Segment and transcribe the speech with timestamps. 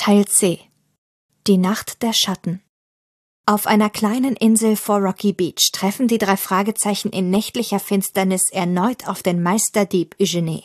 [0.00, 0.60] Teil C
[1.48, 2.62] Die Nacht der Schatten
[3.46, 9.08] Auf einer kleinen Insel vor Rocky Beach treffen die drei Fragezeichen in nächtlicher Finsternis erneut
[9.08, 10.62] auf den Meisterdieb Eugenie.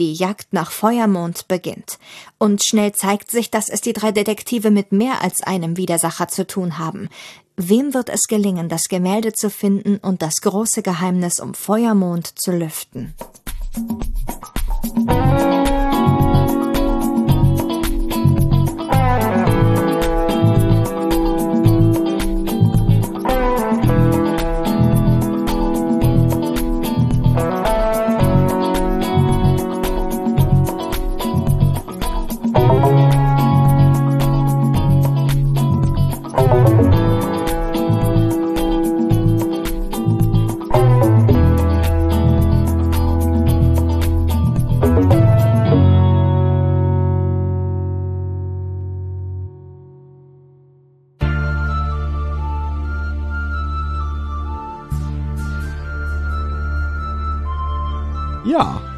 [0.00, 2.00] Die Jagd nach Feuermond beginnt.
[2.38, 6.44] Und schnell zeigt sich, dass es die drei Detektive mit mehr als einem Widersacher zu
[6.44, 7.08] tun haben.
[7.56, 12.50] Wem wird es gelingen, das Gemälde zu finden und das große Geheimnis um Feuermond zu
[12.50, 13.14] lüften?
[15.08, 15.25] Ja,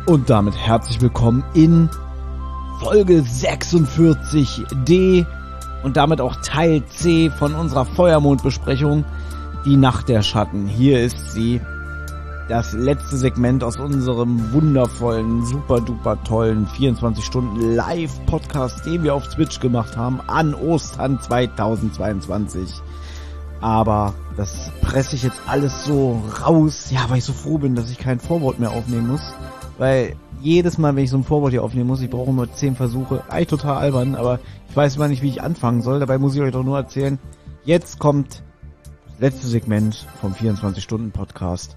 [0.09, 1.91] und damit herzlich willkommen in
[2.81, 5.27] Folge 46d
[5.83, 9.05] und damit auch Teil C von unserer Feuermondbesprechung,
[9.67, 10.67] die Nacht der Schatten.
[10.67, 11.61] Hier ist sie,
[12.49, 19.29] das letzte Segment aus unserem wundervollen, super duper tollen 24 Stunden Live-Podcast, den wir auf
[19.29, 22.81] Twitch gemacht haben an Ostern 2022.
[23.61, 27.91] Aber das presse ich jetzt alles so raus, ja, weil ich so froh bin, dass
[27.91, 29.35] ich kein Vorwort mehr aufnehmen muss.
[29.79, 32.77] Weil jedes Mal, wenn ich so ein Vorwort hier aufnehmen muss, ich brauche nur zehn
[32.77, 33.23] Versuche.
[33.29, 36.01] Eigentlich total albern, aber ich weiß immer nicht, wie ich anfangen soll.
[36.01, 37.19] Dabei muss ich euch doch nur erzählen,
[37.65, 38.43] jetzt kommt
[39.07, 41.77] das letzte Segment vom 24-Stunden-Podcast.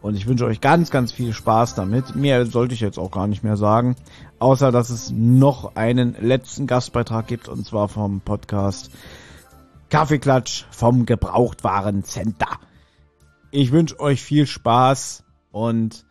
[0.00, 2.16] Und ich wünsche euch ganz, ganz viel Spaß damit.
[2.16, 3.94] Mehr sollte ich jetzt auch gar nicht mehr sagen.
[4.40, 8.90] Außer, dass es noch einen letzten Gastbeitrag gibt, und zwar vom Podcast
[9.90, 12.48] Kaffeeklatsch vom Gebrauchtwarencenter.
[13.50, 15.22] Ich wünsche euch viel Spaß
[15.52, 16.04] und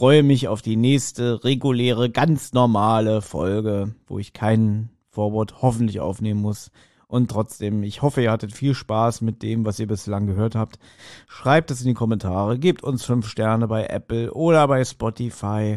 [0.00, 6.40] freue mich auf die nächste reguläre, ganz normale Folge, wo ich kein Vorwort hoffentlich aufnehmen
[6.40, 6.70] muss.
[7.06, 10.78] Und trotzdem, ich hoffe, ihr hattet viel Spaß mit dem, was ihr bislang gehört habt.
[11.26, 15.76] Schreibt es in die Kommentare, gebt uns fünf Sterne bei Apple oder bei Spotify.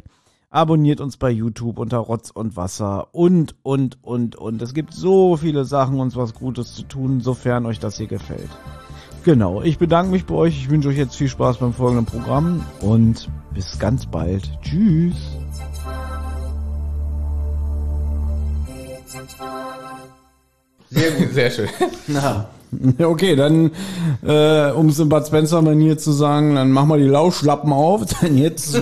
[0.50, 4.62] Abonniert uns bei YouTube unter Rotz und Wasser und, und, und, und.
[4.62, 8.52] Es gibt so viele Sachen, uns was Gutes zu tun, sofern euch das hier gefällt.
[9.24, 10.58] Genau, ich bedanke mich bei euch.
[10.58, 14.50] Ich wünsche euch jetzt viel Spaß beim folgenden Programm und bis ganz bald.
[14.62, 15.16] Tschüss.
[20.90, 21.70] Sehr gut, sehr schön.
[22.08, 22.48] Ja,
[23.00, 23.72] Okay, dann,
[24.24, 28.38] äh, um es in Bud Spencer-Manier zu sagen, dann machen wir die Lauschlappen auf, denn
[28.38, 28.80] jetzt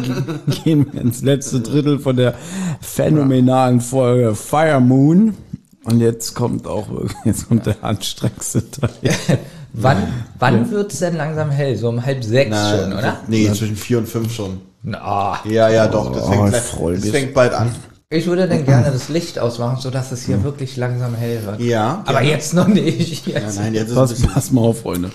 [0.64, 2.36] gehen wir ins letzte Drittel von der
[2.80, 5.36] phänomenalen Folge Fire Moon.
[5.84, 6.88] Und jetzt kommt auch,
[7.26, 8.90] jetzt kommt der anstrengendste Teil.
[9.74, 9.98] wann
[10.40, 11.76] wann wird's denn langsam hell?
[11.78, 13.18] So um halb sechs schon, oder?
[13.28, 14.62] Nee, zwischen vier und fünf schon.
[14.84, 16.12] Na, Ja, ja, doch.
[16.12, 17.70] Das, Oh, fängt, ich gleich- das fängt bald an.
[18.10, 21.60] ich würde dann gerne das Licht ausmachen, so dass es hier wirklich langsam hell wird.
[21.62, 22.04] Ja.
[22.06, 23.28] Aber jetzt noch nicht.
[23.28, 23.58] Ja, Jetzt.
[23.60, 25.12] nein, jetzt ist Pass, pass mal auf, Freunde.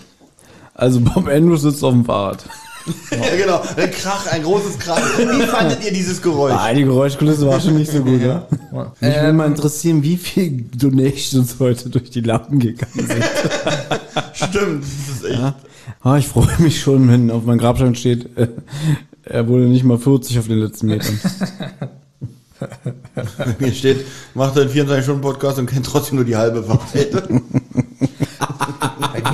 [0.74, 2.44] Also Bob Andrews sitzt auf dem Fahrrad.
[3.10, 3.62] Ja, genau.
[3.76, 5.00] Ein Krach, ein großes Krach.
[5.18, 6.52] Wie fandet ihr dieses Geräusch?
[6.52, 8.46] Ah, die Geräuschkulisse war schon nicht so gut, ja?
[9.00, 13.24] Mich würde mal interessieren, wie viel Donations heute durch die Lappen gegangen sind.
[14.34, 15.54] Stimmt, das ist echt.
[16.02, 18.48] Ah, ich freue mich schon, wenn auf meinem Grabstein steht, äh,
[19.24, 21.18] er wurde nicht mal 40 auf den letzten Metern.
[23.58, 24.04] Hier steht,
[24.34, 27.10] macht einen 24-Stunden-Podcast und kennt trotzdem nur die halbe Wahrheit.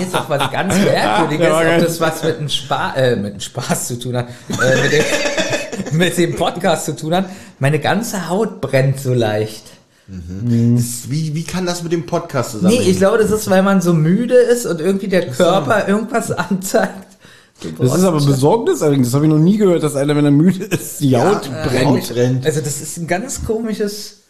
[0.02, 3.40] Mir ist auch was ganz Merkwürdiges, ob das was mit dem, Spa äh, mit dem
[3.40, 5.04] Spaß zu tun hat, äh, mit, dem,
[5.98, 7.26] mit dem Podcast zu tun hat.
[7.58, 9.62] Meine ganze Haut brennt so leicht.
[10.08, 12.84] Das- Wie, wie kann das mit dem Podcast zusammenhängen?
[12.84, 16.30] Nee, ich glaube, das ist, weil man so müde ist und irgendwie der Körper irgendwas
[16.32, 17.06] anzeigt.
[17.78, 19.06] Das ist aber besorgniserregend.
[19.06, 21.66] Das habe ich noch nie gehört, dass einer, wenn er müde ist, die Haut Ja,
[21.66, 21.86] brennt.
[21.86, 22.44] Haut brennt.
[22.44, 24.21] Also das ist ein ganz komisches,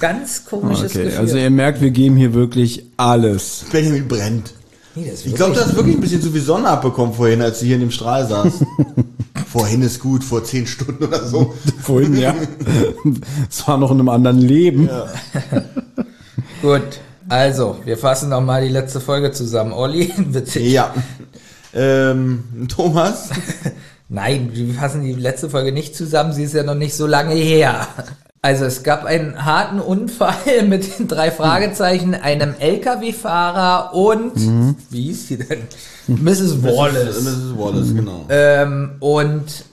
[0.00, 1.18] ganz komisches Okay, Gefühl.
[1.18, 3.64] also ihr merkt, wir geben hier wirklich alles.
[3.70, 4.54] Benjamin brennt.
[4.94, 7.14] nee, das ist Ich glaube, du wirklich- hast wirklich ein bisschen zu viel Sonne abbekommen
[7.14, 8.64] vorhin, als du hier in dem Strahl saßt.
[9.52, 11.54] vorhin ist gut, vor zehn Stunden oder so.
[11.82, 12.34] Vorhin, ja.
[13.50, 14.88] Es war noch in einem anderen Leben.
[16.62, 16.82] Gut,
[17.28, 19.72] also, wir fassen noch mal die letzte Folge zusammen.
[19.72, 20.70] Olli, witzig.
[20.72, 20.94] Ja.
[21.74, 23.28] Ähm, Thomas?
[24.08, 27.34] Nein, wir fassen die letzte Folge nicht zusammen, sie ist ja noch nicht so lange
[27.34, 27.86] her.
[28.40, 34.32] Also es gab einen harten Unfall mit den drei Fragezeichen, einem LKW-Fahrer und,
[34.90, 35.62] wie hieß sie denn?
[36.06, 36.62] Mrs.
[36.62, 37.20] Wallace.
[37.22, 37.58] Mrs.
[37.58, 38.24] Wallace, genau.
[38.28, 39.64] Ähm, und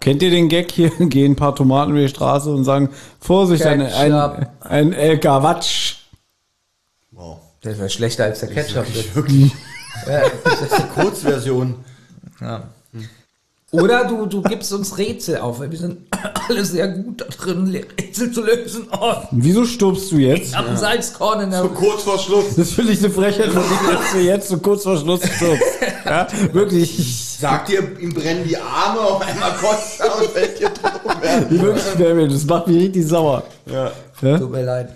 [0.00, 0.90] Kennt ihr den Gag hier?
[0.98, 2.88] Gehen ein paar Tomaten über die Straße und sagen,
[3.20, 6.08] Vorsicht, ein, ein, ein LK Watsch.
[7.12, 7.38] Wow.
[7.60, 8.86] Das wäre schlechter als der Ketchup.
[8.86, 9.52] Wirklich, wirklich.
[10.04, 11.76] Das ist die Kurzversion.
[12.40, 12.64] Ja.
[13.74, 15.96] Oder du, du gibst uns Rätsel auf, weil wir sind
[16.48, 18.86] alle sehr gut da drin, Rätsel zu lösen.
[18.92, 20.48] Oh, Wieso stirbst du jetzt?
[20.50, 21.62] ich hab ein Salzkorn in der...
[21.62, 22.54] So kurz vor Schluss.
[22.54, 25.64] Das finde ich eine Frechheit von dir, dass du jetzt so kurz vor Schluss stirbst.
[26.04, 27.38] Ja, wirklich.
[27.40, 31.62] Sagt ihr, ihm brennen die Arme, auf einmal kotzt er und fällt hier drüber.
[31.62, 33.42] Wirklich, David, das macht mich richtig sauer.
[33.64, 33.90] Ja.
[34.20, 34.38] Ja?
[34.38, 34.90] Tut mir leid.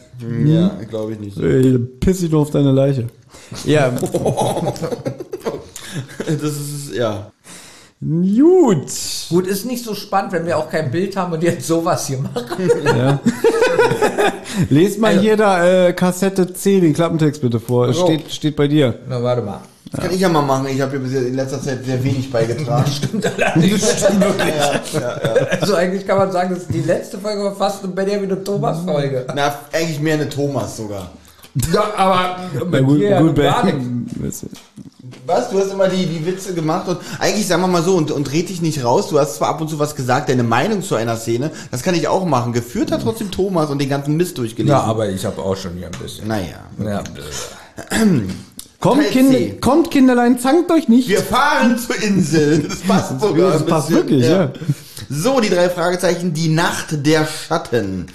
[0.44, 1.38] Ja, glaube ich nicht.
[1.38, 3.06] Ey, Piss ich nur auf deine Leiche.
[3.64, 3.90] Ja,
[6.26, 7.30] Das ist, ja.
[8.06, 8.86] Gut.
[9.28, 12.18] Gut, ist nicht so spannend, wenn wir auch kein Bild haben und jetzt sowas hier
[12.18, 12.70] machen.
[12.84, 13.18] Ja.
[14.70, 17.88] Lest mal Also- hier da äh, Kassette C, den Klappentext bitte vor.
[17.88, 18.04] Es Jo.
[18.06, 18.94] steht, steht bei dir.
[19.08, 19.60] Na, warte mal.
[19.92, 20.66] Das kann ich ja mal machen.
[20.68, 22.90] Ich habe hier bis jetzt in letzter Zeit sehr wenig beigetragen.
[22.90, 23.92] Stimmt allerdings.
[23.98, 25.60] Stimmt wirklich.
[25.60, 28.44] Also eigentlich kann man sagen, das ist die letzte Folge war fast eine Benjamin und
[28.44, 29.24] Thomas Folge.
[29.34, 31.10] Na, eigentlich mehr eine Thomas sogar.
[31.72, 32.36] Ja, aber
[32.70, 33.34] bei gut, dir ja gut.
[33.34, 34.06] Ben-
[35.26, 35.50] Was?
[35.50, 38.30] Du hast immer die, die Witze gemacht und eigentlich sagen wir mal so und, und
[38.32, 39.08] red dich nicht raus.
[39.08, 41.94] Du hast zwar ab und zu was gesagt, deine Meinung zu einer Szene, das kann
[41.94, 42.52] ich auch machen.
[42.52, 44.76] Geführt hat trotzdem Thomas und den ganzen Mist durchgelesen.
[44.76, 46.28] Ja, aber ich habe auch schon hier ein bisschen.
[46.28, 46.60] naja.
[46.84, 47.02] Ja.
[48.78, 51.08] Kommt, kind, kommt, Kinderlein, zankt euch nicht.
[51.08, 52.62] Wir fahren zur Insel.
[52.68, 53.52] Das passt sogar.
[53.52, 54.02] Das ein passt bisschen.
[54.08, 54.52] wirklich, ja.
[55.08, 56.34] So, die drei Fragezeichen.
[56.34, 58.06] Die Nacht der Schatten.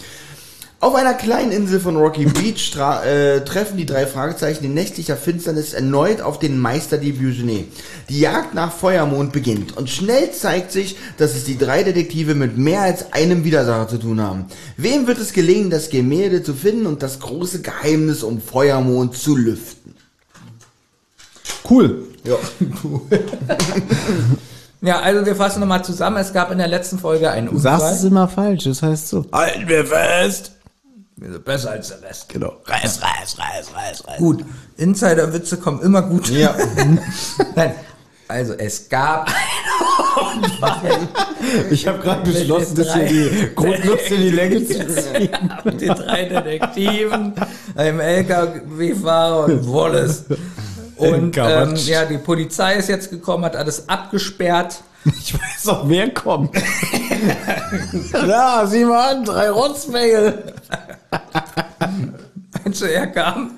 [0.81, 5.15] Auf einer kleinen Insel von Rocky Beach tra- äh, treffen die drei Fragezeichen in nächtlicher
[5.15, 7.65] Finsternis erneut auf den Meister Diogenes.
[8.09, 12.57] Die Jagd nach Feuermond beginnt und schnell zeigt sich, dass es die drei Detektive mit
[12.57, 14.45] mehr als einem Widersacher zu tun haben.
[14.75, 19.35] Wem wird es gelingen, das Gemälde zu finden und das große Geheimnis um Feuermond zu
[19.35, 19.93] lüften?
[21.69, 22.07] Cool.
[22.23, 22.37] Ja.
[24.81, 26.17] ja, also wir fassen nochmal zusammen.
[26.17, 28.07] Es gab in der letzten Folge einen Du sagst es Unfall.
[28.07, 29.25] immer falsch, das heißt so.
[29.31, 30.53] Halten wir fest.
[31.21, 32.29] Besser als der Rest.
[32.29, 32.57] Genau.
[32.65, 34.17] Reiß, reiß, reiß, reiß, reiß.
[34.17, 34.43] Gut,
[34.77, 36.29] Insider-Witze kommen immer gut.
[36.29, 36.55] Ja.
[37.55, 37.75] Nein,
[38.27, 39.29] also es gab.
[41.69, 45.29] Ich habe gerade beschlossen, dass hier die Grundlust in die Länge zu ziehen.
[45.79, 47.33] die drei Detektiven,
[47.75, 50.25] einem LKW-Fahrer und Wallace.
[50.97, 54.81] Und ähm, ja, die Polizei ist jetzt gekommen, hat alles abgesperrt.
[55.19, 56.51] Ich weiß auch, wer kommt.
[58.11, 60.53] Klar, sieh mal an, drei Rotzmängel.
[62.63, 63.51] Meinst du, er kam?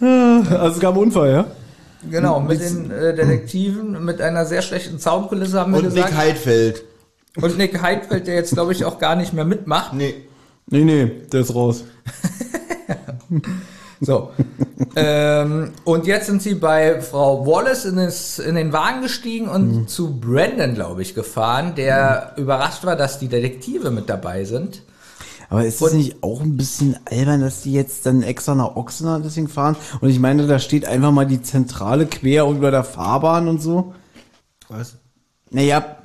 [0.00, 1.46] Also es gab einen Unfall, ja?
[2.08, 6.10] Genau, mit den äh, Detektiven, mit einer sehr schlechten Soundkulisse haben wir Und gesagt.
[6.10, 6.84] Nick Heidfeld.
[7.36, 9.94] und Nick Heidfeld, der jetzt, glaube ich, auch gar nicht mehr mitmacht.
[9.94, 10.14] Nee.
[10.70, 11.82] Nee, nee, der ist raus.
[14.00, 14.30] So.
[14.96, 19.90] ähm, und jetzt sind sie bei Frau Wallace in, das, in den Wagen gestiegen und
[19.90, 24.82] zu Brandon, glaube ich, gefahren, der überrascht war, dass die Detektive mit dabei sind.
[25.50, 29.24] Aber ist es nicht auch ein bisschen albern, dass die jetzt dann extra nach Ochsenard
[29.24, 29.76] deswegen fahren?
[30.00, 33.94] Und ich meine, da steht einfach mal die Zentrale quer über der Fahrbahn und so.
[34.68, 34.96] Was?
[35.50, 35.97] Naja,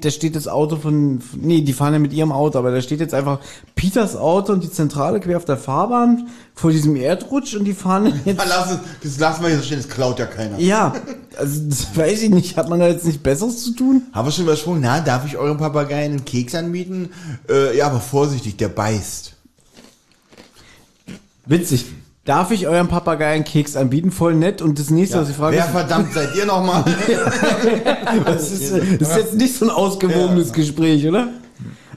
[0.00, 3.00] da steht das Auto von, nee, die fahren ja mit ihrem Auto, aber da steht
[3.00, 3.40] jetzt einfach
[3.74, 8.12] Peters Auto und die Zentrale quer auf der Fahrbahn vor diesem Erdrutsch und die fahren
[8.24, 8.42] jetzt.
[8.48, 10.58] Lass, das lassen wir hier so stehen, das klaut ja keiner.
[10.58, 10.94] Ja,
[11.36, 12.56] also das weiß ich nicht.
[12.56, 14.02] Hat man da jetzt nicht Besseres zu tun?
[14.12, 14.80] Haben wir schon übersprungen?
[14.80, 17.10] Na, darf ich eurem Papageien einen Keks anbieten?
[17.48, 19.34] Äh, ja, aber vorsichtig, der beißt.
[21.46, 21.86] Witzig.
[22.26, 24.10] Darf ich eurem Papagei einen Keks anbieten?
[24.10, 24.60] Voll nett.
[24.60, 26.84] Und das nächste, was ich frage, Wer verdammt seid ihr nochmal?
[28.24, 31.28] das ist, das ist jetzt nicht so ein ausgewogenes Gespräch, oder?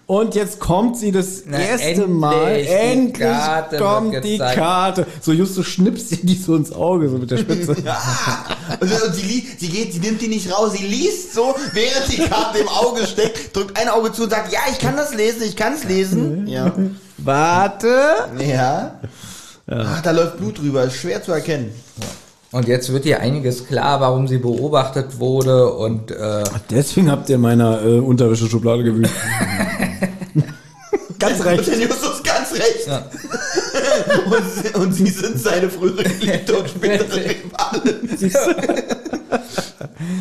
[0.06, 2.66] Und jetzt kommt sie das Na, erste endlich, Mal.
[2.68, 4.56] Endlich Karte kommt die gezeigt.
[4.56, 5.08] Karte.
[5.20, 7.72] So Justus schnipst ihr die so ins Auge, so mit der Spitze.
[8.80, 12.24] und, und sie, sie geht, sie nimmt die nicht raus, sie liest so, während die
[12.24, 15.44] Karte im Auge steckt, drückt ein Auge zu und sagt, ja, ich kann das lesen,
[15.44, 16.48] ich kann es lesen.
[16.48, 16.72] Ja.
[17.18, 18.30] Warte.
[18.40, 19.00] Ja.
[19.70, 21.72] Ah, da läuft Blut drüber, ist schwer zu erkennen.
[22.52, 27.36] Und jetzt wird ihr einiges klar, warum sie beobachtet wurde und äh, Deswegen habt ihr
[27.36, 29.10] in meiner äh, Unterwäscheschublade gewühlt.
[31.20, 31.68] Ganz Und recht.
[31.68, 32.88] der Justus ganz recht.
[34.26, 38.32] und, sie, und sie sind seine frühere Geliebte und spätere Rivalin.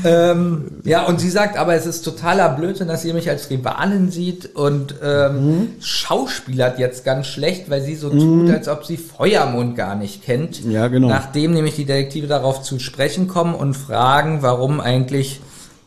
[0.04, 4.11] Ähm, ja, und sie sagt, aber es ist totaler Blödsinn, dass ihr mich als Rivalin
[4.11, 9.76] sieht und ähm, schauspielert jetzt ganz schlecht, weil sie so tut, als ob sie Feuermond
[9.76, 10.64] gar nicht kennt.
[10.64, 11.08] Ja, genau.
[11.08, 15.40] Nachdem nämlich die Detektive darauf zu sprechen kommen und fragen, warum eigentlich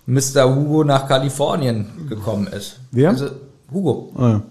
[0.06, 0.56] Mr.
[0.56, 2.80] Hugo nach Kalifornien gekommen ist.
[2.92, 3.10] Wer?
[3.10, 3.28] Also
[3.72, 4.12] Hugo.
[4.16, 4.42] Ah, ja.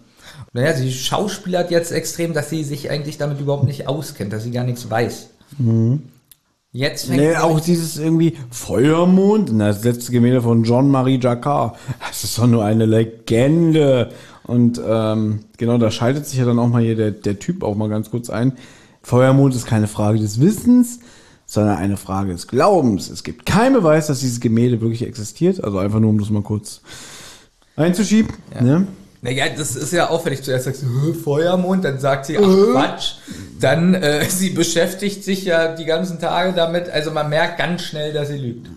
[0.53, 4.51] Naja, sie schauspielert jetzt extrem, dass sie sich eigentlich damit überhaupt nicht auskennt, dass sie
[4.51, 5.29] gar nichts weiß.
[6.73, 11.77] Jetzt fängt Nee, auch dieses irgendwie Feuermond, das letzte Gemälde von Jean-Marie Jacquard.
[12.07, 14.11] Das ist doch nur eine Legende.
[14.45, 17.75] Und ähm, genau, da schaltet sich ja dann auch mal hier der, der Typ auch
[17.75, 18.53] mal ganz kurz ein.
[19.03, 21.01] Feuermond ist keine Frage des Wissens,
[21.45, 23.11] sondern eine Frage des Glaubens.
[23.11, 25.65] Es gibt keinen Beweis, dass dieses Gemälde wirklich existiert.
[25.65, 26.83] Also einfach nur, um das mal kurz
[27.75, 28.33] einzuschieben.
[28.61, 28.87] Ne?
[29.23, 30.43] Naja, das ist ja auffällig.
[30.43, 33.15] Zuerst sagst du "Hä, Feuermond, dann sagt sie, ach Quatsch.
[33.61, 36.89] Dann, äh, sie beschäftigt sich ja die ganzen Tage damit.
[36.89, 38.71] Also man merkt ganz schnell, dass sie lügt.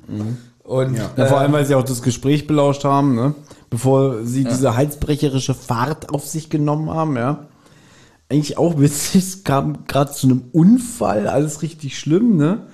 [0.63, 3.35] Und Ja, vor allem, weil sie auch das Gespräch belauscht haben, ne?
[3.69, 7.47] bevor sie diese halsbrecherische Fahrt auf sich genommen haben, ja.
[8.29, 12.67] Eigentlich auch witzig, es kam gerade zu einem Unfall, alles richtig schlimm, ne?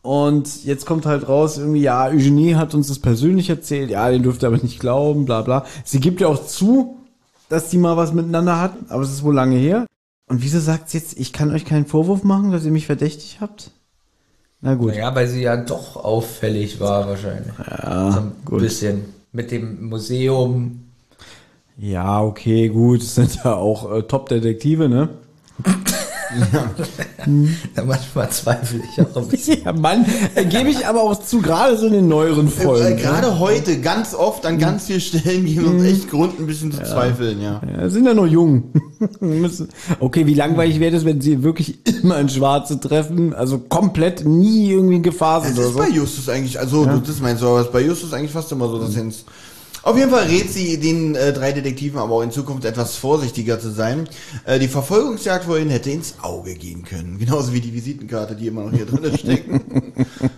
[0.00, 4.22] Und jetzt kommt halt raus, irgendwie, ja, Eugenie hat uns das persönlich erzählt, ja, den
[4.22, 5.66] dürft ihr aber nicht glauben, bla bla.
[5.84, 6.97] Sie gibt ja auch zu,
[7.48, 9.86] dass die mal was miteinander hatten, aber es ist wohl lange her.
[10.28, 13.38] Und wieso sagt sie jetzt, ich kann euch keinen Vorwurf machen, dass ihr mich verdächtig
[13.40, 13.70] habt?
[14.60, 14.94] Na gut.
[14.94, 17.52] Ja, weil sie ja doch auffällig war wahrscheinlich.
[17.58, 18.60] Ja, so ein gut.
[18.60, 19.04] bisschen.
[19.32, 20.80] Mit dem Museum.
[21.76, 25.08] Ja, okay, gut, sind ja auch äh, Top-Detektive, ne?
[27.74, 29.62] Da manchmal zweifle ich auch ein bisschen.
[29.64, 30.04] Ja, Mann,
[30.34, 32.96] äh, gebe ich aber auch zu, gerade so in den neueren Äh, Folgen.
[32.96, 36.82] Gerade heute, ganz oft, an ganz vielen Stellen geben uns echt Grund, ein bisschen zu
[36.82, 37.60] zweifeln, ja.
[37.76, 38.64] Ja, sind ja noch jung.
[40.00, 43.32] Okay, wie langweilig wäre das, wenn sie wirklich immer in Schwarze treffen?
[43.32, 45.78] Also komplett nie irgendwie in Gefahr sind Das ist so.
[45.78, 48.78] bei Justus eigentlich, also du- das meinst du, aber bei Justus eigentlich fast immer so,
[48.80, 49.24] dass Jens.
[49.88, 53.58] Auf jeden Fall rät sie den äh, drei Detektiven aber auch in Zukunft etwas vorsichtiger
[53.58, 54.06] zu sein.
[54.44, 57.18] Äh, die Verfolgungsjagd vorhin hätte ins Auge gehen können.
[57.18, 59.48] Genauso wie die Visitenkarte, die immer noch hier drin steckt.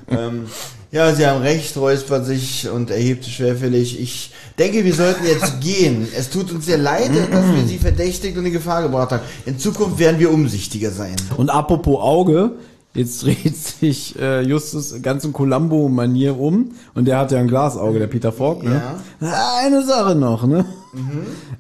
[0.09, 0.45] ähm,
[0.92, 4.00] ja, sie haben recht, räuspert sich und erhebt schwerfällig.
[4.00, 6.07] Ich denke, wir sollten jetzt gehen.
[6.16, 9.23] Es tut uns sehr leid, dass wir sie verdächtigt und in Gefahr gebracht haben.
[9.47, 11.16] In Zukunft werden wir umsichtiger sein.
[11.37, 12.52] Und apropos Auge,
[12.94, 17.99] jetzt dreht sich äh, Justus ganz in Columbo-Manier um und der hat ja ein Glasauge,
[17.99, 18.82] der Peter Falk, ne?
[19.20, 20.64] Ah, Eine Sache noch, ne?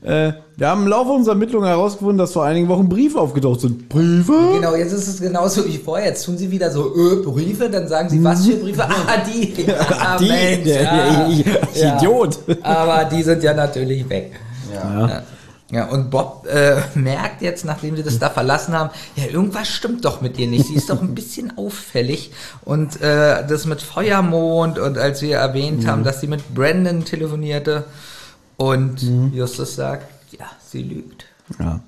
[0.02, 3.88] Äh, wir haben im Laufe unserer Ermittlungen herausgefunden, dass vor einigen Wochen Briefe aufgetaucht sind.
[3.88, 4.32] Briefe?
[4.54, 6.08] Genau, jetzt ist es genauso wie vorher.
[6.08, 8.82] Jetzt tun sie wieder so äh, Briefe, dann sagen sie, was für Briefe?
[8.84, 9.54] Ah, die.
[10.00, 11.28] Ah, Die, Mensch, der- ja.
[11.28, 11.44] ich-
[11.74, 12.38] ich Idiot.
[12.62, 14.32] Aber die sind ja natürlich weg.
[14.74, 15.08] Ja.
[15.08, 15.22] Ja.
[15.70, 20.04] Ja, und Bob äh, merkt jetzt, nachdem sie das da verlassen haben, ja, irgendwas stimmt
[20.04, 20.66] doch mit ihr nicht.
[20.66, 22.32] Sie ist doch ein bisschen auffällig.
[22.64, 27.84] Und äh, das mit Feuermond und als wir erwähnt haben, dass sie mit Brandon telefonierte
[28.56, 29.00] und
[29.32, 30.06] Justus sagt,
[30.38, 31.24] ja, sie lügt.
[31.58, 31.80] Ja.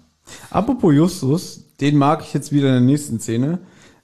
[0.50, 3.58] Apropos Justus, den mag ich jetzt wieder in der nächsten Szene.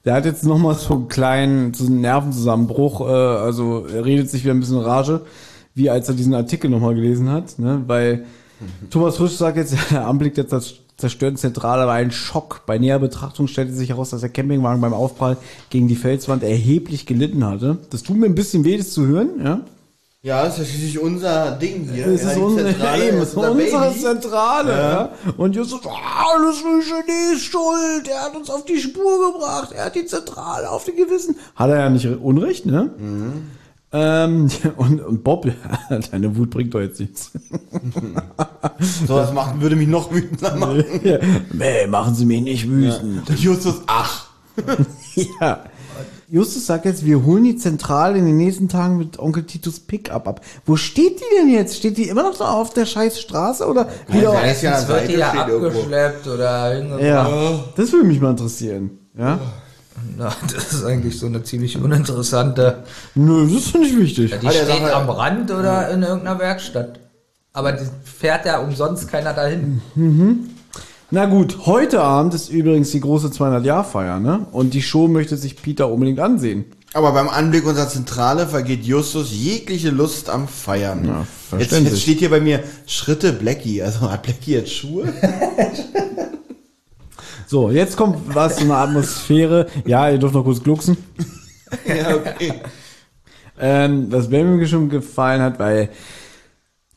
[0.05, 4.43] Der hat jetzt nochmal so einen kleinen so einen Nervenzusammenbruch, äh, also er redet sich
[4.43, 5.25] wieder ein bisschen Rage,
[5.73, 7.83] wie als er diesen Artikel nochmal gelesen hat, ne?
[7.87, 8.25] weil
[8.89, 12.61] Thomas Frisch sagt jetzt, der Anblick der zers- zerstörten Zentrale war ein Schock.
[12.65, 15.37] Bei näherer Betrachtung stellte sich heraus, dass der Campingwagen beim Aufprall
[15.69, 17.77] gegen die Felswand erheblich gelitten hatte.
[17.89, 19.59] Das tut mir ein bisschen weh, das zu hören, ja.
[20.21, 22.07] Ja, das ist ja schließlich unser Ding hier.
[22.07, 23.51] Es ja, ist unsere, Zentrale, eben, das ist ist unser
[23.87, 23.93] unsere.
[24.19, 24.71] Zentrale.
[24.73, 25.09] Ja.
[25.37, 28.09] Und Justus, ah, alles für Genies Schuld.
[28.09, 29.69] Er hat uns auf die Spur gebracht.
[29.71, 31.37] Er hat die Zentrale auf den Gewissen.
[31.55, 32.89] Hat er ja nicht Unrecht, ne?
[33.91, 35.47] Ähm, und, und Bob,
[36.11, 37.31] deine Wut bringt doch jetzt nichts.
[39.07, 40.83] So was machen, würde mich noch wütender machen.
[41.53, 43.29] Nee, machen Sie mich nicht wütend.
[43.29, 44.27] Und Justus, ach.
[45.39, 45.63] Ja.
[46.29, 50.27] Justus sagt jetzt, wir holen die Zentrale in den nächsten Tagen mit Onkel Titus Pickup
[50.27, 50.41] ab.
[50.65, 51.77] Wo steht die denn jetzt?
[51.77, 54.33] Steht die immer noch da auf der scheiß Straße oder wieder?
[54.33, 55.67] Ja, ist ja an Jetzt der wird die ja steht irgendwo.
[55.79, 57.01] abgeschleppt oder hingebracht.
[57.01, 58.91] Ja, das würde mich mal interessieren.
[59.17, 59.39] Ja?
[60.17, 62.83] Na, das ist eigentlich so eine ziemlich uninteressante.
[63.15, 64.31] Nö, das finde ich wichtig.
[64.41, 66.99] Die Ah, der steht am Rand oder in irgendeiner Werkstatt.
[67.53, 69.81] Aber die fährt ja umsonst keiner dahin.
[71.11, 74.45] Na gut, heute Abend ist übrigens die große 200-Jahr-Feier, ne?
[74.51, 76.65] Und die Show möchte sich Peter unbedingt ansehen.
[76.93, 81.05] Aber beim Anblick unserer Zentrale vergeht Justus jegliche Lust am Feiern.
[81.51, 83.81] Ja, jetzt, jetzt steht hier bei mir Schritte Blackie.
[83.81, 85.11] Also hat Blackie jetzt Schuhe?
[87.49, 89.65] So, jetzt kommt was zu einer Atmosphäre.
[89.83, 90.97] Ja, ihr dürft noch kurz glucksen.
[91.87, 92.61] ja, okay.
[93.59, 95.89] Ähm, was mir schon gefallen hat, weil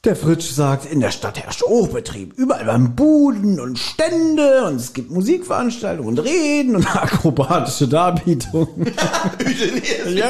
[0.04, 2.34] der Fritsch sagt, in der Stadt herrscht Hochbetrieb.
[2.36, 8.92] Überall waren Buden und Stände und es gibt Musikveranstaltungen und Reden und akrobatische Darbietungen.
[10.14, 10.28] ja,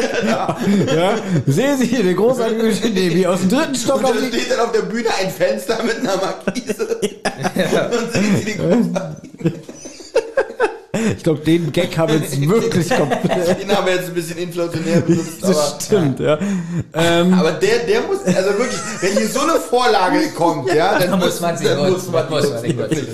[0.94, 1.16] ja.
[1.48, 4.52] Sehen Sie hier den großartigen Eugenie, wie aus dem dritten Stock Und auf die steht
[4.52, 7.00] dann auf der Bühne ein Fenster mit einer Markise.
[7.00, 9.81] Und sehen Sie die
[11.16, 13.60] Ich glaube, den Gag haben wir jetzt wirklich komplett.
[13.62, 16.38] Den haben wir jetzt ein bisschen inflationär benutzt, aber, Das stimmt, ja.
[16.92, 21.10] Ähm, aber der, der muss, also wirklich, wenn hier so eine Vorlage kommt, ja, dann
[21.12, 22.12] Da muss man sie dann nutzen.
[22.12, 23.06] muss man muss man nutzen.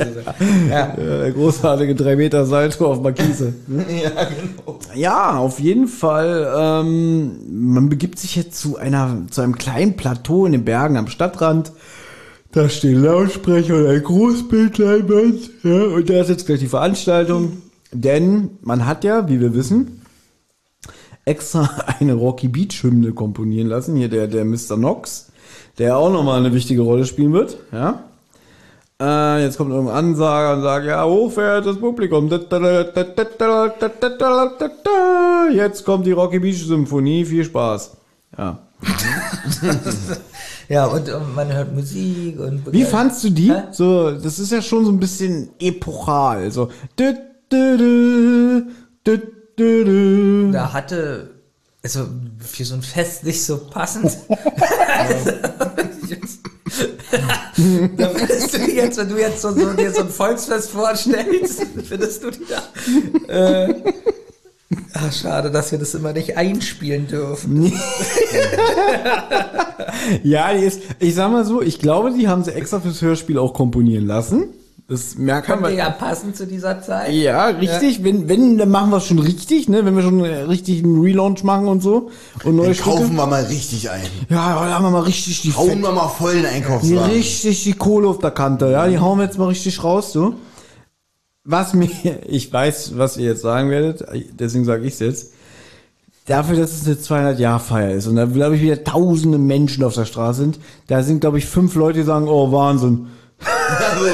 [0.69, 0.87] Ja.
[0.97, 3.55] der großartige 3 Meter Salto auf Markise.
[3.69, 4.79] Ja, genau.
[4.95, 6.53] Ja, auf jeden Fall.
[6.57, 7.39] Ähm,
[7.73, 11.73] man begibt sich jetzt zu einer, zu einem kleinen Plateau in den Bergen am Stadtrand.
[12.51, 15.51] Da stehen Lautsprecher und ein Großbildleinwand.
[15.63, 17.59] Ja, und da ist jetzt gleich die Veranstaltung.
[17.93, 20.03] Denn man hat ja, wie wir wissen,
[21.25, 23.97] extra eine Rocky Beach Hymne komponieren lassen.
[23.97, 24.77] Hier der, der Mr.
[24.77, 25.31] Knox,
[25.79, 27.57] der auch nochmal eine wichtige Rolle spielen wird.
[27.73, 28.05] Ja.
[29.01, 32.29] Äh, jetzt kommt irgendein Ansager und sagt, ja, hochverehrtes Publikum.
[35.53, 37.25] Jetzt kommt die Rocky Beach Symphonie.
[37.25, 37.97] Viel Spaß.
[38.37, 38.59] Ja.
[40.69, 42.73] ja, und, man hört Musik und.
[42.73, 43.53] Wie fandst du die?
[43.71, 46.51] So, das ist ja schon so ein bisschen epochal.
[46.51, 46.69] So.
[50.53, 51.31] Da hatte.
[51.83, 52.07] Also
[52.41, 54.19] für so ein Fest nicht so passend.
[57.97, 61.63] da findest du die jetzt, wenn du jetzt so, so, dir so ein Volksfest vorstellst,
[61.85, 62.63] findest du die da.
[63.33, 63.75] Äh,
[64.93, 67.73] ach, schade, dass wir das immer nicht einspielen dürfen.
[70.23, 73.39] Ja, die ist, ich sag mal so, ich glaube, die haben sie extra fürs Hörspiel
[73.39, 74.55] auch komponieren lassen.
[74.91, 75.61] Das merkt man.
[75.61, 77.13] Könnte ja passen zu dieser Zeit.
[77.13, 78.03] Ja, richtig.
[78.03, 79.85] Wenn, wenn, dann machen wir es schon richtig, ne?
[79.85, 82.11] Wenn wir schon äh, richtig einen Relaunch machen und so.
[82.43, 82.91] Und neue Dann Stücke.
[82.91, 84.07] kaufen wir mal richtig ein.
[84.31, 87.11] Ja, da haben wir mal richtig die, Hauen Fett, wir mal voll den die Einkaufswagen.
[87.13, 88.71] richtig die Kohle auf der Kante.
[88.71, 90.37] Ja, die hauen wir jetzt mal richtig raus, so.
[91.45, 91.91] Was mir,
[92.27, 94.07] ich weiß, was ihr jetzt sagen werdet,
[94.41, 95.33] deswegen sage ich es jetzt.
[96.25, 100.07] Dafür, dass es eine 200-Jahr-Feier ist und da, glaube ich, wieder tausende Menschen auf der
[100.07, 103.09] Straße sind, da sind, glaube ich, fünf Leute, die sagen, oh, Wahnsinn.
[103.69, 104.07] Also,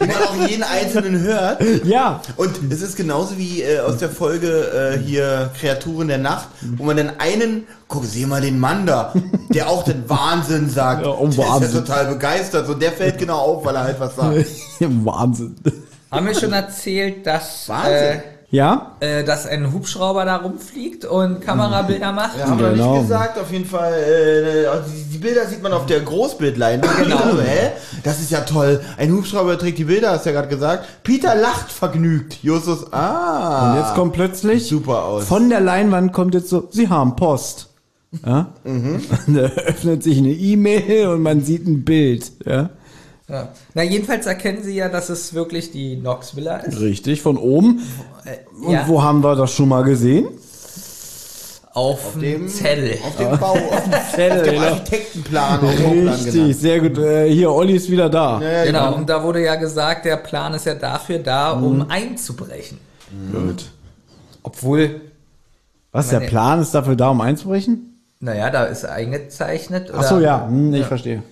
[0.00, 1.62] wie man auch jeden einzelnen hört.
[1.84, 6.48] Ja, Und es ist genauso wie äh, aus der Folge äh, hier Kreaturen der Nacht,
[6.76, 9.12] wo man dann einen, guck, seh mal den Mann da,
[9.50, 11.04] der auch den Wahnsinn sagt.
[11.04, 12.66] Ja, oh, der ist ja total begeistert.
[12.66, 14.46] So, der fällt genau auf, weil er halt was sagt.
[14.80, 15.56] Wahnsinn.
[16.10, 18.22] Haben wir schon erzählt, dass, Wahnsinn.
[18.52, 18.92] Ja?
[19.00, 22.38] äh, dass ein Hubschrauber da rumfliegt und Kamerabilder macht?
[22.38, 22.92] Ja, haben wir Genau.
[22.96, 23.94] nicht gesagt, auf jeden Fall.
[23.94, 26.98] Äh, also die, die Bilder sieht man auf der Großbildleinwand.
[26.98, 27.16] Genau.
[27.16, 27.70] Also, hä?
[28.04, 28.82] Das ist ja toll.
[28.98, 30.84] Ein Hubschrauber trägt die Bilder, hast du ja gerade gesagt.
[31.02, 32.42] Peter lacht vergnügt.
[32.42, 33.72] Justus, ah.
[33.72, 35.24] Und jetzt kommt plötzlich super aus.
[35.24, 37.70] von der Leinwand kommt jetzt so, Sie haben Post.
[38.26, 38.48] Ja?
[38.64, 42.30] Und da öffnet sich eine E-Mail und man sieht ein Bild.
[42.44, 42.68] Ja?
[43.28, 43.48] Ja.
[43.72, 46.78] Na, jedenfalls erkennen sie ja, dass es wirklich die Nox Villa ist.
[46.80, 47.80] Richtig, von oben.
[48.24, 50.28] Äh, Und ja, wo haben wir das schon mal gesehen?
[51.74, 52.98] auf, dem Zettel.
[53.02, 54.60] Auf dem Bau, auf dem, auf dem genau.
[54.66, 56.56] Architektenplan, auf dem Bauplan Richtig, genannt.
[56.56, 56.98] sehr gut.
[56.98, 58.40] Äh, hier, Olli ist wieder da.
[58.42, 61.64] Ja, Genau, und da wurde ja gesagt, der Plan ist ja dafür da, Mhm.
[61.64, 62.78] um einzubrechen.
[63.32, 63.64] Gut.
[64.42, 65.00] Obwohl,
[65.92, 67.88] Was, der Plan ist dafür da, um einzubrechen?
[68.20, 69.90] naja, da ist eingezeichnet.
[69.96, 71.22] Ach so, oder- ja, hm, ich verstehe.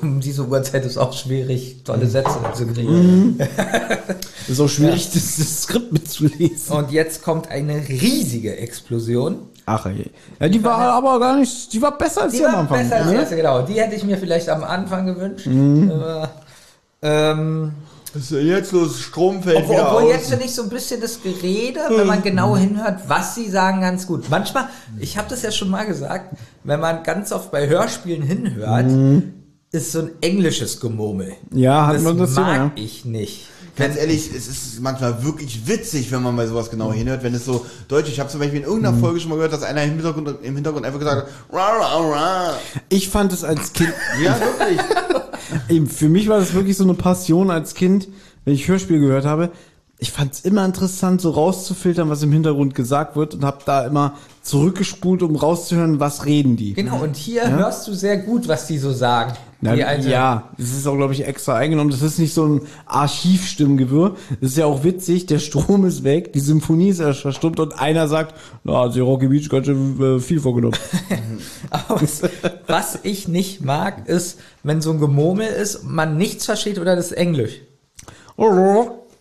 [0.00, 3.38] Um diese Uhrzeit ist auch schwierig, tolle Sätze zu kriegen.
[4.48, 6.76] Ist auch schwierig, das, das Skript mitzulesen.
[6.76, 9.38] Und jetzt kommt eine riesige Explosion.
[9.66, 10.10] Ach ey.
[10.40, 12.78] Ja, die war aber gar nicht, die war besser als die, Die am Anfang.
[12.78, 13.20] besser als die ne?
[13.20, 13.62] erste, genau.
[13.62, 15.46] Die hätte ich mir vielleicht am Anfang gewünscht.
[15.46, 15.92] Mhm.
[15.92, 16.30] Aber,
[17.02, 17.72] ähm,
[18.14, 19.00] Was ist denn jetzt los?
[19.00, 20.10] Strom fällt obwohl wieder obwohl aus.
[20.10, 23.80] jetzt finde ich so ein bisschen das Gerede, wenn man genau hinhört, was sie sagen,
[23.80, 24.28] ganz gut.
[24.28, 28.86] Manchmal, ich habe das ja schon mal gesagt, wenn man ganz oft bei Hörspielen hinhört,
[29.70, 31.32] ist so ein englisches Gemurmel.
[31.52, 32.70] Ja, hat das man das so, mag ja.
[32.82, 33.46] ich nicht.
[33.74, 37.46] Ganz ehrlich, es ist manchmal wirklich witzig, wenn man bei sowas genau hinhört, wenn es
[37.46, 39.92] so deutsch Ich habe zum Beispiel in irgendeiner Folge schon mal gehört, dass einer im
[39.92, 42.54] Hintergrund, im Hintergrund einfach gesagt hat, ra, ra, ra.
[42.90, 44.78] Ich fand es als Kind, Ja, wirklich.
[45.72, 48.08] Eben, für mich war das wirklich so eine Passion als Kind,
[48.44, 49.50] wenn ich Hörspiel gehört habe.
[49.98, 53.86] Ich fand es immer interessant, so rauszufiltern, was im Hintergrund gesagt wird und habe da
[53.86, 56.74] immer zurückgespult, um rauszuhören, was reden die.
[56.74, 59.32] Genau, und hier hörst du sehr gut, was die so sagen.
[59.64, 61.90] Na, die einzelnen- ja, das ist auch, glaube ich, extra eingenommen.
[61.90, 64.16] Das ist nicht so ein Archivstimmgewirr.
[64.40, 67.78] Das ist ja auch witzig, der Strom ist weg, die Symphonie ist erst verstummt und
[67.80, 70.76] einer sagt, na, hat sich Rocky Beach ganz schön äh, viel vorgenommen.
[71.70, 72.22] Aber was,
[72.66, 77.06] was ich nicht mag, ist, wenn so ein Gemurmel ist, man nichts versteht oder das
[77.06, 77.60] ist Englisch.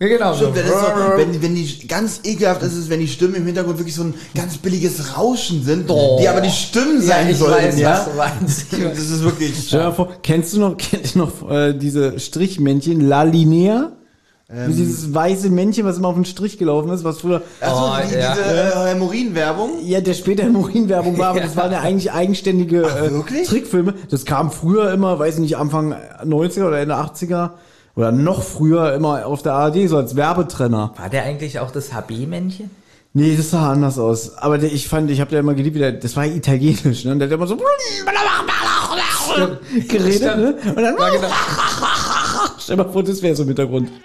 [0.02, 0.34] Ja, genau.
[0.34, 0.78] Stimmt, wenn, es so,
[1.16, 4.16] wenn, wenn die ganz ekelhaft ist, es, wenn die Stimmen im Hintergrund wirklich so ein
[4.34, 8.08] ganz billiges Rauschen sind, die aber die Stimmen ja, sein ich sollen, weiß, ja.
[8.10, 8.80] du.
[8.80, 9.54] Das ist wirklich.
[9.68, 13.92] Stell dir vor, kennst du noch, kennt ihr noch äh, diese Strichmännchen, La Linea?
[14.50, 14.76] Ähm.
[14.76, 18.16] Dieses weiße Männchen, was immer auf den Strich gelaufen ist, was früher, Achso, Oh, die,
[18.16, 18.34] ja.
[18.34, 19.70] diese äh, Hämorin-Werbung.
[19.86, 23.48] ja, der später in Urinwerbung war, aber das waren ja eigentlich eigenständige Ach, äh, wirklich?
[23.48, 23.94] Trickfilme.
[24.10, 27.52] Das kam früher immer, weiß ich nicht, Anfang 90er oder Ende 80er,
[27.96, 30.94] Oder noch früher immer auf der ARD, so als Werbetrenner.
[30.98, 32.70] War der eigentlich auch das HB-Männchen?
[33.14, 34.38] Nee, das sah anders aus.
[34.38, 37.12] Aber der, ich fand, ich habe der immer geliebt, wie der, das war italienisch, ne?
[37.12, 37.58] Und der hat immer so
[39.88, 40.38] geredet, Stimmt.
[40.38, 40.56] ne?
[40.70, 41.28] Und dann, Ja, genau.
[42.60, 43.92] stell mal vor, das wäre so im Hintergrund.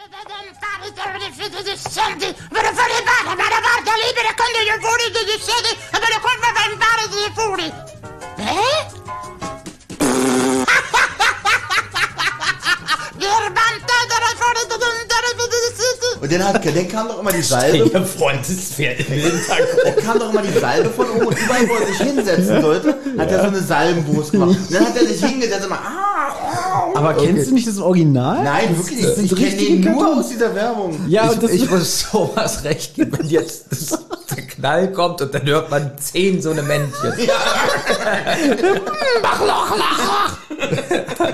[16.20, 18.04] Und dann, hat, dann kam doch immer die Salbe.
[18.04, 19.68] Freundesfeld im Hintergrund.
[19.84, 22.96] Da kam doch immer die Salbe von oben und überall, wo er sich hinsetzen sollte,
[23.18, 24.48] hat er so eine Salbenwurst gemacht.
[24.50, 26.55] Und dann hat er sich hingesetzt und immer, ah,
[26.94, 28.42] Aber kennst du nicht das Original?
[28.44, 29.02] Nein, wirklich.
[29.02, 30.18] Das Ich kenne den nur Kartons.
[30.24, 30.98] aus dieser Werbung.
[31.08, 33.98] Ja, ich, und das ich muss sowas recht geben, wenn jetzt das,
[34.34, 37.12] der Knall kommt und dann hört man zehn so eine Männchen.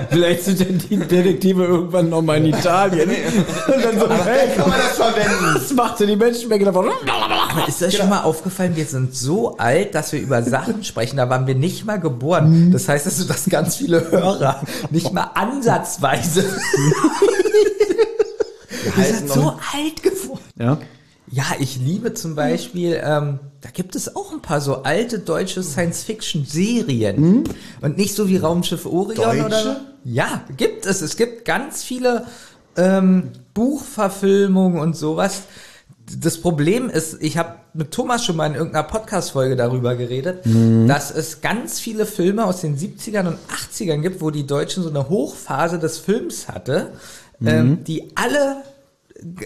[0.09, 3.09] Vielleicht sind denn die Detektive irgendwann noch mal in Italien.
[3.09, 5.55] Und dann so, hey, Kann man das verwenden?
[5.55, 6.89] was macht denn die Menschenmenge davon?
[7.67, 11.29] Ist das schon mal aufgefallen, wir sind so alt, dass wir über Sachen sprechen, da
[11.29, 12.71] waren wir nicht mal geboren.
[12.71, 16.43] Das heißt, dass ganz viele Hörer nicht mal ansatzweise
[18.95, 20.41] wir sind so alt geworden.
[20.57, 20.79] Ja.
[21.31, 25.63] Ja, ich liebe zum Beispiel, ähm, da gibt es auch ein paar so alte deutsche
[25.63, 27.43] Science-Fiction-Serien.
[27.81, 29.69] Und nicht so wie Raumschiff Orion oder so.
[29.69, 29.81] Deutsche?
[30.03, 31.01] Ja, gibt es.
[31.01, 32.27] Es gibt ganz viele
[32.75, 35.43] ähm, Buchverfilmungen und sowas.
[36.19, 40.43] Das Problem ist, ich habe mit Thomas schon mal in irgendeiner Podcast-Folge darüber geredet,
[40.87, 44.89] dass es ganz viele Filme aus den 70ern und 80ern gibt, wo die Deutschen so
[44.89, 46.91] eine Hochphase des Films hatte,
[47.45, 48.57] ähm, die alle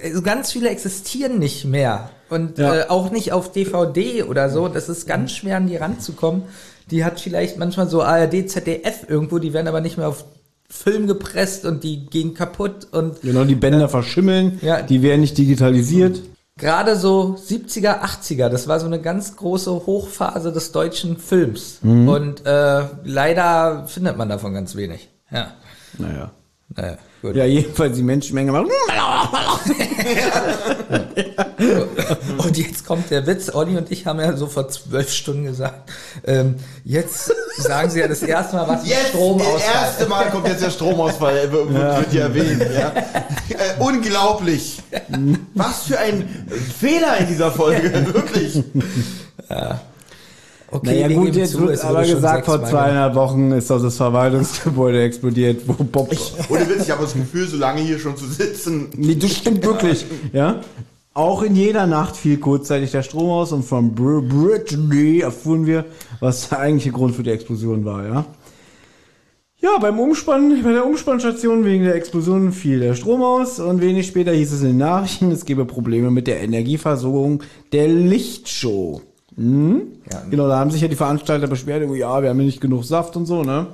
[0.03, 2.09] also ganz viele existieren nicht mehr.
[2.29, 2.75] Und Ja.
[2.75, 4.67] äh, auch nicht auf DVD oder so.
[4.67, 6.43] Das ist ganz schwer an die ranzukommen.
[6.89, 10.25] Die hat vielleicht manchmal so ARD, ZDF irgendwo, die werden aber nicht mehr auf
[10.69, 12.87] Film gepresst und die gehen kaputt.
[12.91, 14.81] Und Genau, die Bänder verschimmeln, Ja.
[14.81, 16.21] die werden nicht digitalisiert.
[16.57, 21.79] Gerade so 70er, 80er, das war so eine ganz große Hochphase des deutschen Films.
[22.09, 25.09] Und äh, leider findet man davon ganz wenig.
[25.31, 25.53] Ja.
[25.97, 26.31] Naja.
[26.75, 27.35] Naja, gut.
[27.35, 28.67] Ja, jedenfalls die Menschenmenge macht.
[32.37, 33.53] Und jetzt kommt der Witz.
[33.53, 35.89] Olli und ich haben ja so vor zwölf Stunden gesagt,
[36.25, 39.61] ähm, jetzt sagen sie ja das erste Mal was Jetzt, das Stromausfall.
[39.73, 42.63] erste Mal kommt jetzt der Stromausfall, äh, wird, wird hier erwähnt.
[42.73, 42.93] Ja.
[43.49, 44.83] Äh, unglaublich.
[45.55, 46.27] Was für ein
[46.79, 48.61] Fehler in dieser Folge, wirklich.
[50.69, 53.95] Okay, Naja gut, jetzt zu, wird es aber gesagt, vor zweieinhalb Wochen ist doch das
[53.95, 56.09] Verwaltungsgebäude explodiert, wo Bob...
[56.49, 58.89] Ohne Witz, ich habe das Gefühl, so lange hier schon zu sitzen.
[58.97, 60.05] Nee, das stimmt wirklich.
[60.33, 60.59] Ja.
[61.13, 65.85] Auch in jeder Nacht fiel kurzzeitig der Strom aus und von Br Brittany erfuhren wir,
[66.19, 68.25] was der eigentliche Grund für die Explosion war, ja.
[69.59, 74.05] Ja, beim Umspann, bei der Umspannstation wegen der Explosion fiel der Strom aus und wenig
[74.05, 79.01] später hieß es in den Nachrichten, es gebe Probleme mit der Energieversorgung der Lichtshow.
[79.37, 79.83] Hm?
[80.11, 80.23] Ja.
[80.29, 82.83] Genau, da haben sich ja die Veranstalter beschwert, oh ja, wir haben ja nicht genug
[82.83, 83.67] Saft und so, ne?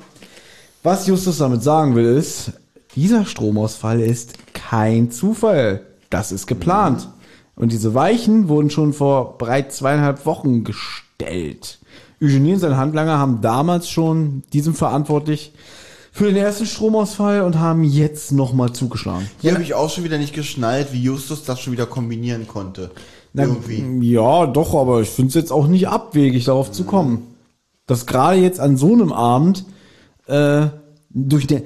[0.84, 2.52] Was Justus damit sagen will, ist,
[2.96, 5.82] dieser Stromausfall ist kein Zufall.
[6.10, 7.08] Das ist geplant.
[7.56, 11.80] Und diese Weichen wurden schon vor bereits zweieinhalb Wochen gestellt.
[12.22, 15.54] Eugenie und sein Handlanger haben damals schon diesem verantwortlich
[16.12, 19.28] für den ersten Stromausfall und haben jetzt nochmal zugeschlagen.
[19.42, 22.92] Hier habe ich auch schon wieder nicht geschnallt, wie Justus das schon wieder kombinieren konnte.
[23.36, 24.12] Irgendwie.
[24.12, 27.36] Ja, doch, aber ich finde es jetzt auch nicht abwegig, darauf zu kommen.
[27.88, 29.66] Dass gerade jetzt an so einem Abend
[30.28, 30.68] äh,
[31.10, 31.64] durch eine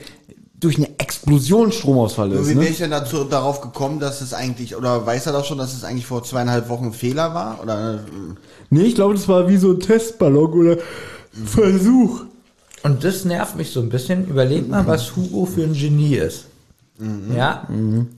[0.59, 2.45] durch eine Explosion Stromausfall ist.
[2.49, 2.69] wie wäre Ne?
[2.69, 5.83] ich denn dazu, darauf gekommen, dass es eigentlich, oder weiß er doch schon, dass es
[5.83, 7.59] eigentlich vor zweieinhalb Wochen ein Fehler war?
[7.61, 7.97] Oder äh,
[8.71, 10.77] Nee, ich glaube, das war wie so ein Testballon oder
[11.45, 12.21] Versuch.
[12.81, 14.27] Und das nervt mich so ein bisschen.
[14.27, 16.46] Überleg mal, was Hugo für ein Genie ist.
[17.35, 17.67] Ja.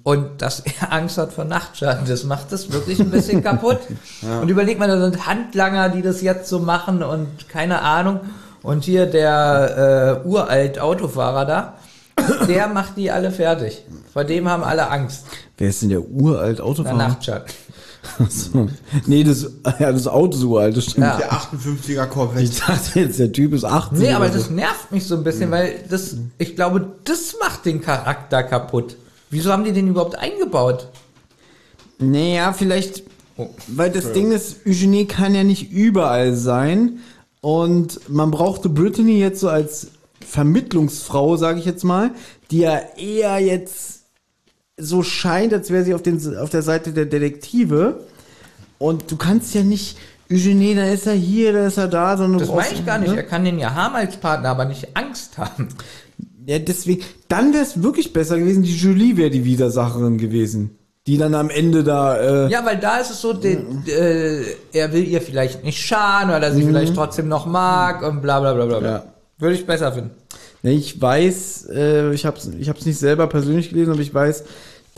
[0.03, 3.79] Und dass er Angst hat vor Nachtschatten, das macht das wirklich ein bisschen kaputt.
[4.41, 8.21] Und überleg mal, da sind Handlanger, die das jetzt so machen und keine Ahnung.
[8.61, 11.73] Und hier der äh, uralt Autofahrer da,
[12.47, 13.83] der macht die alle fertig.
[14.11, 15.25] Vor dem haben alle Angst.
[15.57, 16.97] Wer ist denn der uralt Der Autofahrer?
[16.97, 17.53] Nachtschatten.
[18.19, 18.69] Achso.
[19.05, 21.07] Nee, das, ja, das Auto ist uralt, das stimmt.
[21.07, 21.17] Ja.
[21.17, 22.43] der 58er Corvette?
[22.43, 23.99] Ich dachte jetzt, der Typ ist 80.
[23.99, 24.53] Nee, aber oder das so.
[24.53, 28.95] nervt mich so ein bisschen, weil das, ich glaube, das macht den Charakter kaputt.
[29.29, 30.88] Wieso haben die den überhaupt eingebaut?
[31.99, 33.03] Naja, vielleicht,
[33.67, 36.99] weil das Ding ist, Eugenie kann ja nicht überall sein.
[37.41, 39.91] Und man brauchte Brittany jetzt so als
[40.25, 42.12] Vermittlungsfrau, sage ich jetzt mal,
[42.51, 43.98] die ja eher jetzt
[44.79, 47.99] so scheint, als wäre sie auf, den, auf der Seite der Detektive.
[48.77, 49.97] Und du kannst ja nicht,
[50.31, 53.11] Eugenie, da ist er hier, da ist er da, sondern Das meine ich gar nicht.
[53.11, 53.17] ne?
[53.17, 55.69] Er kann den ja haben als Partner, aber nicht Angst haben.
[56.45, 60.71] Ja, deswegen, dann wäre es wirklich besser gewesen, die Julie wäre die Widersacherin gewesen.
[61.07, 64.93] Die dann am Ende da, äh, Ja, weil da ist es so, den, äh, er
[64.93, 68.53] will ihr vielleicht nicht schaden, weil er sie vielleicht trotzdem noch mag und bla bla
[68.53, 68.79] bla bla.
[68.79, 68.89] bla.
[68.89, 69.03] Ja.
[69.39, 70.11] Würde ich besser finden.
[70.61, 74.13] Ja, ich weiß, äh, ich habe es ich hab's nicht selber persönlich gelesen, aber ich
[74.13, 74.43] weiß,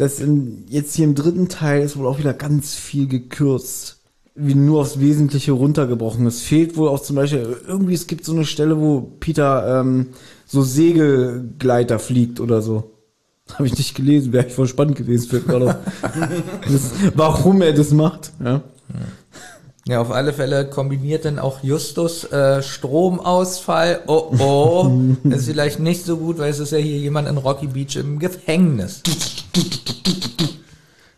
[0.01, 3.97] dass in, jetzt hier im dritten Teil ist wohl auch wieder ganz viel gekürzt.
[4.33, 6.25] Wie nur aufs Wesentliche runtergebrochen.
[6.25, 10.07] Es fehlt wohl auch zum Beispiel, irgendwie, es gibt so eine Stelle, wo Peter ähm,
[10.47, 12.93] so Segelgleiter fliegt oder so.
[13.53, 15.77] Habe ich nicht gelesen, wäre ich voll spannend gewesen für gerade.
[17.13, 18.31] Warum er das macht.
[18.43, 18.63] Ja.
[19.87, 24.01] Ja, auf alle Fälle kombiniert dann auch Justus äh, Stromausfall.
[24.07, 24.91] Oh oh,
[25.29, 28.17] ist vielleicht nicht so gut, weil es ist ja hier jemand in Rocky Beach im
[28.17, 29.03] Gefängnis.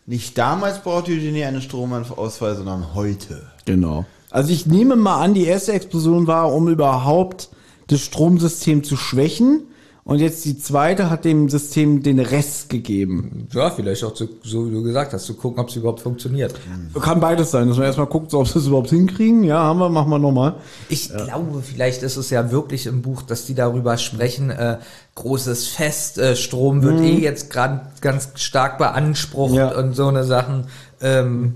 [0.06, 3.42] Nicht damals brauchte Eugenie einen Stromausfall, sondern heute.
[3.64, 4.04] Genau.
[4.30, 7.48] Also ich nehme mal an, die erste Explosion war, um überhaupt
[7.86, 9.62] das Stromsystem zu schwächen.
[10.06, 13.48] Und jetzt die zweite hat dem System den Rest gegeben.
[13.54, 16.54] Ja, vielleicht auch zu, so wie du gesagt hast, zu gucken, ob es überhaupt funktioniert.
[17.00, 19.44] Kann beides sein, dass man erstmal guckt, ob sie es überhaupt hinkriegen.
[19.44, 20.56] Ja, haben wir, machen wir nochmal.
[20.90, 24.76] Ich glaube, vielleicht ist es ja wirklich im Buch, dass die darüber sprechen, äh,
[25.14, 29.74] großes Fest, äh, Strom wird eh jetzt gerade ganz stark beansprucht Ja.
[29.74, 30.66] und so eine Sachen.
[31.00, 31.54] Ähm,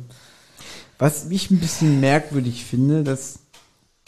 [0.99, 3.41] Was ich ein bisschen merkwürdig finde, dass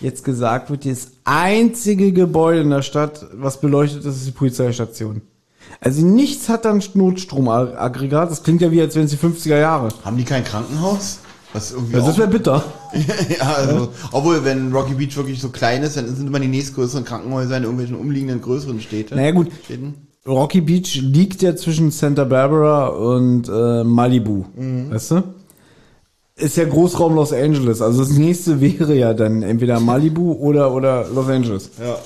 [0.01, 5.23] jetzt gesagt wird, das einzige Gebäude in der Stadt, was beleuchtet ist, ist die Polizeistation.
[5.81, 8.31] Also nichts hat dann Notstromaggregat.
[8.31, 9.89] Das klingt ja wie, als wären es die 50er Jahre.
[10.05, 11.21] Haben die kein Krankenhaus?
[11.53, 12.65] Was irgendwie Also das wäre bitter.
[13.39, 17.05] ja, also, obwohl, wenn Rocky Beach wirklich so klein ist, dann sind immer die nächstgrößeren
[17.05, 19.17] Krankenhäuser in irgendwelchen umliegenden größeren Städte.
[19.17, 19.95] Naja gut, Städten.
[20.27, 24.45] Rocky Beach liegt ja zwischen Santa Barbara und äh, Malibu,
[24.91, 25.23] weißt du?
[26.41, 31.07] Ist ja Großraum Los Angeles, also das nächste wäre ja dann entweder Malibu oder oder
[31.15, 31.71] Los Angeles.
[31.81, 31.99] Ja.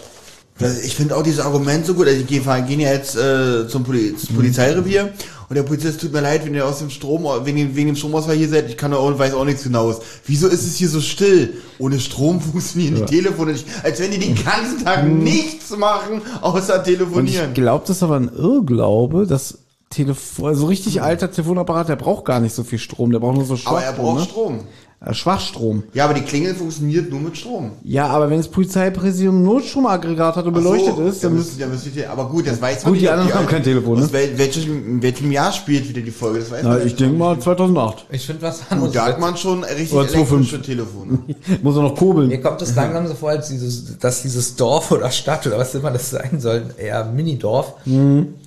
[0.58, 2.06] Das, ich finde auch dieses Argument so gut.
[2.06, 5.12] Also die gehen, ja jetzt äh, zum Poli zum Polizeirevier
[5.48, 7.96] und der Polizist tut mir leid, wenn ihr aus dem Strom, wegen, dem- wegen dem
[7.96, 9.96] Stromausfall hier seid, ich kann auch, weiß auch nichts genaues.
[10.26, 11.54] Wieso ist es hier so still?
[11.80, 13.66] Ohne Strom funktionieren die Telefone nicht.
[13.82, 17.52] Als wenn die den ganzen Tag nichts machen, außer Und ich telefonieren.
[17.54, 19.58] glaube, das ist aber ein Irrglaube, dass
[19.90, 23.44] Telefon, so richtig alter Telefonapparat, der braucht gar nicht so viel Strom, der braucht nur
[23.44, 24.24] so Aber er braucht ne?
[24.24, 24.60] Strom.
[25.06, 25.82] Äh, Schwachstrom.
[25.92, 27.72] Ja, aber die Klingel funktioniert nur mit Strom.
[27.82, 31.66] Ja, aber wenn das Polizeipräsidium Notstromaggregat hat und beleuchtet so, ist, dann ja, müssen ja,
[31.66, 34.00] müssen die, aber gut, das weiß Gut, man die ob anderen haben alt- kein Telefon,
[34.00, 34.12] ne?
[34.12, 36.38] wel, welchem, in welchem Jahr spielt wieder die Folge?
[36.40, 38.06] Das weiß Na, man ich denke mal 2008.
[38.10, 38.92] ich finde was Gut, anderes.
[38.92, 40.14] da hat man schon richtig Oder 2,5.
[40.14, 41.18] elektrische Telefone.
[41.62, 42.28] Muss er noch kurbeln.
[42.28, 45.74] Mir kommt es langsam so vor, als dieses, dass dieses Dorf oder Stadt oder was
[45.74, 47.74] immer das sein soll, eher Minidorf,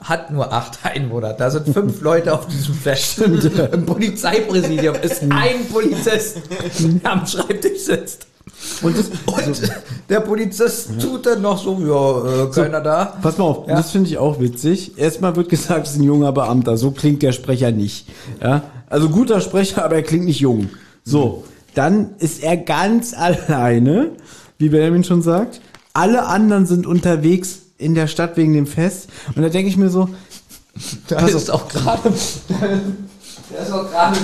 [0.01, 1.33] hat nur acht Einwohner.
[1.33, 3.19] Da sind fünf Leute auf diesem Fest.
[3.19, 6.46] Im Polizeipräsidium ist ein Polizist,
[7.03, 8.27] am Schreibtisch sitzt.
[8.81, 9.05] Und das,
[9.47, 9.61] Und
[10.09, 13.17] der Polizist tut dann noch so, ja, äh, keiner da.
[13.21, 13.75] Pass mal auf, Ja.
[13.75, 14.97] das finde ich auch witzig.
[14.97, 16.77] Erstmal wird gesagt, es ist ein junger Beamter.
[16.77, 18.07] So klingt der Sprecher nicht.
[18.41, 18.63] Ja?
[18.89, 20.69] Also guter Sprecher, aber er klingt nicht jung.
[21.03, 21.43] So,
[21.75, 24.11] dann ist er ganz alleine,
[24.57, 25.61] wie Benjamin schon sagt.
[25.93, 29.07] Alle anderen sind unterwegs in der Stadt wegen dem Fest.
[29.35, 30.09] Und da denke ich mir so,
[31.07, 32.13] Da ist auch gerade,
[33.51, 34.17] der ist auch gerade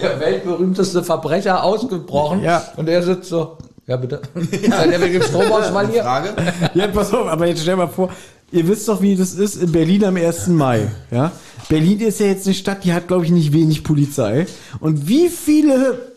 [0.00, 2.42] der, weltberühmteste Verbrecher ausgebrochen.
[2.42, 2.62] Ja.
[2.76, 4.20] Und er sitzt so, ja bitte.
[4.62, 4.86] Ja.
[4.86, 6.02] Der will Stromausfall hier.
[6.02, 6.34] Frage?
[6.74, 8.10] ja, pass auf, aber jetzt stell mal vor,
[8.50, 10.48] ihr wisst doch, wie das ist in Berlin am 1.
[10.48, 10.90] Mai.
[11.10, 11.32] Ja?
[11.68, 14.46] Berlin ist ja jetzt eine Stadt, die hat, glaube ich, nicht wenig Polizei.
[14.80, 16.12] Und wie viele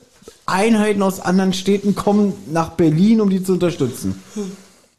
[0.46, 4.22] Einheiten aus anderen Städten kommen nach Berlin, um die zu unterstützen?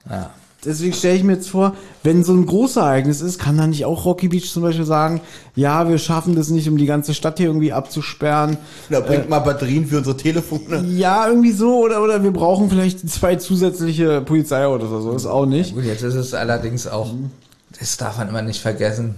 [0.08, 0.30] Ja.
[0.64, 3.86] Deswegen stelle ich mir jetzt vor, wenn so ein großes Ereignis ist, kann dann nicht
[3.86, 5.22] auch Rocky Beach zum Beispiel sagen,
[5.54, 8.58] ja, wir schaffen das nicht, um die ganze Stadt hier irgendwie abzusperren.
[8.90, 10.84] Da bringt mal Batterien für unsere Telefone.
[10.88, 15.46] Ja, irgendwie so, oder, oder wir brauchen vielleicht zwei zusätzliche Polizeiautos oder so, ist auch
[15.46, 15.74] nicht.
[15.74, 17.14] Gut, jetzt ist es allerdings auch,
[17.78, 19.14] das darf man immer nicht vergessen,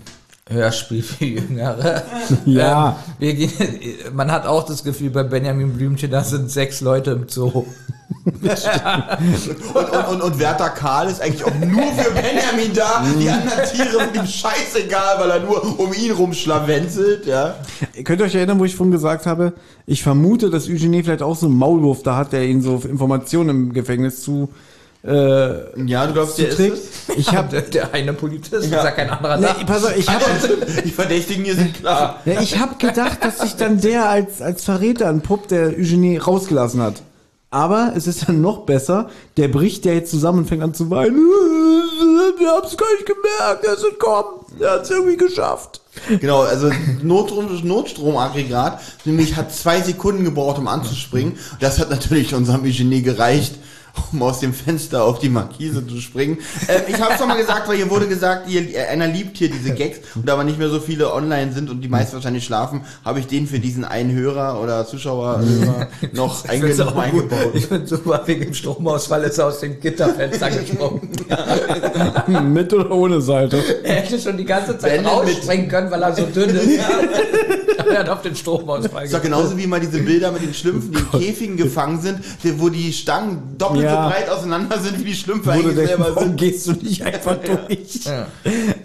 [0.48, 2.02] Hörspiel für Jüngere.
[2.46, 2.88] Ja.
[2.88, 3.52] Ähm, wir gehen,
[4.14, 7.66] man hat auch das Gefühl bei Benjamin Blümchen, da sind sechs Leute im Zoo.
[8.24, 8.44] Und,
[9.74, 13.04] und, und, und Werther Karl ist eigentlich auch nur für Benjamin da.
[13.18, 17.56] Die anderen Tiere sind ihm scheißegal, weil er nur um ihn rumschlawenzelt, ja.
[17.94, 19.54] Ihr könnt euch erinnern, wo ich vorhin gesagt habe,
[19.86, 23.48] ich vermute, dass Eugenie vielleicht auch so einen Maulwurf da hat, der ihn so Informationen
[23.48, 24.50] im Gefängnis zu,
[25.04, 26.80] äh, Ja, du glaubst, der ist es?
[27.16, 28.84] Ich habe der, der eine Polizist, ist Ja.
[28.84, 30.22] ja kein anderer nee, pass auf, ich habe
[30.84, 32.20] Die Verdächtigen hier sind klar.
[32.24, 36.80] ja, ich hab gedacht, dass sich dann der als, als Verräter entpuppt, der Eugenie rausgelassen
[36.80, 37.02] hat.
[37.50, 40.88] Aber es ist dann noch besser, der bricht ja jetzt zusammen und fängt an zu
[40.90, 41.16] weinen.
[42.38, 44.40] Wir haben's gar nicht gemerkt, er ist entkommen.
[44.58, 45.82] Er hat's irgendwie geschafft.
[46.20, 46.70] Genau, also
[47.02, 51.38] Notstrom, Notstromaggregat, nämlich hat zwei Sekunden gebraucht, um anzuspringen.
[51.60, 53.56] Das hat natürlich unserem Eugenie gereicht,
[54.12, 56.38] um aus dem Fenster auf die Markise zu springen.
[56.66, 59.50] Äh, ich habe schon mal gesagt, weil hier wurde gesagt, ihr, äh, einer liebt hier
[59.50, 62.44] diese Gags und da aber nicht mehr so viele online sind und die meisten wahrscheinlich
[62.44, 66.96] schlafen, habe ich den für diesen einen Hörer oder Zuschauer äh, noch einge gut.
[66.96, 67.52] eingebaut.
[67.54, 71.10] Ich finde super, wegen dem Stromausfall ist er aus dem Gitterfenster gesprungen.
[72.52, 73.62] Mit oder ohne Seite?
[73.82, 76.80] Er hätte schon die ganze Zeit Wenn mit- rausspringen können, weil er so dünn ist.
[77.92, 80.92] er hat auf den Stromausfall ist doch genauso wie mal diese Bilder mit den Schlümpfen,
[80.92, 82.20] die in Käfigen gefangen sind,
[82.58, 84.04] wo die Stangen doppelt Ja.
[84.04, 86.36] so breit auseinander sind, wie die Schlümpfe Wo du eigentlich selber warum sind.
[86.38, 88.04] gehst du nicht einfach durch?
[88.04, 88.26] Ja.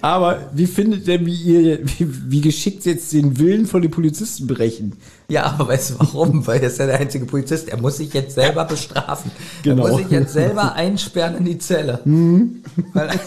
[0.02, 3.92] Aber wie findet ihr, wie ihr, wie, wie geschickt sie jetzt den Willen von den
[3.92, 4.94] Polizisten brechen?
[5.30, 6.48] Ja, aber weißt du warum?
[6.48, 7.68] Weil er ist ja der einzige Polizist.
[7.68, 9.30] Er muss sich jetzt selber bestrafen.
[9.64, 9.86] Genau.
[9.86, 12.00] Er muss sich jetzt selber einsperren in die Zelle.
[12.06, 13.10] Weil,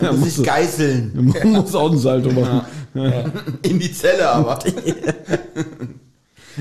[0.00, 1.32] Er muss sich geißeln.
[1.42, 2.62] Man muss auch ein Salto machen.
[3.62, 4.58] In die Zelle aber.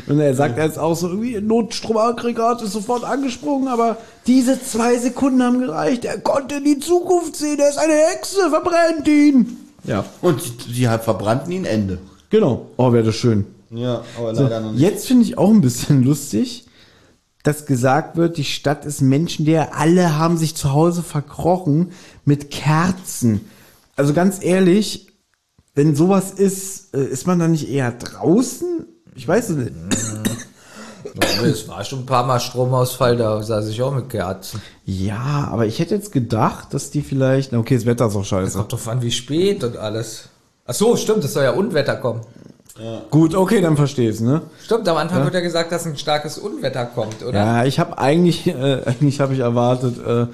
[0.08, 5.44] Und er sagt jetzt auch so, irgendwie, Notstromaggregat ist sofort angesprungen, aber diese zwei Sekunden
[5.44, 6.06] haben gereicht.
[6.06, 9.58] Er konnte in die Zukunft sehen, er ist eine Hexe, verbrennt ihn.
[9.84, 10.42] Ja, Und
[10.74, 12.00] sie hat verbrannten ihn Ende.
[12.30, 12.68] genau.
[12.78, 13.46] Oh, wäre das schön.
[13.70, 14.82] Ja, aber So, leider noch nicht.
[14.82, 16.66] jetzt finde ich auch ein bisschen lustig,
[17.44, 21.92] dass gesagt wird, die Stadt ist menschenleer, alle haben sich zu Hause verkrochen
[22.24, 23.42] mit Kerzen.
[23.98, 25.08] Also ganz ehrlich,
[25.76, 28.86] wenn sowas ist, äh, ist man dann nicht eher draußen?
[29.15, 29.73] Ich weiß es nicht.
[31.43, 34.62] es war schon ein paar Mal Stromausfall, da saß ich auch mit Kerzen.
[34.86, 38.26] Ja, aber ich hätte jetzt gedacht, dass die vielleicht, na okay, das Wetter ist auch
[38.26, 38.58] scheiße.
[38.58, 40.30] Kommt drauf an, wie spät und alles.
[40.65, 42.21] Ach so, stimmt, es soll ja Unwetter kommen.
[43.12, 44.41] Gut, okay, dann versteh's, ne?
[44.63, 47.38] Stimmt, am Anfang wird ja gesagt, dass ein starkes Unwetter kommt, oder?
[47.38, 50.26] Ja, ich habe eigentlich, äh, eigentlich habe ich erwartet, äh,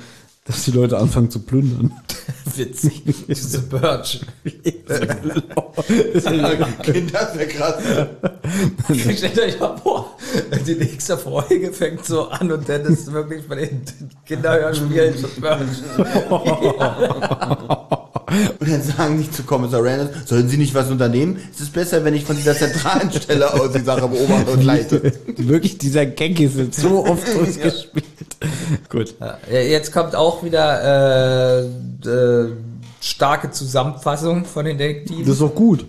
[0.50, 1.92] dass die Leute anfangen zu plündern.
[2.56, 3.04] Witzig.
[3.28, 4.22] Diese Birch.
[6.82, 7.76] Kinder, wäre krass.
[9.16, 10.18] Stellt euch mal vor,
[10.66, 13.84] die nächste Folge fängt so an und dann ist wirklich bei den
[14.26, 15.84] Kinderhörspielen so Birch.
[18.60, 21.40] Und dann sagen die zu Kommissar Randall, sollen Sie nicht was unternehmen?
[21.54, 25.14] Es ist besser, wenn ich von dieser zentralen Stelle aus die Sache beobachte und leite.
[25.38, 28.06] Wirklich, dieser Gag ist so oft durchgespielt.
[28.90, 29.16] Gut.
[29.20, 31.66] Ja, jetzt kommt auch wieder äh,
[32.08, 32.54] äh,
[33.02, 35.24] starke Zusammenfassung von den Detektiven.
[35.24, 35.86] Das ist doch gut.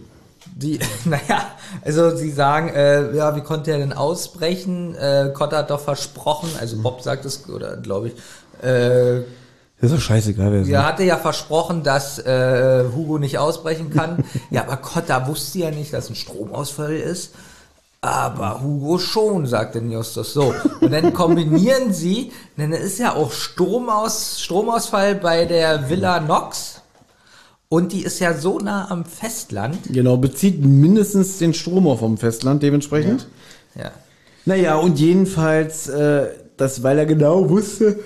[0.54, 1.46] Die, naja,
[1.84, 4.94] also sie sagen, äh, ja, wie konnte er denn ausbrechen?
[4.94, 8.14] Äh, Cotter hat doch versprochen, also Bob sagt es, oder glaube ich,
[8.62, 9.22] äh,
[9.80, 13.90] Das ist doch scheißegal, wer es er hatte ja versprochen, dass äh, Hugo nicht ausbrechen
[13.90, 14.24] kann.
[14.50, 17.34] ja, aber Cotta wusste ja nicht, dass ein Stromausfall ist.
[18.02, 20.54] Aber Hugo schon, sagt denn Justus so.
[20.80, 26.80] Und dann kombinieren sie, denn es ist ja auch Stromaus, Stromausfall bei der Villa Knox.
[27.68, 29.78] Und die ist ja so nah am Festland.
[29.90, 33.28] Genau, bezieht mindestens den Strom auf vom Festland dementsprechend.
[33.76, 33.92] Ja.
[34.46, 38.00] Naja, und jedenfalls, äh, das, weil er genau wusste.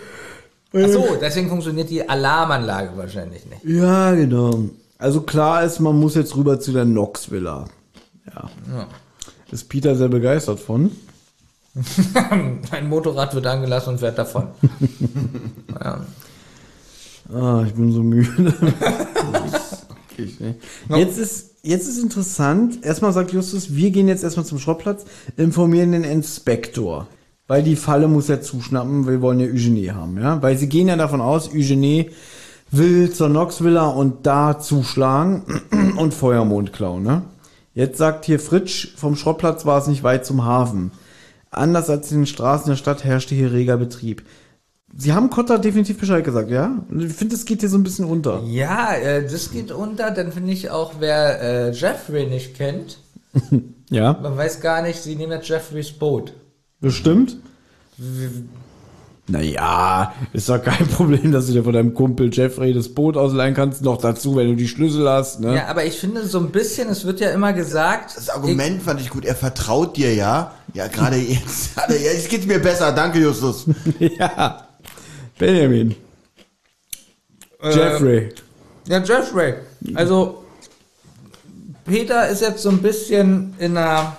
[0.77, 3.65] Ach so, deswegen funktioniert die Alarmanlage wahrscheinlich nicht.
[3.65, 4.65] Ja, genau.
[4.99, 7.67] Also klar ist, man muss jetzt rüber zu der Nox Villa.
[8.27, 8.51] Ja.
[9.55, 10.91] Ist Peter sehr begeistert von.
[12.73, 14.49] Ein Motorrad wird angelassen und fährt davon.
[15.81, 16.05] ja.
[17.33, 18.53] Ah, ich bin so müde.
[20.89, 22.85] Jetzt ist, jetzt ist interessant.
[22.85, 25.05] Erstmal sagt Justus, wir gehen jetzt erstmal zum Schrottplatz,
[25.37, 27.09] informieren den Inspektor.
[27.49, 30.41] Weil die Falle muss ja zuschnappen, wir wollen ja Eugenie haben, ja?
[30.41, 32.11] Weil sie gehen ja davon aus, Eugenie
[32.71, 35.43] will zur Nox Villa und da zuschlagen
[35.97, 37.23] und Feuermond klauen, ne?
[37.75, 40.93] Jetzt sagt hier Fritsch, vom Schrottplatz war es nicht weit zum Hafen.
[41.51, 44.23] Anders als in den Straßen der Stadt herrschte hier reger Betrieb.
[44.97, 46.85] Sie haben Kotter definitiv Bescheid gesagt, ja?
[46.89, 48.43] Und Ich finde, es geht hier so ein bisschen unter.
[48.45, 50.13] Ja, äh, das geht unter.
[50.13, 52.99] Dann finde ich auch, wer äh, Jeffrey nicht kennt,
[53.91, 56.33] Ja, man weiß gar nicht, sie nehmen jetzt Jeffreys Boot.
[56.81, 57.37] bestimmt.
[59.27, 63.55] Naja, ist doch kein Problem, dass du dir von deinem Kumpel Jeffrey das Boot ausleihen
[63.55, 63.83] kannst.
[63.83, 65.57] Noch dazu, wenn du die Schlüssel hast, ne?
[65.57, 68.17] Ja, aber ich finde so ein bisschen, es wird ja immer gesagt.
[68.17, 69.25] Das Argument fand ich gut.
[69.25, 70.53] Er vertraut dir ja.
[70.75, 71.75] Ja, gerade jetzt.
[71.75, 72.93] Gerade jetzt geht's mir besser.
[72.93, 73.65] Danke, Justus.
[73.99, 74.69] ja.
[75.39, 75.95] Benjamin.
[77.63, 78.29] Äh, Jeffrey.
[78.87, 79.55] Ja, Jeffrey.
[79.95, 80.45] Also,
[81.87, 84.19] Peter ist jetzt so ein bisschen in einer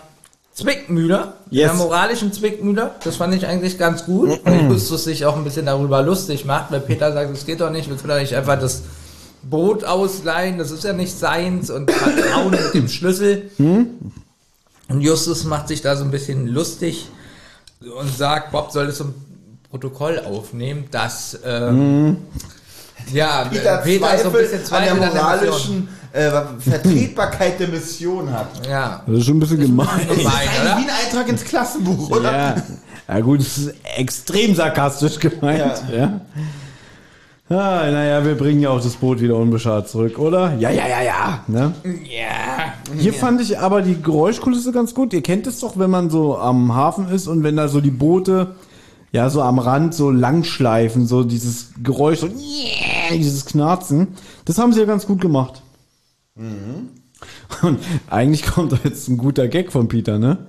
[0.56, 1.70] Zwickmühle, Yes.
[1.72, 2.91] einer moralischen Zwickmühle.
[3.04, 4.39] Das fand ich eigentlich ganz gut.
[4.46, 7.70] Und Justus sich auch ein bisschen darüber lustig macht, weil Peter sagt, es geht doch
[7.70, 8.84] nicht, wir können doch nicht einfach das
[9.44, 13.52] Boot ausleihen, das ist ja nicht seins und vertrauen mit dem Schlüssel.
[13.60, 17.10] Und Justus macht sich da so ein bisschen lustig
[17.82, 19.13] und sagt, Bob soll es zum
[19.70, 22.18] Protokoll aufnehmen, dass ähm,
[23.14, 28.32] Ja, Peter, Peter ist so ein bisschen Zweifel an der moralischen äh, Vertretbarkeit der Mission
[28.32, 28.68] hat.
[28.68, 29.01] Ja.
[29.06, 29.88] Das ist schon ein bisschen gemein.
[30.08, 30.78] Das ist Gemein, oder?
[30.78, 32.32] wie ein Eintrag ins Klassenbuch, oder?
[32.32, 32.56] Ja.
[33.08, 35.84] ja gut, es ist extrem sarkastisch gemeint.
[35.93, 36.22] Ja.
[37.47, 40.56] Ah, naja, wir bringen ja auch das Boot wieder unbeschadet zurück, oder?
[40.58, 41.39] Ja, ja, ja, ja.
[41.47, 41.74] Ne?
[41.84, 42.74] Ja.
[42.97, 45.14] Hier fand ich aber die Geräuschkulisse ganz gut.
[45.14, 47.91] Ihr kennt es doch, wenn man so am Hafen ist und wenn da so die
[47.91, 48.56] Boote
[49.12, 52.30] ja so am Rand so langschleifen, so dieses Geräusch, so
[53.12, 54.10] dieses Knarzen.
[54.45, 55.62] Das haben sie ja ganz gut gemacht.
[57.62, 57.80] Und
[58.10, 60.47] eigentlich kommt da jetzt ein guter Gag von Peter, ne?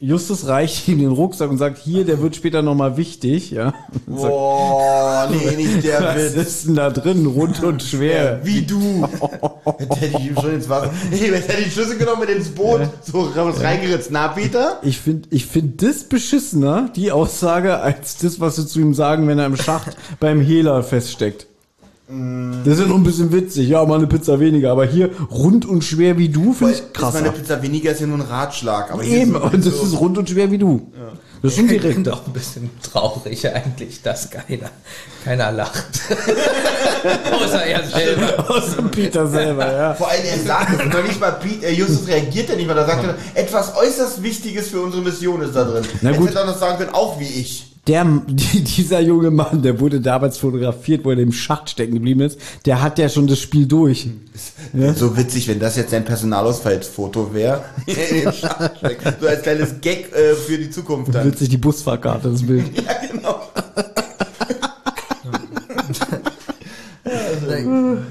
[0.00, 3.72] Justus reicht ihm den Rucksack und sagt, hier, der wird später nochmal wichtig, ja.
[4.06, 6.34] Und sagt, Boah, nee, nicht der was Witz.
[6.34, 7.24] ist denn da drin?
[7.24, 8.40] Rund und schwer.
[8.42, 9.08] Wie du.
[9.78, 10.90] Jetzt hätte ich ihm schon ins Wasser.
[11.10, 14.10] Hey, hätte ich die Schlüssel genommen mit ins Boot, so raus reingeritzt.
[14.10, 14.78] Na, Peter?
[14.82, 19.26] Ich finde ich find das beschissener, die Aussage, als das, was sie zu ihm sagen,
[19.26, 21.46] wenn er im Schacht beim Hehler feststeckt.
[22.06, 23.68] Das ist ja noch ein bisschen witzig.
[23.68, 24.72] Ja, mal eine Pizza weniger.
[24.72, 27.20] Aber hier rund und schwer wie du, finde ich Ist krasser.
[27.20, 28.90] meine Pizza weniger ist ja nur ein Ratschlag.
[28.92, 30.86] Aber Eben, ist und das ist rund und schwer wie du.
[31.42, 32.06] Das ist schon Ich bin direkt.
[32.06, 34.70] doch ein bisschen traurig eigentlich, dass keiner,
[35.24, 35.86] keiner lacht.
[37.32, 38.50] Außer er selber.
[38.50, 39.94] Außer Peter selber, ja.
[39.94, 42.74] Vor allem, er sagt es, noch nicht mal Pete, äh, Justus reagiert ja nicht mal,
[42.74, 45.84] da sagt er, etwas äußerst Wichtiges für unsere Mission ist da drin.
[46.02, 46.28] Na Er gut.
[46.28, 47.73] hätte auch noch sagen können, auch wie ich.
[47.86, 52.20] Der, die, dieser junge Mann, der wurde damals fotografiert, wo er im Schacht stecken geblieben
[52.20, 54.08] ist, der hat ja schon das Spiel durch.
[54.96, 57.64] So witzig, wenn das jetzt sein Personalausfallsfoto wäre.
[59.20, 61.26] So als kleines Gag äh, für die Zukunft dann.
[61.26, 62.64] Witzig, die Busfahrkarte, das Bild.
[62.76, 63.40] Ja, genau.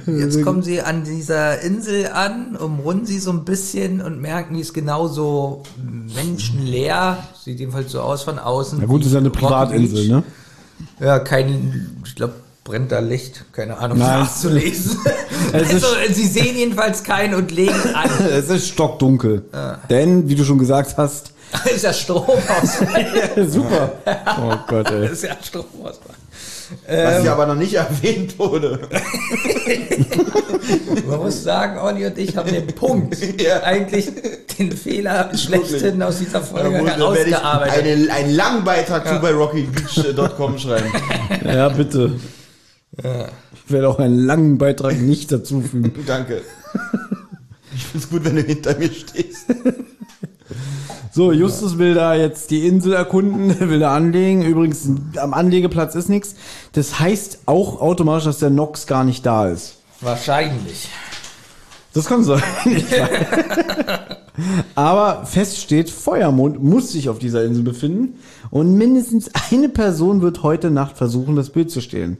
[0.06, 4.62] Jetzt kommen sie an dieser Insel an, umrunden sie so ein bisschen und merken, die
[4.62, 5.64] ist genauso
[6.16, 7.18] menschenleer.
[7.44, 8.80] Sieht jedenfalls so aus von außen.
[8.82, 10.10] Na gut, das ist ja eine Privatinsel, Beach.
[10.10, 10.24] ne?
[11.00, 12.34] Ja, kein, ich glaube,
[12.64, 14.22] brennt da Licht, keine Ahnung, Nein.
[14.22, 14.98] nachzulesen.
[15.52, 18.10] Also, sie sehen jedenfalls keinen und legen an.
[18.32, 19.44] Es ist stockdunkel.
[19.90, 21.32] Denn, wie du schon gesagt hast,
[21.76, 23.48] ist ja Stromausfall.
[23.48, 23.92] super.
[24.42, 25.08] Oh Gott, ey.
[25.12, 26.16] ist ja Stromausfall.
[26.88, 28.80] Was hier aber noch nicht erwähnt wurde.
[31.06, 33.62] Man muss sagen, Olli und ich haben den Punkt, Ja.
[33.64, 34.10] eigentlich
[34.58, 37.78] den Fehler schlechthin aus dieser Folge ich herausgearbeitet.
[37.86, 40.92] eine, einen langen Beitrag zu bei rockybeach.com schreiben.
[41.46, 42.14] Ja, bitte.
[42.98, 45.94] Ich werde auch einen langen Beitrag nicht dazufügen.
[46.06, 46.42] Danke.
[47.76, 49.48] Ich find's gut, wenn du hinter mir stehst.
[51.16, 54.42] So, Justus will da jetzt die Insel erkunden, will da anlegen.
[54.42, 56.36] Übrigens, am Anlegeplatz ist nichts.
[56.72, 59.76] Das heißt auch automatisch, dass der Nox gar nicht da ist.
[60.02, 60.90] Wahrscheinlich.
[61.94, 62.42] Das kann sein.
[64.76, 68.16] Aber fest steht, Feuermond muss sich auf dieser Insel befinden
[68.50, 72.18] und mindestens eine Person wird heute Nacht versuchen, das Bild zu stehlen.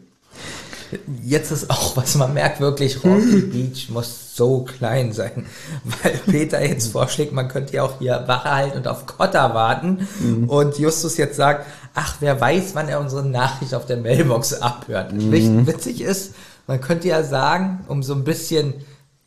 [1.24, 5.46] Jetzt ist auch, was man merkt, wirklich, Rocky Beach muss so klein sein.
[5.84, 10.08] Weil Peter jetzt vorschlägt, man könnte ja auch hier Wache halten und auf Kotter warten.
[10.48, 15.14] Und Justus jetzt sagt, ach, wer weiß, wann er unsere Nachricht auf der Mailbox abhört.
[15.14, 16.34] Richtig witzig ist,
[16.68, 18.74] man könnte ja sagen, um so ein bisschen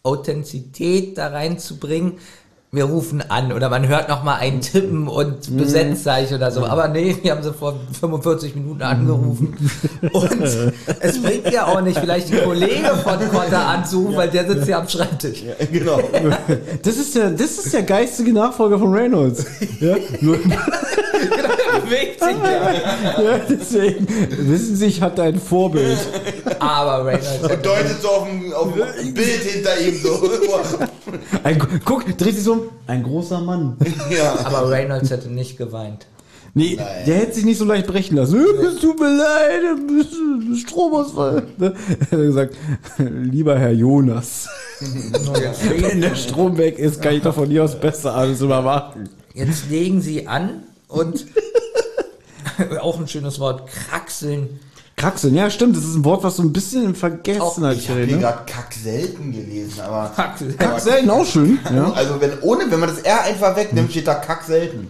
[0.03, 2.19] Authentizität da reinzubringen,
[2.77, 6.65] wir rufen an oder man hört noch mal ein Tippen und Besetzzeichen oder so.
[6.65, 9.57] Aber nee, wir haben sie vor 45 Minuten angerufen.
[10.13, 10.43] Und
[11.01, 14.79] es bringt ja auch nicht, vielleicht die Kollege von Kotter anzurufen, weil der sitzt ja
[14.79, 15.43] am Schreibtisch.
[15.73, 15.99] genau.
[16.83, 19.45] Das ist der, das ist der geistige Nachfolger von Reynolds.
[19.81, 20.39] Ja, nur,
[21.19, 23.23] Genau, der bewegt sich ja.
[23.23, 25.99] ja, deswegen, wissen Sie, ich hatte ein Vorbild.
[26.59, 27.43] Aber Reynolds.
[27.43, 30.31] Und deutet so auf ein, auf ein Bild hinter ihm so.
[31.43, 32.63] Ein, guck, dreht sich so um.
[32.87, 33.77] Ein großer Mann.
[34.11, 34.37] ja.
[34.45, 36.07] Aber Reynolds hätte nicht geweint.
[36.55, 38.43] Nee, der hätte sich nicht so leicht brechen lassen.
[38.65, 41.43] Es tut mir leid, Stromausfall.
[41.59, 41.75] Ne?
[41.99, 42.57] Er hat gesagt,
[42.99, 44.49] lieber Herr Jonas,
[44.81, 49.11] wenn der Strom weg ist, kann ich doch von dir aus besser alles überwachen.
[49.35, 51.27] Jetzt legen sie an und
[52.81, 54.61] auch ein schönes Wort, kraxeln.
[54.97, 57.99] Kraxeln, ja stimmt, das ist ein Wort, was so ein bisschen in Vergessenheit Ich habe
[58.01, 58.09] gerät.
[58.09, 58.23] hier Ne?
[58.23, 60.11] gerade Kack selten gelesen, aber.
[60.15, 60.57] Kraxeln.
[60.57, 61.59] Kraxeln auch schön.
[61.75, 61.93] Ja.
[61.93, 64.89] Also wenn ohne, wenn man das R einfach wegnimmt, steht da Kack selten.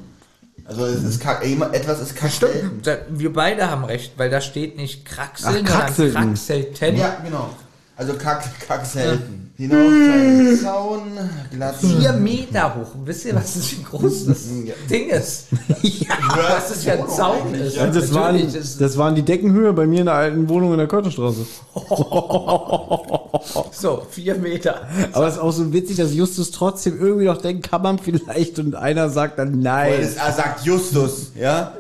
[0.65, 2.81] Also es ist Kack, etwas ist Kack selten.
[2.83, 6.13] Da, wir beide haben recht, weil da steht nicht kraxeln, Ach, kraxeln.
[6.13, 6.97] sondern kraxelten.
[6.97, 7.51] Ja, genau.
[7.99, 9.51] Also Kack, Kack selten.
[9.57, 11.03] Hinauf, kleinen Zaun,
[11.51, 11.77] glatt.
[11.77, 12.89] Vier Meter hoch.
[13.07, 14.49] Wisst ihr, was das für ein großes
[14.91, 15.47] Ding ist?
[15.81, 17.77] ja, was das für ein Zaun ist.
[17.77, 20.89] Ja, das, waren, das waren die Deckenhöhe bei mir in der alten Wohnung in der
[20.89, 21.47] Körterstraße.
[23.73, 24.83] so, vier Meter.
[25.13, 28.59] Aber es ist auch so witzig, dass Justus trotzdem irgendwie noch denkt, kann man vielleicht
[28.59, 29.95] und einer sagt dann nein.
[30.03, 31.73] es, er sagt Justus, ja?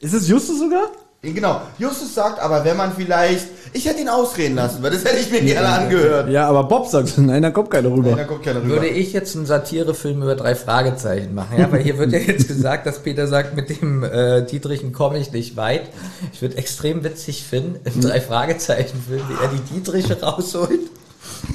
[0.00, 0.90] Ist es Justus sogar?
[1.32, 5.18] Genau, Justus sagt aber, wenn man vielleicht, ich hätte ihn ausreden lassen, weil das hätte
[5.18, 6.28] ich mir gerne angehört.
[6.28, 8.10] Ja, aber Bob sagt, nein, da kommt keiner rüber.
[8.10, 8.74] Nein, da kommt keiner rüber.
[8.74, 12.48] Würde ich jetzt einen Satirefilm über drei Fragezeichen machen, ja, weil hier wird ja jetzt
[12.48, 15.88] gesagt, dass Peter sagt, mit dem äh, Dietrichen komme ich nicht weit.
[16.32, 20.80] Ich würde extrem witzig finden, im drei Fragezeichen Film, wie er die Dietriche rausholt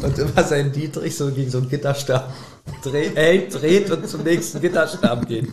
[0.01, 2.31] und immer seinen Dietrich so gegen so einen Gitterstab
[2.83, 5.47] dreht, hält, dreht und zum nächsten Gitterstab geht.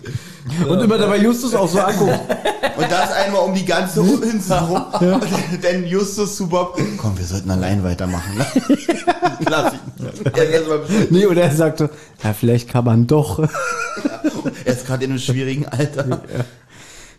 [0.69, 2.19] Und immer dabei Justus auch so anguckt.
[2.77, 4.85] Und das einmal um die ganze Insel rum.
[5.63, 8.37] Denn Justus zu Bob, komm, wir sollten allein weitermachen.
[8.37, 8.47] Ne?
[9.49, 9.79] Lass ihn.
[11.11, 11.91] Nee, und er sagte,
[12.23, 13.39] ja, vielleicht kann man doch.
[13.39, 16.21] Er ist gerade in einem schwierigen Alter.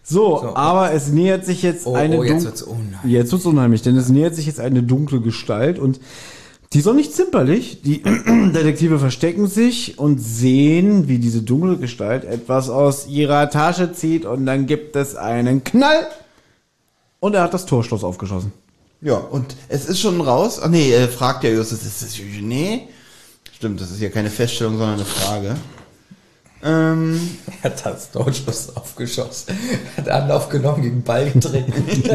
[0.03, 3.11] So, aber es nähert sich jetzt Oh, eine oh, jetzt wird's unheimlich.
[3.11, 5.99] Jetzt wird's unheimlich, denn es nähert sich jetzt eine dunkle Gestalt und
[6.73, 7.81] die auch nicht zimperlich.
[7.81, 14.25] Die Detektive verstecken sich und sehen, wie diese dunkle Gestalt etwas aus ihrer Tasche zieht
[14.25, 16.07] und dann gibt es einen Knall
[17.19, 18.51] und er hat das Torschloss aufgeschossen.
[19.01, 20.59] Ja, und es ist schon raus.
[20.61, 22.87] Ach nee, fragt ja Justus, ist das Eugenie?
[23.55, 25.55] Stimmt, das ist ja keine Feststellung, sondern eine Frage.
[26.63, 29.57] Ähm, Er hat das Torschluss aufgeschossen,
[29.97, 31.73] hat Anlauf genommen, gegen den Ball getreten.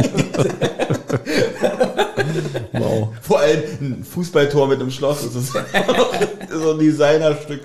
[2.72, 3.09] Wow.
[3.20, 5.18] vor allem ein Fußballtor mit einem Schloss.
[5.24, 7.61] Das ist so ein Designerstück.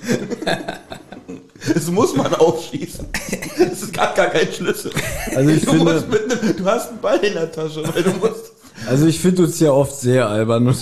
[1.74, 3.08] Das muss man aufschießen.
[3.58, 4.92] Das ist gar, gar kein Schlüssel.
[5.36, 8.04] Also ich du, finde- musst mit einem, du hast einen Ball in der Tasche, weil
[8.04, 8.52] du musst.
[8.86, 10.76] Also ich finde uns ja oft sehr albern und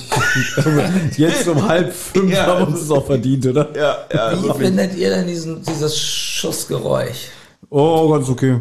[1.12, 3.76] ich, jetzt um halb fünf Ja, haben wir uns das auch verdient, oder?
[3.76, 4.32] Ja, ja.
[4.32, 7.30] Wie also- findet ihr denn diesen, dieses Schussgeräusch?
[7.70, 8.60] Oh, ganz okay.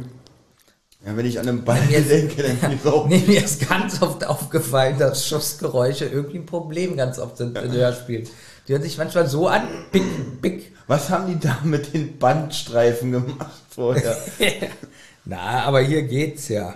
[1.04, 3.04] ja wenn ich an einen Ball Jetzt- denke, dann bin ich so.
[3.08, 7.72] Nee, mir ist ganz oft aufgefallen, dass Schussgeräusche irgendwie ein Problem ganz oft sind in
[7.72, 8.28] Hörspielen.
[8.66, 9.62] Die hören sich manchmal so an,
[9.92, 10.72] bick, bick.
[10.86, 14.16] Was haben die da mit den Bandstreifen gemacht vorher?
[15.24, 16.74] Na, aber hier geht's ja.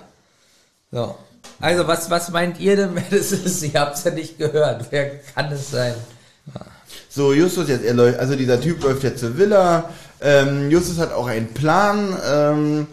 [0.91, 1.15] So.
[1.61, 3.62] Also, was, was meint ihr denn, wer das ist?
[3.62, 4.86] Ich hab's ja nicht gehört.
[4.90, 5.94] Wer kann es sein?
[7.09, 9.88] So, Justus jetzt, er läuft, also dieser Typ läuft jetzt zur Villa.
[10.20, 12.16] Ähm, Justus hat auch einen Plan.
[12.24, 12.86] Ähm,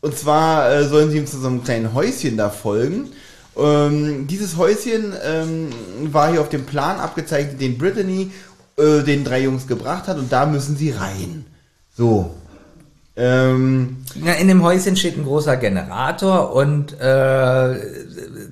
[0.00, 3.12] und zwar äh, sollen sie ihm zu so einem kleinen Häuschen da folgen.
[3.56, 5.70] Ähm, dieses Häuschen ähm,
[6.12, 8.30] war hier auf dem Plan abgezeichnet, den Brittany
[8.76, 10.18] äh, den drei Jungs gebracht hat.
[10.18, 11.44] Und da müssen sie rein.
[11.96, 12.34] So.
[13.16, 17.76] Ähm, Ja, in dem Häuschen steht ein großer Generator und äh,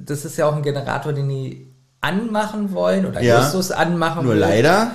[0.04, 1.66] das ist ja auch ein Generator, den die
[2.00, 3.40] anmachen wollen oder Ja.
[3.42, 4.40] Justus anmachen nur will.
[4.40, 4.92] leider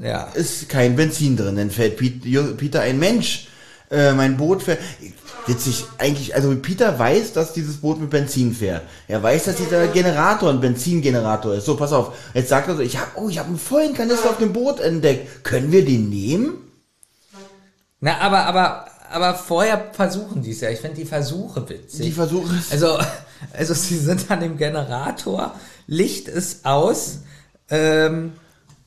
[0.00, 0.28] Ja.
[0.34, 1.56] ist kein Benzin drin.
[1.56, 3.48] Dann fällt Peter ein Mensch.
[3.90, 4.80] Äh, mein Boot fährt.
[5.46, 8.80] Witzig, eigentlich, also Peter weiß, dass dieses Boot mit Benzin fährt.
[9.08, 11.66] Er weiß, dass dieser Generator ein Benzingenerator ist.
[11.66, 12.12] So, pass auf.
[12.32, 14.80] Jetzt sagt er so, ich hab, oh, ich habe einen vollen Kanister auf dem Boot
[14.80, 15.44] entdeckt.
[15.44, 16.54] Können wir den nehmen?
[18.00, 20.70] Na, aber, aber, aber vorher versuchen die es ja.
[20.70, 22.06] Ich finde die Versuche witzig.
[22.06, 22.72] Die versuchen es.
[22.72, 22.98] Also,
[23.52, 25.54] also sie sind an dem Generator,
[25.86, 27.18] Licht ist aus,
[27.70, 28.32] ähm,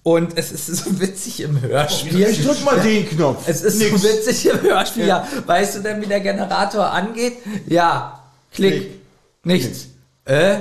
[0.03, 2.21] und es ist so witzig im Hörspiel.
[2.27, 3.45] Ich drück mal den Knopf.
[3.45, 4.01] Es ist Nix.
[4.01, 5.05] so witzig im Hörspiel.
[5.05, 5.27] Ja.
[5.45, 7.33] Weißt du denn, wie der Generator angeht?
[7.67, 8.23] Ja,
[8.53, 9.01] klick, Klick.
[9.43, 9.87] nichts.
[10.23, 10.59] Äh,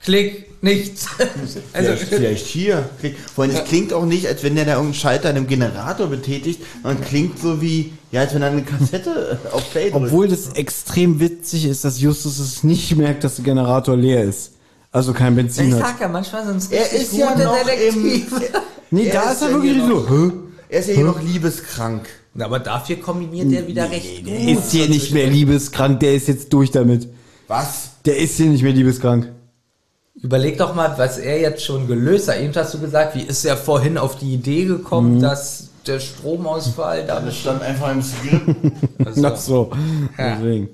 [0.00, 1.06] klick, nichts.
[1.72, 2.88] also, vielleicht, vielleicht hier.
[3.34, 6.08] Vor allem, es klingt auch nicht, als wenn der da irgendeinen Schalter in einem Generator
[6.08, 10.06] betätigt, sondern klingt so wie, ja, als wenn er eine Kassette auf Play drückt.
[10.06, 14.52] Obwohl das extrem witzig ist, dass Justus es nicht merkt, dass der Generator leer ist.
[14.92, 15.80] Also kein Benzin ich hat.
[15.80, 18.40] sag ja, manchmal sind es er ist ja noch im, Detektive.
[18.90, 20.08] Nee, Er da ist er ja wirklich hier so.
[20.08, 20.32] Hä?
[20.68, 22.06] er ist ja hier noch liebeskrank.
[22.38, 24.28] Aber dafür kombiniert er wieder recht gut.
[24.28, 27.08] Der ist hier nicht mehr liebeskrank, der ist jetzt durch damit.
[27.48, 27.90] Was?
[28.04, 29.32] Der ist hier nicht mehr liebeskrank.
[30.22, 32.40] Überleg doch mal, was er jetzt schon gelöst hat.
[32.40, 37.06] Eben hast du gesagt, wie ist er vorhin auf die Idee gekommen, dass der Stromausfall
[37.06, 38.56] Das damit stand einfach im Skript.
[39.24, 39.70] Ach so.
[40.18, 40.36] Ja.
[40.36, 40.68] Deswegen.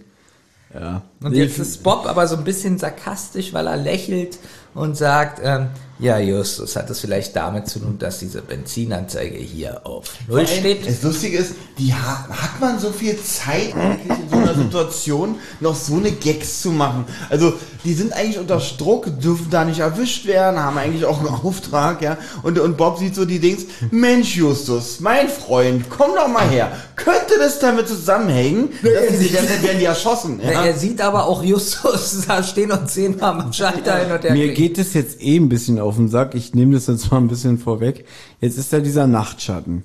[0.72, 1.02] Ja.
[1.22, 4.38] Und jetzt ist Bob aber so ein bisschen sarkastisch, weil er lächelt
[4.74, 5.68] und sagt, ähm,
[6.02, 10.84] ja, Justus, hat es vielleicht damit zu tun, dass diese Benzinanzeige hier auf Null steht?
[10.84, 15.36] Das Lustige ist, die ha hat man so viel Zeit eigentlich in so einer Situation
[15.60, 17.04] noch so eine Gags zu machen.
[17.30, 17.52] Also
[17.84, 22.02] die sind eigentlich unter Druck, dürfen da nicht erwischt werden, haben eigentlich auch einen Auftrag,
[22.02, 22.16] ja.
[22.42, 26.72] Und, und Bob sieht so die Dings, Mensch Justus, mein Freund, komm doch mal her.
[26.96, 30.64] Könnte das damit zusammenhängen, dass die, dann werden die erschossen, Na, ja?
[30.64, 34.32] Er sieht aber auch Justus da stehen und zehnmal am Schalter hin und her.
[34.32, 36.36] Mir geht es jetzt eh ein bisschen auf den Sack.
[36.36, 38.04] Ich nehme das jetzt mal ein bisschen vorweg.
[38.40, 39.82] Jetzt ist da dieser Nachtschatten.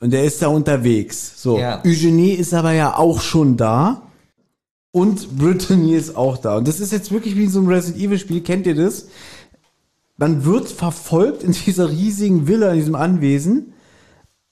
[0.00, 1.34] Und der ist da unterwegs.
[1.36, 1.58] So.
[1.58, 1.82] Ja.
[1.84, 4.02] Eugenie ist aber ja auch schon da.
[4.90, 6.56] Und Brittany ist auch da.
[6.56, 8.40] Und das ist jetzt wirklich wie in so einem Resident Evil Spiel.
[8.40, 9.08] Kennt ihr das?
[10.16, 13.74] Man wird verfolgt in dieser riesigen Villa, in diesem Anwesen.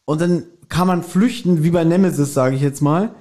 [0.05, 3.15] Und dann kann man flüchten, wie bei Nemesis, sage ich jetzt mal.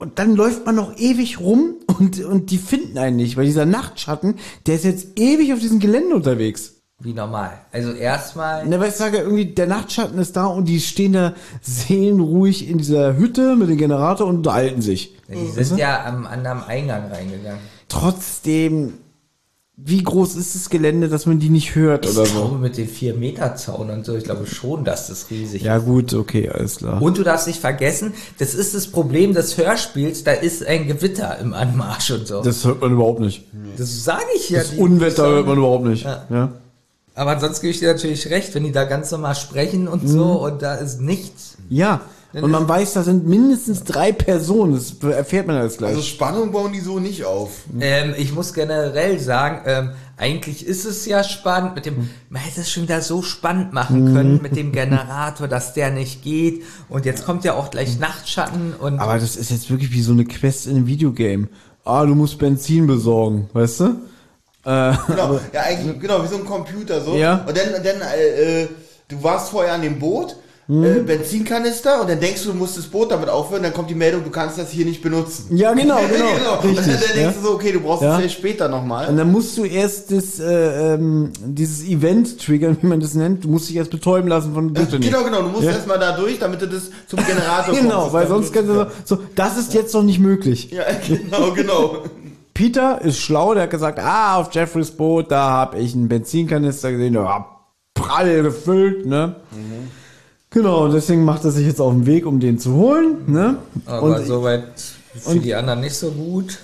[0.00, 3.66] Und dann läuft man noch ewig rum und, und die finden einen nicht, weil dieser
[3.66, 4.36] Nachtschatten,
[4.66, 6.76] der ist jetzt ewig auf diesem Gelände unterwegs.
[7.02, 7.52] Wie normal.
[7.70, 8.66] Also erstmal.
[8.66, 12.78] Ne, weil ich sage, irgendwie, der Nachtschatten ist da und die stehen da seelenruhig in
[12.78, 15.16] dieser Hütte mit dem Generator und unterhalten sich.
[15.28, 17.60] Die sind ja am anderen Eingang reingegangen.
[17.88, 18.94] Trotzdem,
[19.84, 22.34] wie groß ist das Gelände, dass man die nicht hört oder ich so?
[22.40, 25.76] glaube mit den 4 Meter Zaun und so, ich glaube schon, dass das riesig Ja
[25.78, 25.84] ist.
[25.86, 27.00] gut, okay, alles klar.
[27.00, 31.38] Und du darfst nicht vergessen, das ist das Problem des Hörspiels, da ist ein Gewitter
[31.38, 32.36] im Anmarsch und so.
[32.42, 33.44] Das, Das hört man überhaupt nicht.
[33.76, 34.58] sage ich ja.
[34.60, 36.04] Das Unwetter hört man überhaupt nicht.
[36.04, 36.24] Ja.
[36.30, 36.52] Ja.
[37.14, 40.24] Aber ansonsten gebe ich dir natürlich recht, wenn die da ganz normal sprechen und so
[40.24, 40.36] Mhm.
[40.36, 41.56] und da ist nichts.
[41.68, 42.00] Ja,
[42.32, 44.74] und man weiß, da sind mindestens drei Personen.
[44.74, 45.90] Das erfährt man alles gleich.
[45.90, 47.50] Also Spannung bauen die so nicht auf.
[47.80, 52.60] Ähm, ich muss generell sagen, ähm, eigentlich ist es ja spannend mit dem, man hätte
[52.60, 56.62] es schon wieder so spannend machen können mit dem Generator, dass der nicht geht.
[56.88, 60.12] Und jetzt kommt ja auch gleich Nachtschatten und Aber das ist jetzt wirklich wie so
[60.12, 61.48] eine Quest in einem Videogame.
[61.84, 63.84] Ah, du musst Benzin besorgen, weißt du?
[64.64, 67.16] Äh, Genau, ja, eigentlich, genau, wie so ein Computer so.
[67.16, 67.44] Ja.
[67.46, 68.68] Und dann, dann äh, äh,
[69.08, 70.36] du warst vorher an dem Boot.
[70.70, 73.94] Äh, Benzinkanister, und dann denkst du, du musst das Boot damit aufhören, dann kommt die
[73.94, 75.46] Meldung, du kannst das hier nicht benutzen.
[75.56, 76.58] ja, genau, genau.
[76.62, 77.22] Und dann, Richtig, dann ja.
[77.22, 78.12] denkst du so, okay, du brauchst Ja.
[78.12, 79.08] es vielleicht später nochmal.
[79.08, 83.44] Und dann musst du erst das, äh, ähm, dieses Event triggern, wie man das nennt.
[83.44, 85.10] Du musst dich erst betäuben lassen von bitte nicht.
[85.10, 85.72] Genau, genau, du musst Ja.
[85.72, 88.12] erstmal da durch, damit du das zum Generator Genau, kommst.
[88.12, 90.70] weil sonst kannst du so, so, das ist jetzt noch nicht möglich.
[90.70, 91.96] Ja, genau, genau.
[92.54, 96.92] Peter ist schlau, der hat gesagt, ah, auf Jeffreys Boot, da habe ich einen Benzinkanister
[96.92, 99.36] gesehen, der war prall gefüllt, ne?
[100.50, 103.58] Genau, und deswegen macht er sich jetzt auf den Weg, um den zu holen, ne?
[103.86, 104.64] aber und, soweit
[105.14, 106.58] für die anderen nicht so gut.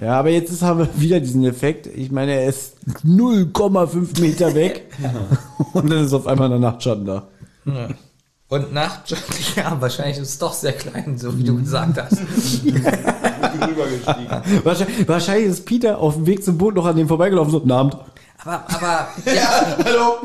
[0.00, 1.86] ja, aber jetzt ist, haben wir wieder diesen Effekt.
[1.86, 4.86] Ich meine, er ist 0,5 Meter weg
[5.74, 7.28] und dann ist auf einmal der Nachtschatten da.
[8.48, 12.18] Und Nachtschatten, ja, wahrscheinlich ist es doch sehr klein, so wie du gesagt hast.
[14.64, 17.72] Wahrscheinlich, wahrscheinlich ist Peter auf dem Weg zum Boot noch an dem vorbeigelaufen, so, guten
[17.72, 17.98] Abend.
[18.46, 20.18] Aber, aber, ja, Hallo?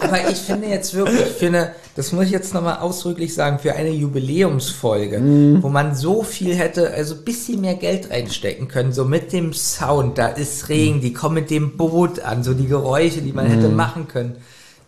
[0.00, 3.72] aber ich finde jetzt wirklich, für eine, das muss ich jetzt nochmal ausdrücklich sagen, für
[3.72, 5.22] eine Jubiläumsfolge,
[5.62, 9.54] wo man so viel hätte, also ein bisschen mehr Geld reinstecken können, so mit dem
[9.54, 13.46] Sound, da ist Regen, die kommen mit dem Boot an, so die Geräusche, die man
[13.46, 14.36] hätte machen können.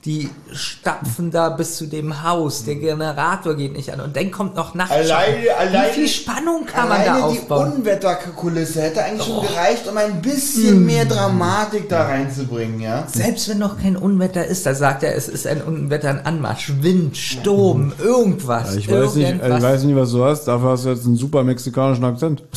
[0.04, 4.54] Die stapfen da bis zu dem Haus, der Generator geht nicht an und dann kommt
[4.54, 5.10] noch Nachtschatten.
[5.10, 7.72] Alleine- alleine- Wie viel Spannung kann man da Alleine die aufbauen?
[7.72, 9.40] Unwetterkulisse hätte eigentlich Oh.
[9.42, 10.22] schon gereicht, um ein Hm.
[10.22, 13.06] bisschen mehr Dramatik da reinzubringen, ja?
[13.12, 16.72] Selbst wenn noch kein Unwetter ist, da sagt er, es ist ein Unwetter, ein Anmarsch,
[16.80, 18.76] Wind, Sturm, irgendwas.
[18.76, 21.42] Ich weiß, nicht, ich weiß nicht, was du hast, dafür hast du jetzt einen super
[21.42, 22.44] mexikanischen Akzent.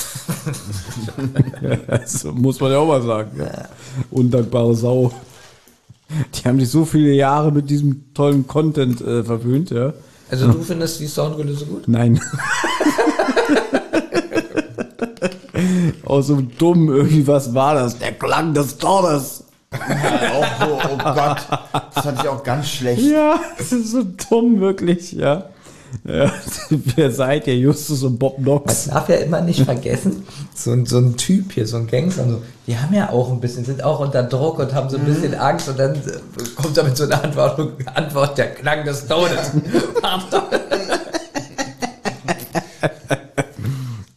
[1.87, 3.31] das muss man ja auch mal sagen.
[3.39, 3.65] Ja.
[4.11, 5.11] Undankbare Sau.
[6.33, 9.93] Die haben sich so viele Jahre mit diesem tollen Content äh, verwöhnt, ja.
[10.29, 11.87] Also du findest die Soundkulisse gut?
[11.87, 12.21] Nein.
[16.05, 17.99] Auch so dumm, irgendwie, was war das?
[17.99, 19.43] Der Klang des Todes.
[19.73, 21.37] Ja, auch so, oh Gott.
[21.93, 23.01] Das fand ich auch ganz schlecht.
[23.01, 25.45] Ja, das ist so dumm, wirklich, ja.
[26.07, 26.31] Ja.
[26.95, 27.57] Wer seid ihr?
[27.57, 28.87] Justus und Bob Knox.
[28.87, 30.23] darf ja immer nicht vergessen,
[30.55, 33.31] so, ein- so ein Typ hier, so ein Gangster, und so, die haben ja auch
[33.31, 35.99] ein bisschen, sind auch unter Druck und haben so ein bisschen Angst und dann äh,
[36.55, 37.59] kommt damit so eine Antwort,
[37.93, 39.51] Antwort der Klang des Todes.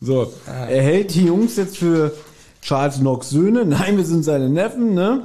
[0.00, 2.12] So, er hält die Jungs jetzt für
[2.60, 3.64] Charles Knox Söhne.
[3.64, 5.22] Nein, wir sind seine Neffen, ne?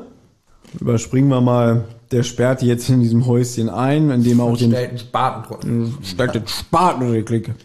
[0.79, 1.83] Überspringen wir mal.
[2.11, 5.43] Der sperrt die jetzt in diesem Häuschen ein, indem er auch den, Stellt einen Spaten
[5.47, 5.97] drunter.
[6.03, 7.55] stellt den Spaten unter die Klicke.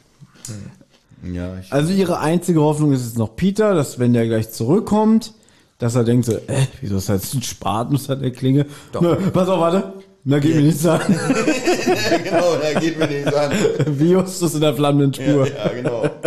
[1.32, 5.32] Ja, ich, Also ihre einzige Hoffnung ist jetzt noch Peter, dass wenn der gleich zurückkommt,
[5.78, 8.66] dass er denkt so, äh, wieso ist das jetzt ein Spaten unter der Klinge?
[9.00, 9.94] Na, pass auf, warte.
[10.24, 11.00] Na, geht mir nichts an.
[12.24, 13.50] genau, da geht mir nichts an.
[13.88, 15.46] Wie Justus in der flammenden Spur.
[15.48, 16.04] Ja, genau.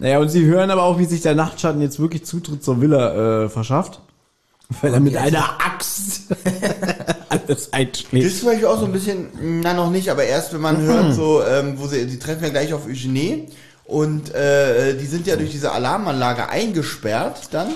[0.00, 3.44] Naja, und sie hören aber auch, wie sich der Nachtschatten jetzt wirklich Zutritt zur Villa
[3.44, 4.00] äh, verschafft.
[4.80, 6.22] Weil er mit einer Axt
[7.46, 8.24] alles einschlägt.
[8.26, 9.26] Das ist vielleicht auch so ein bisschen,
[9.62, 12.50] na noch nicht, aber erst wenn man hört, so, ähm, wo sie, die treffen ja
[12.50, 13.48] gleich auf Eugenie
[13.84, 17.68] und äh, die sind ja durch diese Alarmanlage eingesperrt dann.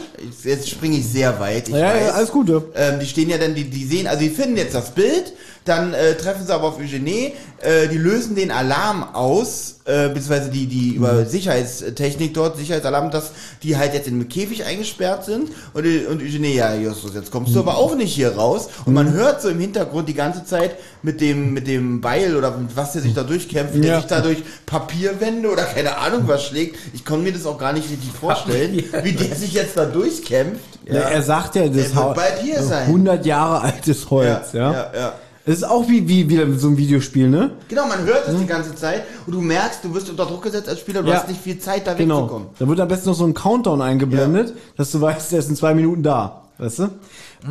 [0.44, 2.06] Jetzt springe ich sehr weit, ich Ja, weiß.
[2.06, 2.62] ja, alles gut, ja.
[2.74, 5.32] Ähm, die stehen ja dann, die, die sehen, also die finden jetzt das Bild,
[5.68, 10.50] dann äh, treffen sie aber auf Eugenie, äh, die lösen den Alarm aus, äh, beziehungsweise
[10.50, 15.50] die, die über Sicherheitstechnik dort, Sicherheitsalarm, dass die halt jetzt in einem Käfig eingesperrt sind
[15.74, 19.12] und, und Eugenie, ja, Justus, jetzt kommst du aber auch nicht hier raus und man
[19.12, 22.92] hört so im Hintergrund die ganze Zeit mit dem, mit dem Beil oder mit was
[22.92, 23.96] der sich da durchkämpft, der Ja.
[24.00, 26.76] sich da durch Papierwände oder keine Ahnung was schlägt.
[26.94, 30.60] Ich kann mir das auch gar nicht richtig vorstellen, wie der sich jetzt da durchkämpft.
[30.86, 31.00] Ja.
[31.00, 32.86] er sagt ja, das wird Haus bald hier sein.
[32.86, 34.72] 100 Jahre altes Holz, ja.
[34.72, 35.12] ja, ja.
[35.48, 37.52] Es ist auch wie, wie wieder so ein Videospiel, ne?
[37.68, 40.68] Genau, man hört es die ganze Zeit und du merkst, du wirst unter Druck gesetzt
[40.68, 41.14] als Spieler, du Ja.
[41.18, 42.22] hast nicht viel Zeit, da Genau.
[42.22, 42.48] wegzukommen.
[42.58, 45.54] Da wird am besten noch so ein Countdown eingeblendet, dass du weißt, der ist in
[45.54, 46.42] zwei Minuten da.
[46.58, 46.88] Weißt du?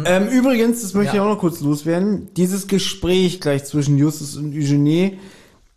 [0.03, 1.23] Ähm, übrigens, das möchte ich Ja.
[1.23, 2.27] auch noch kurz loswerden.
[2.35, 5.17] Dieses Gespräch gleich zwischen Justus und Eugenie,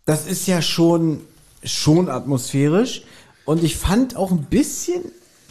[0.05, 1.21] das ist ja schon,
[1.63, 3.03] schon atmosphärisch.
[3.45, 5.03] Und ich fand auch ein bisschen,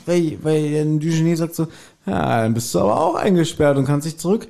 [0.04, 1.68] weil, weil Eugenie sagt so,
[2.04, 4.48] ja, dann bist du aber auch eingesperrt und kannst dich zurück.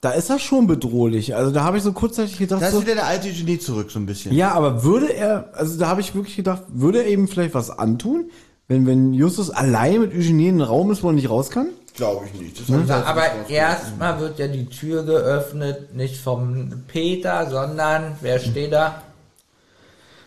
[0.00, 1.34] Da ist er schon bedrohlich.
[1.34, 3.90] Also da habe ich so kurzzeitig gedacht, Da so, ist wieder der alte Genie zurück,
[3.90, 4.32] so ein bisschen.
[4.34, 7.70] ja, aber würde er, also da habe ich wirklich gedacht, würde er eben vielleicht was
[7.70, 8.30] antun,
[8.66, 11.68] wenn, wenn Justus allein mit Eugenie in einem Raum ist, wo er nicht raus kann?
[11.96, 12.60] Glaube ich nicht.
[12.60, 12.84] Das Hm?
[12.86, 19.02] Na, aber erstmal wird ja die Tür geöffnet, nicht vom Peter, sondern wer steht da?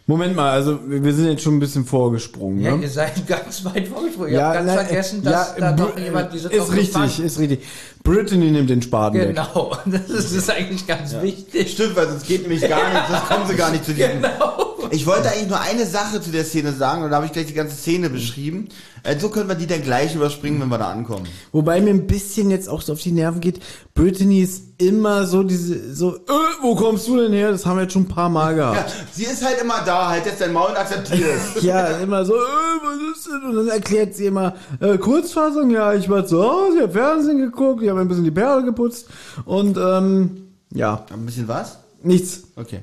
[0.05, 2.59] Moment mal, also wir sind jetzt schon ein bisschen vorgesprungen.
[2.59, 2.83] Ja, ne?
[2.83, 4.33] ihr seid ganz weit vorgesprungen.
[4.33, 7.39] Ihr habt ganz na, vergessen, dass ja, da doch Br- jemand diese Ist richtig, ist
[7.39, 7.61] richtig.
[8.03, 9.29] Brittany nimmt den Spaten weg.
[9.29, 11.71] Genau, das ist, ist eigentlich ganz wichtig.
[11.71, 14.11] Stimmt, weil sonst geht nämlich gar nicht, sonst kommen sie gar nicht zu diesem.
[14.21, 14.62] Genau.
[14.93, 17.47] Ich wollte eigentlich nur eine Sache zu der Szene sagen und da habe ich gleich
[17.47, 18.69] die ganze Szene beschrieben.
[19.01, 21.25] Äh, so können wir die dann gleich überspringen, wenn wir da ankommen.
[21.51, 23.59] Wobei mir ein bisschen jetzt auch so auf die Nerven geht,
[23.95, 26.19] Brittany ist immer so diese, so, äh,
[26.61, 27.49] wo kommst du denn her?
[27.51, 28.93] Das haben wir jetzt schon ein paar Mal Ja, gehabt.
[29.13, 31.25] sie ist halt immer da, halt jetzt dein Maul und akzeptier
[31.55, 31.63] es.
[31.63, 33.49] Ja, immer so, äh, was ist denn?
[33.49, 37.39] Und dann erklärt sie immer, äh, Kurzfassung, ja, ich war zu Hause, ich hab Fernsehen
[37.39, 39.07] geguckt, ich habe ein bisschen die Perle geputzt
[39.45, 41.79] und, ähm, ja, Ein bisschen was?
[42.03, 42.43] nichts.
[42.55, 42.81] Okay.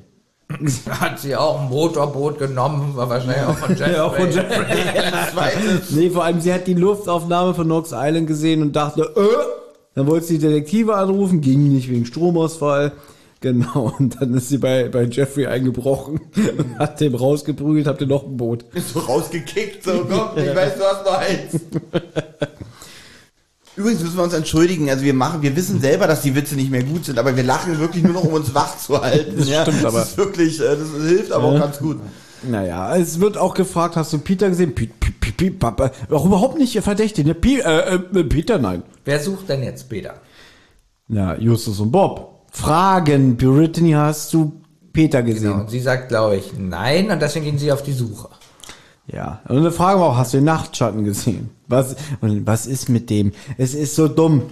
[0.90, 3.92] Hat sie auch ein Motorboot genommen, war wahrscheinlich auch von Jeffrey.
[3.94, 4.64] Ja, auch von Jeffrey.
[5.90, 9.20] Nee, vor allem, sie hat die Luftaufnahme von Knox Island gesehen und dachte, äh,
[9.94, 12.92] dann wollte sie die Detektive anrufen, ging nicht wegen Stromausfall.
[13.42, 18.06] Genau, und dann ist sie bei, bei Jeffrey eingebrochen und hat dem rausgeprügelt, habt ihr
[18.06, 18.66] noch ein Boot.
[18.74, 21.60] Ist so rausgekickt, so komm, ich weiß, du hast nur eins.
[23.80, 26.70] Übrigens müssen wir uns entschuldigen, also wir machen, wir wissen selber, dass die Witze nicht
[26.70, 29.36] mehr gut sind, aber wir lachen wirklich nur noch, um uns wach zu halten.
[29.38, 30.00] Das stimmt aber.
[30.00, 31.98] Das ist wirklich, äh, das hilft aber auch ganz gut.
[32.42, 34.74] Naja, es wird auch gefragt, hast du Peter gesehen?
[34.74, 35.90] Pi- Pi- Pi- Pi- Papa.
[36.10, 37.24] Auch überhaupt nicht verdächtig.
[37.26, 37.34] Ne?
[37.34, 38.82] Pi- äh, äh, Peter, nein.
[39.04, 40.14] Wer sucht denn jetzt Peter?
[41.08, 42.46] Na, Justus und Bob.
[42.52, 44.52] Fragen, Brittany, hast du
[44.92, 45.50] Peter gesehen?
[45.52, 48.28] Genau, und sie sagt, glaube ich, nein, und deswegen gehen sie auf die Suche.
[49.06, 51.50] Ja, und eine Frage war auch, hast du den Nachtschatten gesehen?
[51.68, 53.32] Was, und was ist mit dem?
[53.58, 54.42] Es ist so dumm.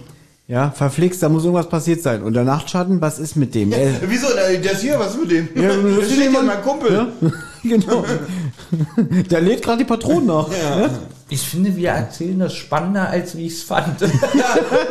[0.47, 2.23] Ja, verflixt, da muss irgendwas passiert sein.
[2.23, 3.71] Und der Nachtschatten, was ist mit dem?
[3.71, 5.49] Äh, Wieso, ist hier, was ist mit dem?
[5.55, 6.91] Ja, das das ist steht ja jemand- mein Kumpel.
[6.91, 7.07] ja,
[7.63, 8.03] genau.
[9.29, 10.49] Der lädt gerade die Patronen nach.
[11.29, 14.01] Ich finde, wir erzählen das spannender, als wie ich es fand.
[14.01, 14.07] Ja,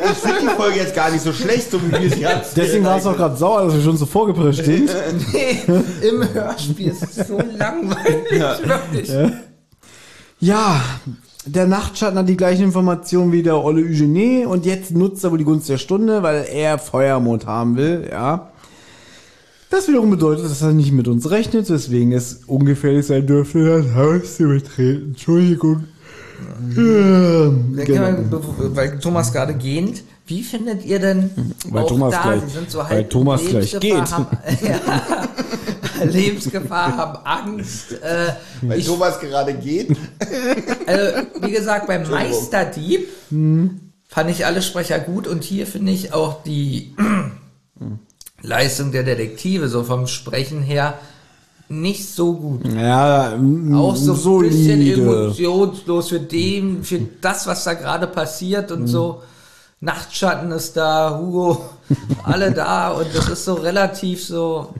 [0.04, 2.56] ich finde die Folge jetzt gar nicht so schlecht, so wie wir sie jetzt.
[2.56, 4.88] Deswegen war es auch gerade sauer, dass wir schon so vorgeprescht sind.
[5.32, 5.58] nee,
[6.08, 9.10] im Hörspiel ist es so langweilig, wirklich.
[10.40, 10.80] Ja,
[11.46, 15.38] der Nachtschatten hat die gleichen Informationen wie der Olle Eugenie und jetzt nutzt er wohl
[15.38, 18.50] die Gunst der Stunde, weil er Feuermond haben will, ja.
[19.70, 23.94] Das wiederum bedeutet, dass er nicht mit uns rechnet, weswegen es ungefährlich sein dürfte, das
[23.94, 25.08] Haus zu betreten.
[25.08, 25.84] Entschuldigung.
[26.74, 27.50] Ja,
[27.84, 27.84] Genau.
[27.84, 28.40] genau.
[28.74, 30.04] Weil Thomas gerade gehend.
[30.28, 31.30] Wie findet ihr denn
[31.70, 34.12] Weil auch Thomas da, gleich- sie sind so weil halb Thomas gleich Lebensgefahr, geht.
[34.12, 34.38] Haben,
[35.98, 37.92] ja, Lebensgefahr, haben Angst.
[37.92, 39.88] Äh, Weil ich, Thomas gerade geht.
[40.86, 46.42] also, wie gesagt, beim Meisterdieb fand ich alle Sprecher gut und hier finde ich auch
[46.42, 46.94] die
[48.42, 50.94] Leistung der Detektive so vom Sprechen her
[51.70, 52.66] nicht so gut.
[52.68, 53.32] Ja,
[53.74, 55.02] Auch so ein bisschen solide.
[55.02, 59.22] emotionslos für dem, für das, was da gerade passiert und so.
[59.80, 61.70] Nachtschatten ist da, Hugo,
[62.24, 64.74] alle da und das ist so relativ so.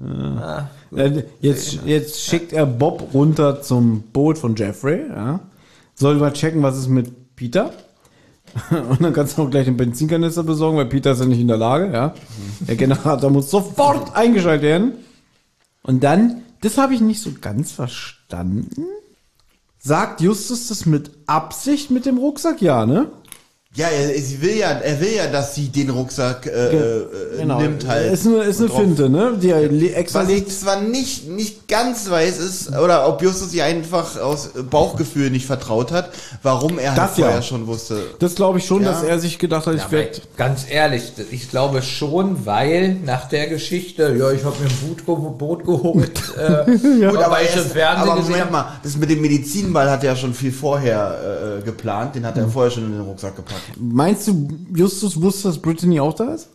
[0.00, 0.70] Ja.
[0.94, 5.06] Äh, Jetzt, jetzt schickt er Bob runter zum Boot von Jeffrey.
[5.08, 5.40] Ja.
[5.94, 7.72] Soll mal checken, was ist mit Peter.
[8.70, 11.48] Und dann kannst du auch gleich den Benzinkanister besorgen, weil Peter ist ja nicht in
[11.48, 11.92] der Lage.
[11.92, 12.14] Ja.
[12.60, 14.92] Der Generator muss sofort eingeschaltet werden.
[15.82, 18.84] Und dann, das habe ich nicht so ganz verstanden.
[19.78, 22.60] Sagt Justus das mit Absicht mit dem Rucksack?
[22.62, 23.08] Ja, ne?
[23.74, 26.50] Ja, er, sie will ja, er will ja, dass sie den Rucksack äh,
[27.38, 28.12] äh, nimmt halt.
[28.12, 29.32] Ist eine, ist eine Finte, ne?
[29.40, 33.64] Die le- extra Was ich zwar nicht, nicht ganz weiß ist, oder ob Justus ihr
[33.64, 36.10] einfach aus Bauchgefühl nicht vertraut hat,
[36.42, 37.24] warum er halt Das ja.
[37.24, 38.02] vorher schon wusste.
[38.18, 38.90] Das glaube ich schon, Ja.
[38.92, 40.20] dass er sich gedacht hat, ich werde.
[40.36, 45.38] ganz ehrlich, ich glaube schon, weil nach der Geschichte, ja, ich habe mir ein Boot,
[45.38, 47.08] Boot geholt, äh, Ja.
[47.10, 48.52] Gut, aber ich im erst- Fernsehen aber gesehen Moment habe.
[48.52, 52.36] mal, das mit dem Medizinball hat er ja schon viel vorher äh, geplant, den hat
[52.36, 53.61] er vorher schon in den Rucksack gepackt.
[53.78, 56.48] Meinst du, Justus wusste, dass Brittany auch da ist?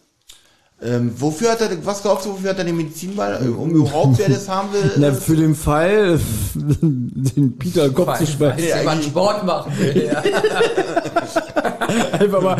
[0.80, 4.20] Ähm, wofür hat er, was glaubst du, wofür hat er den Medizinball, äh, um überhaupt,
[4.20, 4.92] wer das haben will?
[4.98, 6.20] Na, für den Fall,
[6.54, 8.80] den Peter den Kopf zu weil schmeißen.
[8.80, 10.06] jemand Sport machen will.
[10.06, 10.22] Ja.
[12.20, 12.58] Einfach mal,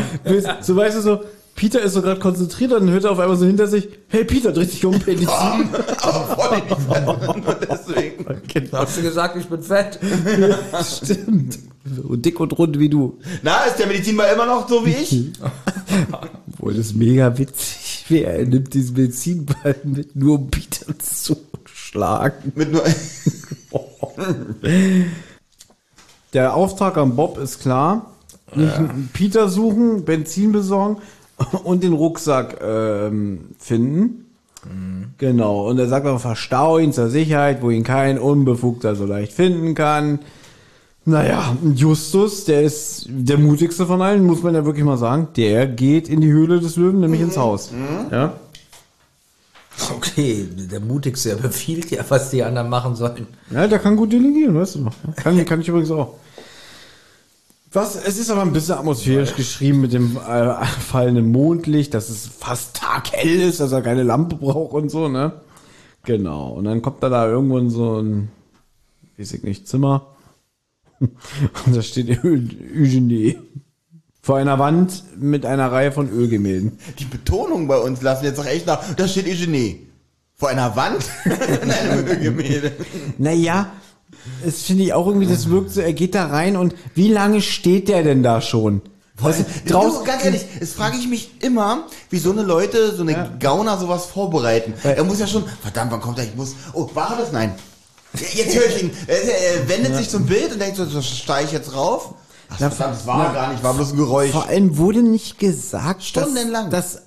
[0.62, 1.20] so weißt du so,
[1.56, 4.24] Peter ist so gerade konzentriert und dann hört er auf einmal so hinter sich, hey
[4.24, 5.28] Peter, dreht sich um, Penis.
[5.28, 8.26] Aber voll in die deswegen.
[8.48, 10.00] genau, Hast du gesagt, ich bin fett?
[10.84, 11.60] stimmt.
[11.96, 13.18] So dick und rund wie du.
[13.44, 15.34] Na, ist der Medizinball immer noch so wie ich?
[16.54, 18.34] Obwohl das mega witzig wäre.
[18.40, 22.52] Er nimmt diesen Benzinball mit, nur um Peter zu schlagen.
[22.56, 22.84] Mit nur.
[26.34, 28.12] Der Auftrag an Bob ist klar.
[28.54, 28.74] Nicht
[29.14, 30.98] Peter suchen, Benzin besorgen
[31.64, 34.26] und den Rucksack ähm, finden.
[35.18, 35.70] Genau.
[35.70, 39.76] Und er sagt auch, verstau ihn zur Sicherheit, wo ihn kein Unbefugter so leicht finden
[39.76, 40.20] kann.
[41.08, 45.30] Naja, Justus, der ist der mutigste von allen, muss man ja wirklich mal sagen.
[45.38, 47.72] Der geht in die Höhle des Löwen, nämlich ins Haus.
[48.12, 48.34] Ja.
[49.96, 53.26] Okay, der Mutigste, er befiehlt ja, was die anderen machen sollen.
[53.52, 54.94] Ja, der kann gut delegieren, weißt du noch.
[55.16, 56.16] Kann, kann ich übrigens auch.
[57.72, 62.28] Was, es ist aber ein bisschen atmosphärisch geschrieben mit dem äh, fallenden Mondlicht, dass es
[62.28, 65.32] fast taghell ist, dass er keine Lampe braucht und so, ne?
[66.04, 66.50] Genau.
[66.50, 68.28] Und dann kommt er da irgendwo in so ein,
[69.18, 70.08] weiß ich nicht, Zimmer.
[71.66, 72.40] Und da steht Eu-
[72.76, 73.38] Eugenie.
[74.22, 76.78] Vor einer Wand mit einer Reihe von Ölgemälden.
[77.00, 78.84] Die Betonung bei uns lassen jetzt doch echt nach.
[78.96, 79.88] Da steht Eugenie.
[80.36, 81.04] Vor einer Wand?
[81.64, 82.74] In einem Ölgemälde.
[83.18, 83.72] Naja,
[84.46, 87.42] es finde ich auch irgendwie, das wirkt so, er geht da rein und wie lange
[87.42, 88.82] steht der denn da schon?
[89.20, 93.02] Weißt du, Draußen, ganz ehrlich, es frage ich mich immer, wie so eine Leute, so
[93.02, 94.74] eine Gauner sowas vorbereiten.
[94.84, 96.26] er muss ja schon, verdammt, wann kommt er?
[96.26, 97.32] Ich muss, oh, war das?
[97.32, 97.56] Nein.
[98.34, 98.92] Jetzt höre ich ihn.
[99.08, 102.14] Er, wendet sich zum Bild und denkt so, so steige ich jetzt rauf?
[102.50, 104.32] Ach, Na, verdammt, das war na, gar nicht, war bloß ein Geräusch.
[104.32, 106.70] Vor allem wurde nicht gesagt, Stundenlang.
[106.70, 107.04] dass, dass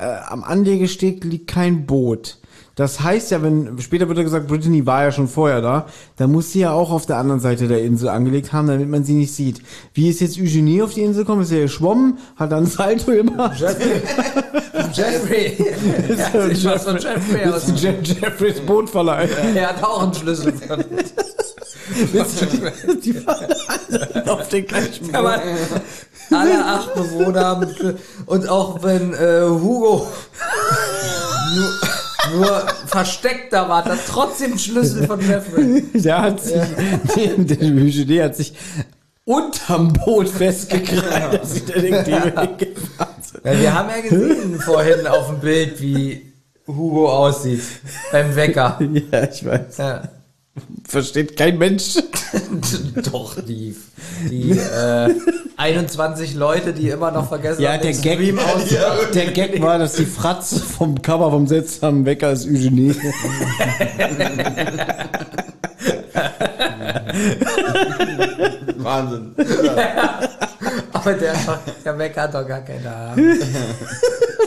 [0.00, 2.39] äh, am Anlegesteg liegt kein Boot.
[2.80, 5.84] Das heißt ja, wenn später wird ja gesagt, Brittany war ja schon vorher da,
[6.16, 9.04] dann muss sie ja auch auf der anderen Seite der Insel angelegt haben, damit man
[9.04, 9.60] sie nicht sieht.
[9.92, 11.42] Wie ist jetzt Eugenie auf die Insel gekommen?
[11.42, 13.60] Ist er geschwommen, hat dann Salto gemacht.
[14.94, 15.58] Jeffrey.
[16.08, 17.68] Er hat sich was von Jeffrey aus.
[17.68, 19.28] Ist Je Jeffreys Bootverleih.
[19.54, 20.54] Er hat auch einen Schlüssel.
[23.04, 23.46] Die waren
[23.90, 25.38] alle auf den gleichen man
[26.30, 27.66] alle acht Bewohner haben.
[28.24, 30.06] Und auch wenn äh, Hugo
[31.54, 31.70] nur,
[32.34, 35.82] nur versteckt da war, er trotzdem Schlüssel von Jeffrey.
[35.94, 36.54] Der hat sich,
[37.16, 38.54] der, der Eugenie hat sich
[39.24, 43.44] unterm Boot festgekrallt, dass die Detektive hingefahren sind.
[43.44, 46.32] Ja, wir haben ja gesehen vorhin auf dem Bild, wie
[46.66, 47.62] Hugo aussieht.
[48.12, 48.78] Beim Wecker.
[49.12, 49.76] Ja, ich weiß.
[49.78, 50.02] Ja.
[50.86, 51.94] Versteht kein Mensch.
[53.12, 53.76] Doch, die,
[54.28, 55.14] die äh,
[55.56, 58.62] 21 Leute, die immer noch vergessen Ja, haben, der den Gag, Stream aus.
[59.14, 62.94] der Gag war, dass die Fratze vom Cover vom seltsamen Wecker ist Eugenie.
[68.76, 69.34] Wahnsinn.
[70.92, 71.34] Aber der,
[71.84, 73.38] der Wecker hat doch gar keine Ahnung.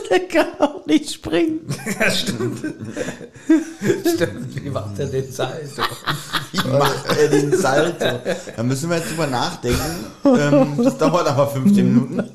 [0.10, 1.60] Der kann auch nicht springen.
[2.00, 2.58] Ja, stimmt.
[4.14, 5.82] Stimmt, wie macht er den Salto?
[6.52, 8.06] Wie macht er den Salto?
[8.56, 10.06] Da müssen wir jetzt drüber nachdenken.
[10.24, 12.30] Ähm, das dauert aber 15 Minuten.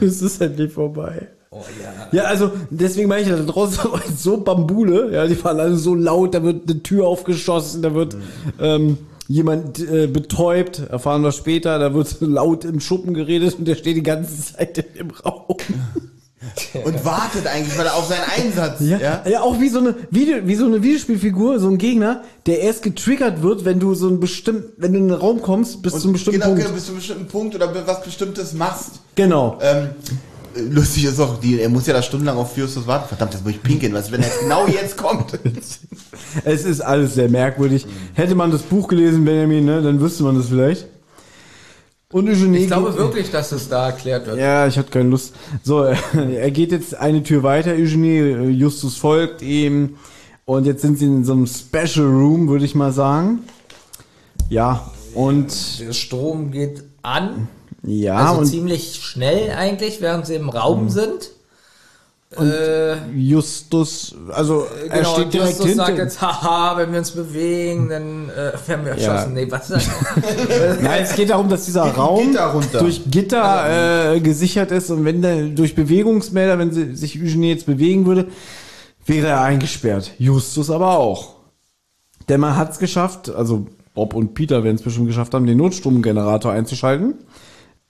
[0.00, 1.28] Es ist endlich vorbei.
[1.50, 2.08] Oh ja.
[2.12, 3.78] Ja, also deswegen meine ich, da draußen
[4.16, 8.16] so Bambule, ja, die waren alle so laut, da wird eine Tür aufgeschossen, da wird
[8.58, 8.98] ähm,
[9.32, 13.96] jemand äh, betäubt, erfahren wir später, da wird laut im Schuppen geredet und der steht
[13.96, 15.56] die ganze Zeit im Raum.
[16.84, 18.80] Und wartet eigentlich, weil er auf seinen Einsatz.
[18.80, 19.40] Ja, ja.
[19.42, 23.42] auch wie so eine Video, wie so eine Videospielfigur, so ein Gegner, der erst getriggert
[23.42, 26.14] wird, wenn du so ein bestimmt, wenn du in den Raum kommst, bis zu einem
[26.14, 26.62] bestimmten genau, Punkt.
[26.62, 29.00] genau, bis zu einem bestimmten Punkt oder was Bestimmtes machst.
[29.14, 29.56] Genau.
[29.62, 29.90] Ähm,
[30.56, 33.08] lustig ist auch, die, er muss ja da stundenlang auf Justus warten.
[33.08, 33.92] Verdammt, jetzt muss ich pinkeln.
[33.92, 35.38] Was, wenn er genau jetzt kommt?
[36.44, 37.86] Es ist alles sehr merkwürdig.
[38.14, 40.86] Hätte man das Buch gelesen, Benjamin, ne, dann wüsste man das vielleicht.
[42.10, 44.38] Und Eugenie Ich glaube wirklich, dass es da erklärt wird.
[44.38, 45.34] Ja, ich hatte keine Lust.
[45.62, 45.82] So,
[46.14, 49.96] er geht jetzt eine Tür weiter, Eugenie, Justus folgt ihm.
[50.44, 53.40] Und jetzt sind sie in so einem Special Room, würde ich mal sagen.
[54.48, 57.48] Ja, und Der Strom geht an.
[57.84, 61.30] Ja, also und ziemlich schnell eigentlich, während sie im Raum sind.
[62.38, 65.86] äh, Justus, also er genau, steht und direkt Justus hinter.
[65.86, 69.12] sagt jetzt, haha, wenn wir uns bewegen, dann äh, werden wir Ja.
[69.14, 69.34] erschossen.
[69.34, 69.86] Nee, was sagt
[70.48, 70.74] er?
[70.80, 72.78] Nein, es geht darum, dass dieser Raum Gitter runter.
[72.78, 77.66] durch Gitter äh, gesichert ist und wenn der durch Bewegungsmelder, wenn sie, sich Eugenie jetzt
[77.66, 78.28] bewegen würde,
[79.04, 80.12] wäre er eingesperrt.
[80.18, 81.34] Justus aber auch.
[82.30, 85.58] Denn man hat es geschafft, also Bob und Peter werden es bestimmt geschafft haben, den
[85.58, 87.14] Notstromgenerator einzuschalten.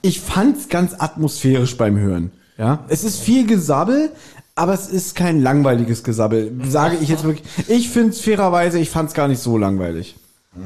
[0.03, 2.33] Ich fand's ganz atmosphärisch beim Hören.
[2.59, 4.11] Ja, es ist viel Gesabbel,
[4.57, 6.53] aber es ist kein langweiliges Gesabbel.
[6.69, 7.47] Sage ich jetzt wirklich.
[7.69, 10.17] Ich find's fairerweise, ich fand's gar nicht so langweilig.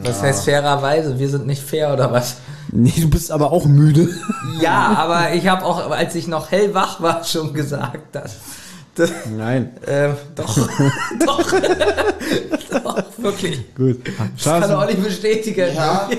[0.03, 2.39] Das heißt fairerweise, wir sind nicht fair oder was?
[2.73, 4.09] Nee, du bist aber auch müde.
[4.61, 8.37] Ja, aber ich habe auch, als ich noch hellwach war, schon gesagt, dass.
[8.97, 9.77] dass Nein.
[9.87, 10.57] äh, doch,
[11.25, 11.53] doch,
[12.73, 13.75] doch, wirklich.
[13.77, 14.05] Gut.
[14.17, 14.77] Kann Schade.
[14.77, 15.75] Olli bestätigen.
[15.75, 16.09] Ja.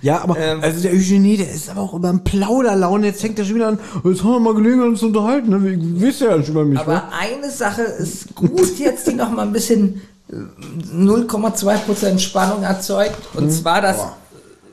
[0.00, 0.62] Ja, aber Ähm.
[0.62, 3.08] also der Eugenie, der ist aber auch immer ein Plauderlaune.
[3.08, 5.50] Jetzt fängt er schon wieder an, jetzt haben wir mal Gelegenheit, uns zu unterhalten.
[5.50, 6.00] Ne?
[6.00, 6.82] Wisst ihr ja schon über mich, wa?
[6.82, 10.34] Aber eine Sache ist gut jetzt, die noch mal ein bisschen äh,
[10.94, 13.18] 0,2% Spannung erzeugt.
[13.34, 13.98] Und zwar, dass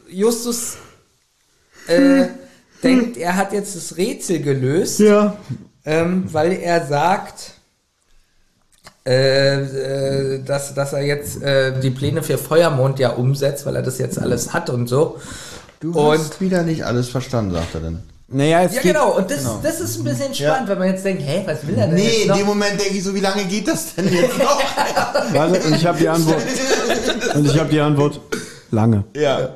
[0.09, 0.77] Justus
[1.87, 2.27] äh,
[2.81, 5.35] denkt, er hat jetzt das Rätsel gelöst, Ja.
[5.85, 7.55] ähm, weil er sagt,
[9.05, 9.55] äh,
[10.35, 13.97] äh, dass, dass er jetzt äh, die Pläne für Feuermond ja umsetzt, weil er das
[13.97, 15.19] jetzt alles hat und so.
[15.79, 18.03] Du Und- hast wieder nicht alles verstanden, sagt er dann.
[18.29, 19.11] Naja, es Ja, geht, genau.
[19.17, 21.85] Und das, das ist ein bisschen spannend, wenn man jetzt denkt, hä, was will er
[21.87, 22.37] denn Nee, jetzt in noch?
[22.37, 24.59] dem Moment denke ich so, wie lange geht das denn jetzt noch?
[25.33, 26.41] Warte, und ich habe die Antwort.
[27.35, 28.19] Und ich habe die Antwort.
[28.71, 29.03] Lange.
[29.15, 29.49] ja.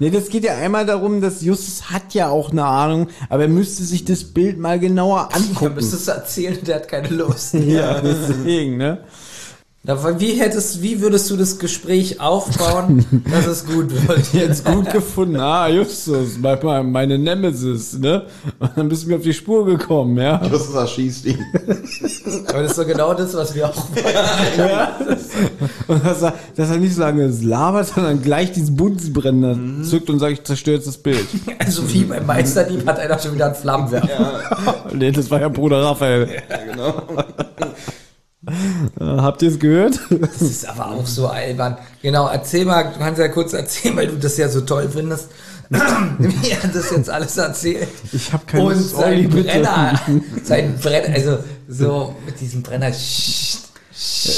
[0.00, 3.48] Nee, das geht ja einmal darum, dass Justus hat ja auch eine Ahnung, aber er
[3.48, 5.74] müsste sich das Bild mal genauer angucken.
[5.74, 7.54] müsstest du erzählen, der hat keine Lust.
[7.54, 8.98] Ja, deswegen, ne?
[9.82, 14.30] Wie hättest, wie würdest du das Gespräch aufbauen, dass es gut wird?
[14.34, 15.36] Jetzt gut gefunden.
[15.36, 18.26] Ah, Justus, meine, meine Nemesis, ne?
[18.58, 20.38] Und dann bist du mir auf die Spur gekommen, ja?
[20.44, 21.38] Justus erschießt ihn.
[22.48, 25.18] Aber das ist doch genau das, was wir auch wollen.
[25.88, 30.18] Und dass er, dass er nicht so lange labert, sondern gleich diesen Bunsenbrenner zückt und
[30.18, 31.26] sagt, ich zerstöre jetzt das Bild.
[31.58, 34.90] Also wie beim Meisterdieb hat einer schon wieder einen Flammenwerfer.
[34.92, 36.28] nee, das war ja Bruder Raphael.
[36.70, 37.02] genau.
[38.46, 39.98] Äh, Habt ihr es gehört?
[40.10, 41.76] Das ist aber auch so albern.
[42.02, 45.28] Genau, erzähl mal, du kannst ja kurz erzählen, weil du das ja so toll findest,
[45.68, 47.88] wie er das jetzt alles erzählt.
[48.12, 49.42] Ich habe keine Und Olli, sein bitte.
[49.50, 50.00] Brenner,
[50.42, 51.38] sein Brenner, also
[51.68, 52.88] so mit diesem Brenner,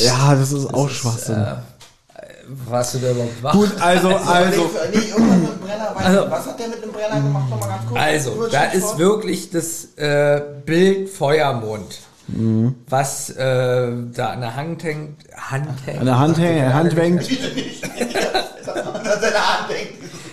[0.05, 1.36] Ja, das ist auch Schwachsinn.
[1.36, 1.55] äh,
[2.68, 3.53] warst du da überhaupt wach?
[3.53, 4.70] Gut, also, also.
[5.94, 7.48] Also- was hat der mit dem Brenner gemacht?
[7.48, 8.00] Nochmal ganz kurz.
[8.00, 11.98] Also, da ist wirklich das äh, Bild Feuermond,
[12.35, 12.74] Mhm.
[12.89, 15.16] was äh, da an der Hand hängt.
[15.37, 15.99] Hand hängt.
[16.01, 17.22] An der Hand, hängt- Hand hängt.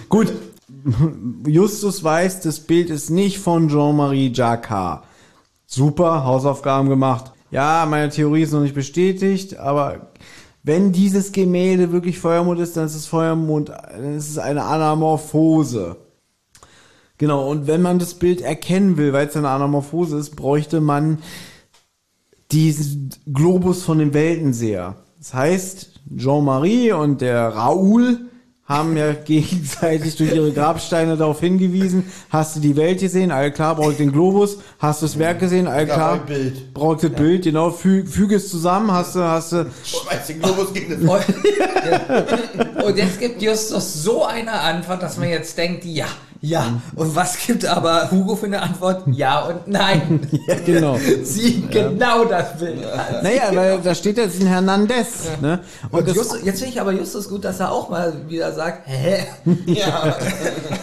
[0.10, 0.32] Gut,
[1.46, 5.04] Justus weiß, das Bild ist nicht von Jean-Marie Jacquard.
[5.68, 7.32] Super, Hausaufgaben gemacht.
[7.52, 10.10] Ja, meine Theorie ist noch nicht bestätigt, aber
[10.64, 15.96] wenn dieses Gemälde wirklich Feuermond ist, dann ist es Feuermond, dann ist es eine Anamorphose.
[17.18, 21.20] Genau, und wenn man das Bild erkennen will, weil es eine Anamorphose ist, bräuchte man
[22.52, 24.96] diesen Globus von dem Weltenseher.
[25.18, 28.30] Das heißt, Jean-Marie und der Raoul
[28.70, 33.76] haben ja gegenseitig durch ihre Grabsteine darauf hingewiesen, hast du die Welt gesehen, all klar,
[33.76, 36.74] braucht den Globus, hast du das Werk gesehen, all Ja, klar, Bild.
[36.74, 40.72] braucht das Bild, genau, fü füge es zusammen, hast du, hast du, Schmeiß den Globus
[40.72, 41.26] gegen den Und,
[41.90, 42.84] ja.
[42.86, 46.06] und jetzt gibt Justus so eine Antwort, dass man jetzt denkt, ja,
[46.42, 46.82] ja.
[46.96, 49.04] Und was gibt aber Hugo für eine Antwort?
[49.12, 50.28] Ja und nein.
[50.48, 50.98] ja, genau.
[51.24, 52.82] Sie genau das Bild.
[53.22, 55.60] Naja, weil da steht jetzt ein Hernandez, ne?
[55.92, 58.88] Und, Und Justus, jetzt finde ich aber Justus gut, dass er auch mal wieder sagt,
[58.88, 59.26] hä?
[59.66, 60.16] Ja.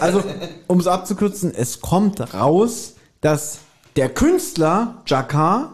[0.00, 0.22] Also,
[0.66, 3.58] um es abzukürzen, es kommt raus, dass
[3.96, 5.70] der Künstler Jacquard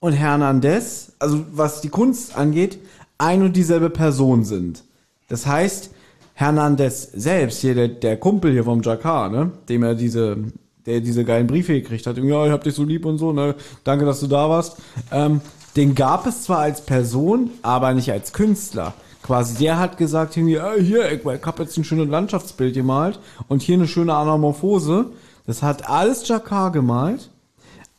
[0.00, 2.78] und Hernandez, also was die Kunst angeht,
[3.18, 4.84] ein und dieselbe Person sind.
[5.28, 5.90] Das heißt,
[6.38, 10.36] Hernandez selbst, hier der, der Kumpel hier vom Jacquard, ne, dem er diese,
[10.84, 13.54] der diese geilen Briefe gekriegt hat, ja, ich hab dich so lieb und so, ne,
[13.84, 14.76] danke, dass du da warst,
[15.10, 15.40] ähm,
[15.76, 18.92] den gab es zwar als Person, aber nicht als Künstler.
[19.22, 23.18] Quasi, der hat gesagt, irgendwie, äh, hier, ich, ich hab jetzt ein schönes Landschaftsbild gemalt
[23.48, 25.06] und hier eine schöne Anamorphose.
[25.46, 27.30] Das hat alles Jacquard gemalt.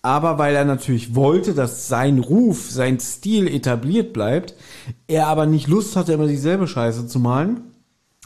[0.04, 4.54] Aber weil er natürlich wollte, dass sein Ruf, sein Stil etabliert bleibt,
[5.08, 7.62] er aber nicht Lust hatte, immer dieselbe Scheiße zu malen,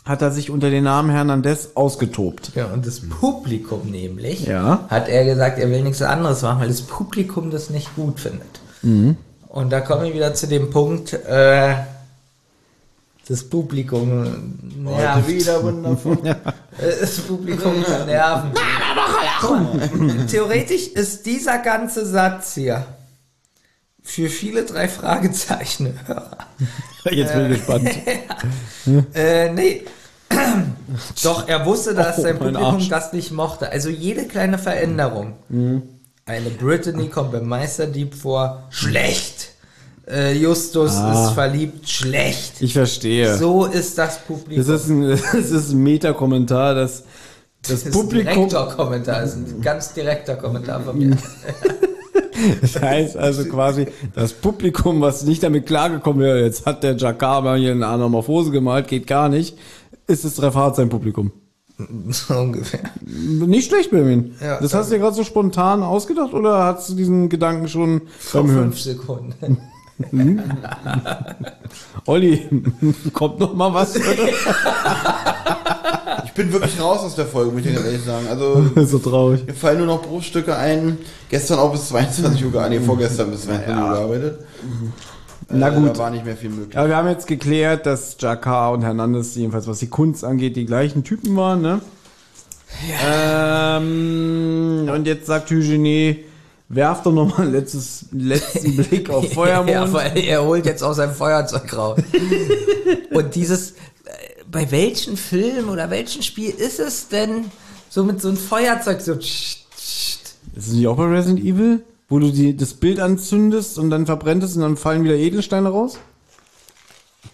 [0.05, 2.51] hat er sich unter dem Namen Hernandez ausgetobt.
[2.55, 4.85] Ja, und das Publikum nämlich, Ja.
[4.89, 8.59] hat er gesagt, er will nichts anderes machen, weil das Publikum das nicht gut findet.
[8.81, 9.15] Mhm.
[9.47, 11.75] Und da komme ich wieder zu dem Punkt, äh,
[13.27, 14.23] das Publikum
[14.79, 15.27] nervt.
[15.27, 16.17] Wieder wundervoll.
[16.79, 18.07] Das Publikum mal,
[20.29, 22.85] Theoretisch ist dieser ganze Satz hier
[24.03, 26.37] für viele drei Fragezeichen Hörer.
[27.11, 27.89] Jetzt bin ich gespannt.
[29.13, 29.83] Äh, nee.
[31.23, 33.71] Doch, er wusste, dass Oh, sein Publikum das nicht mochte.
[33.71, 35.33] Also jede kleine Veränderung.
[36.25, 39.49] Eine Brittany kommt beim Meisterdieb vor, schlecht.
[40.09, 41.27] Äh, Justus Ah.
[41.27, 42.53] ist verliebt, schlecht.
[42.61, 43.37] Ich verstehe.
[43.37, 44.65] So ist das Publikum.
[44.65, 47.05] Das ist ein, das ist ein Meta-Kommentar, das, das
[47.61, 51.17] Das ist ein Publikum, Direktor-Kommentar, ist ein ganz direkter Kommentar von mir.
[52.61, 57.57] Das heißt also quasi, das Publikum, was nicht damit klargekommen wäre, jetzt hat der Jacquard
[57.59, 59.57] hier eine Anamorphose gemalt, geht gar nicht,
[60.07, 61.31] ist das Drei Fragezeichen Publikum.
[62.09, 62.81] So ungefähr.
[63.01, 64.35] Nicht schlecht, Benjamin.
[64.41, 68.01] Ja, das hast du dir gerade so spontan ausgedacht oder hast du diesen Gedanken schon
[68.19, 68.63] Vor beim Hören?
[68.65, 69.57] fünf Sekunden.
[72.05, 72.47] Olli,
[73.13, 73.93] kommt noch mal was?
[76.23, 78.25] Ich bin wirklich raus aus der Folge, muss ich ganz ehrlich sagen.
[78.29, 79.45] Also, so traurig.
[79.45, 80.97] mir fallen nur noch Bruchstücke ein.
[81.29, 82.79] Gestern auch bis 22 Uhr, gearbeitet.
[82.79, 84.39] nee, vorgestern bis 22 Uhr gearbeitet.
[85.49, 85.89] Na Äh, gut.
[85.89, 86.73] Da war nicht mehr viel möglich.
[86.73, 90.65] Ja, wir haben jetzt geklärt, dass Jakar und Hernandez, jedenfalls was die Kunst angeht, die
[90.65, 91.81] gleichen Typen waren, ne?
[93.05, 96.23] Ähm, und jetzt sagt Eugenie,
[96.73, 99.69] werf doch noch mal einen letztes, letzten Blick auf Feuermond.
[99.71, 101.99] Ja, weil er holt jetzt auch sein Feuerzeug raus.
[103.11, 103.73] Und dieses, äh,
[104.49, 107.45] bei welchem Film oder welchem Spiel ist es denn
[107.89, 110.17] so mit so einem Feuerzeug so tsch, tsch,
[110.55, 111.83] ist es nicht auch bei Resident Evil?
[112.09, 115.69] Wo du die, das Bild anzündest und dann verbrennt es und dann fallen wieder Edelsteine
[115.69, 115.97] raus?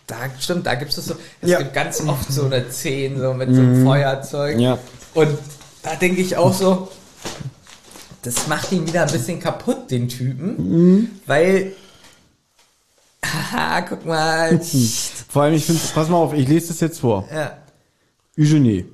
[0.05, 1.57] da stimmt, da gibt es so, es Ja.
[1.59, 4.57] gibt ganz oft so eine Szene so mit so einem Feuerzeug.
[4.57, 4.77] Ja.
[5.13, 5.37] Und
[5.83, 6.87] da denke ich auch so,
[8.27, 11.71] das macht ihn wieder ein bisschen kaputt, den Typen, weil,
[13.23, 14.59] haha, guck mal,
[15.29, 17.27] Vor allem, ich finde, pass mal auf, ich lese das jetzt vor.
[17.33, 17.57] ja.
[18.39, 18.85] Eugenie,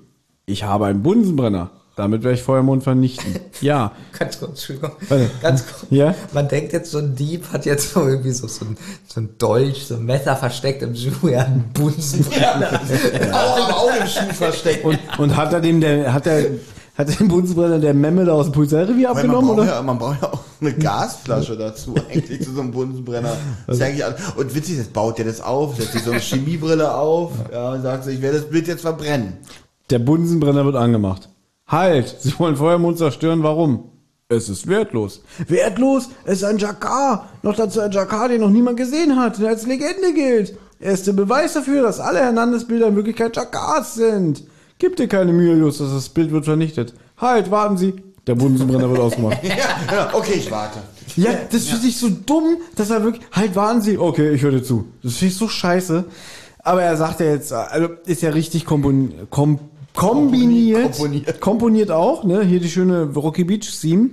[0.45, 1.71] ich habe einen Bunsenbrenner.
[1.95, 3.39] Damit werde ich Feuermond vernichten.
[3.61, 3.91] Ja.
[4.17, 4.91] Ganz kurz, Entschuldigung.
[5.07, 5.29] Warte.
[5.41, 5.85] Ganz kurz.
[5.91, 6.15] Ja?
[6.33, 8.77] Man denkt jetzt, so ein Dieb hat jetzt so irgendwie so, so, ein,
[9.07, 12.81] so ein Dolch, so ein Messer versteckt im Schuh, ja, einen Bunsenbrenner.
[13.31, 14.83] Auch im Augenschuh versteckt.
[14.83, 16.45] Und, und hat er dem, der, hat er,
[16.95, 19.75] hat den Bunsenbrenner der Memme da aus dem Polizeirevier Weil man, abgenommen, braucht oder?
[19.75, 23.35] ja, man braucht ja auch eine Gasflasche dazu, eigentlich zu so einem Bunsenbrenner.
[23.67, 24.05] Das ist eigentlich.
[24.35, 27.81] Und witzig, jetzt baut der das auf, setzt sich so eine Chemiebrille auf, ja, und
[27.81, 29.37] sagt so, ich werde das Bild jetzt verbrennen.
[29.89, 31.29] Der Bunsenbrenner wird angemacht.
[31.67, 32.15] Halt!
[32.19, 33.89] Sie wollen Feuermond zerstören, warum?
[34.29, 35.21] Es ist wertlos.
[35.47, 36.09] Wertlos?
[36.25, 37.29] Es ist ein Jakar.
[37.41, 40.57] Noch dazu ein Jakar, den noch niemand gesehen hat, der als Legende gilt.
[40.79, 44.43] Er ist der Beweis dafür, dass alle Hernandez-Bilder in Wirklichkeit Jakars sind.
[44.83, 46.93] Gib dir keine Mühe, Justus, das Bild wird vernichtet.
[47.15, 47.93] Halt, warten Sie.
[48.27, 49.41] Der Bunsenbrenner wird ausgemacht.
[49.41, 49.55] Ja,
[49.89, 50.79] ja, okay, ich warte.
[51.15, 54.51] Ja, das finde ich so dumm, dass er wirklich, halt warten Sie, okay, ich höre
[54.51, 54.87] dir zu.
[55.01, 56.03] Das finde ich so scheiße.
[56.59, 59.59] Aber er sagt ja jetzt, also ist ja richtig kompon, kom,
[59.95, 61.39] kombiniert, Komponiert.
[61.39, 64.09] komponiert auch, ne, hier die schöne Rocky Beach Theme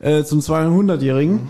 [0.00, 1.46] äh, zum 200-Jährigen.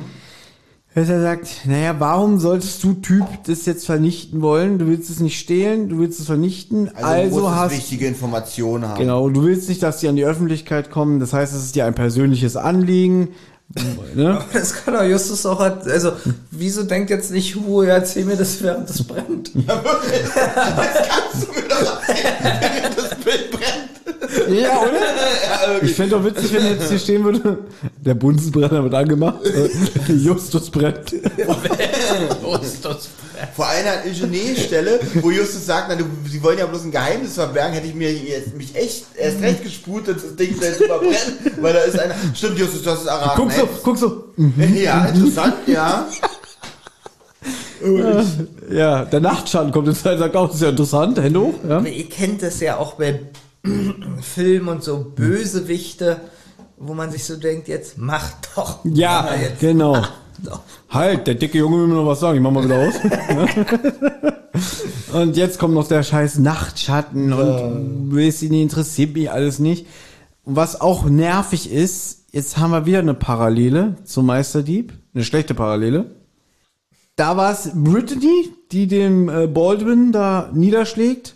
[0.95, 4.79] Dass er sagt, naja, warum solltest du Typ das jetzt vernichten wollen?
[4.79, 8.07] Du willst es nicht stehlen, du willst es vernichten, Also, also, du musst hast wichtige
[8.07, 8.99] Informationen haben.
[8.99, 11.21] Genau, du willst nicht, dass die an die Öffentlichkeit kommen.
[11.21, 13.29] Das heißt, es ist dir ein persönliches Anliegen.
[14.15, 14.41] ne?
[14.53, 16.13] Das kann doch Justus auch, also,
[16.51, 19.53] wieso denkt jetzt nicht Hugo, ja, erzähl mir das, während es brennt?
[19.67, 23.98] Kannst du mir doch erzählen, wenn das Bild brennt?
[24.51, 25.83] Ja, oder?
[25.83, 27.59] Ich fände doch witzig, wenn jetzt hier stehen würde,
[28.05, 31.13] der Bunsenbrenner wird angemacht, äh, Justus brennt.
[32.43, 33.55] Justus brennt.
[33.55, 37.75] Vor einer Ingenieur-Stelle, wo Justus sagt, na, du, sie wollen ja bloß ein Geheimnis verbergen,
[37.75, 41.73] hätte ich mir jetzt, mich echt erst recht gesputet, das Ding schnell zu verbrennen, weil
[41.73, 42.15] da ist einer.
[42.35, 43.43] Stimmt, Justus, du hast es erraten.
[43.43, 44.25] Guck so, guck so.
[44.59, 44.83] ey.
[44.85, 46.09] Ja, interessant, ja.
[48.71, 51.55] Ja, der Nachtschatten kommt jetzt rein und sagt auch, das ist ja interessant, Hände hoch.
[51.69, 51.77] Ja.
[51.79, 53.21] Aber ihr kennt das ja auch bei
[54.21, 56.21] Filmen und so Bösewichte,
[56.77, 58.85] wo man sich so denkt, jetzt mach doch.
[58.85, 59.61] Ja, jetzt.
[59.61, 60.03] genau.
[60.43, 60.61] doch.
[60.91, 62.37] Halt, der dicke Junge will mir noch was sagen.
[62.37, 62.95] Ich mach mal wieder aus.
[65.13, 69.87] und jetzt kommt noch der scheiß Nachtschatten und weiß ich nicht, interessiert mich alles nicht.
[70.45, 74.93] Und was auch nervig ist, jetzt haben wir wieder eine Parallele zum Meisterdieb.
[75.15, 76.15] Eine schlechte Parallele.
[77.17, 81.35] Da war es Brittany, die den äh, Baldwin da niederschlägt.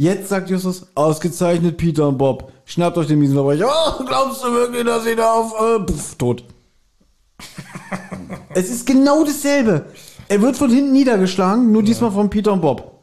[0.00, 2.52] Jetzt sagt Justus, ausgezeichnet Peter und Bob.
[2.64, 3.68] Schnappt euch den miesen Verbrecher.
[3.68, 5.52] Oh, glaubst du wirklich, dass sie da auf...
[5.60, 6.42] Äh, pff, tot.
[8.54, 9.84] Es ist genau dasselbe.
[10.26, 13.02] Er wird von hinten niedergeschlagen, nur diesmal von Peter und Bob.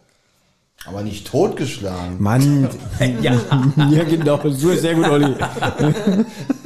[0.87, 2.15] Aber nicht totgeschlagen.
[2.17, 2.67] Mann.
[3.21, 3.33] Ja.
[3.91, 4.39] ja, genau.
[4.49, 5.35] So ist sehr gut, Olli.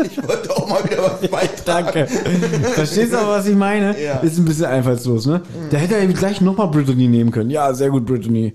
[0.01, 1.87] Ich wollte auch mal wieder was beitragen.
[1.87, 2.07] Danke.
[2.07, 4.01] Verstehst du aber, was ich meine?
[4.01, 4.19] Ja.
[4.19, 5.41] Ist ein bisschen einfallslos, ne?
[5.71, 7.49] Da hätte er gleich nochmal Brittany nehmen können.
[7.49, 8.53] Ja, sehr gut, Brittany.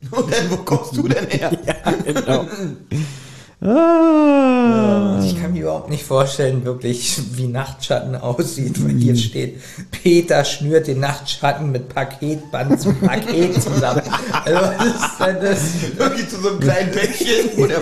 [0.10, 1.50] Und dann, wo kommst du denn her?
[2.06, 2.46] Genau.
[3.60, 5.20] Ah.
[5.24, 10.86] Ich kann mir überhaupt nicht vorstellen, wirklich, wie Nachtschatten aussieht, weil hier steht, Peter schnürt
[10.86, 14.02] den Nachtschatten mit Paketband zum Paket zusammen.
[14.44, 15.58] Also, was ist denn das?
[15.98, 17.80] Irgendwie zu so einem kleinen Bäckchen, wo der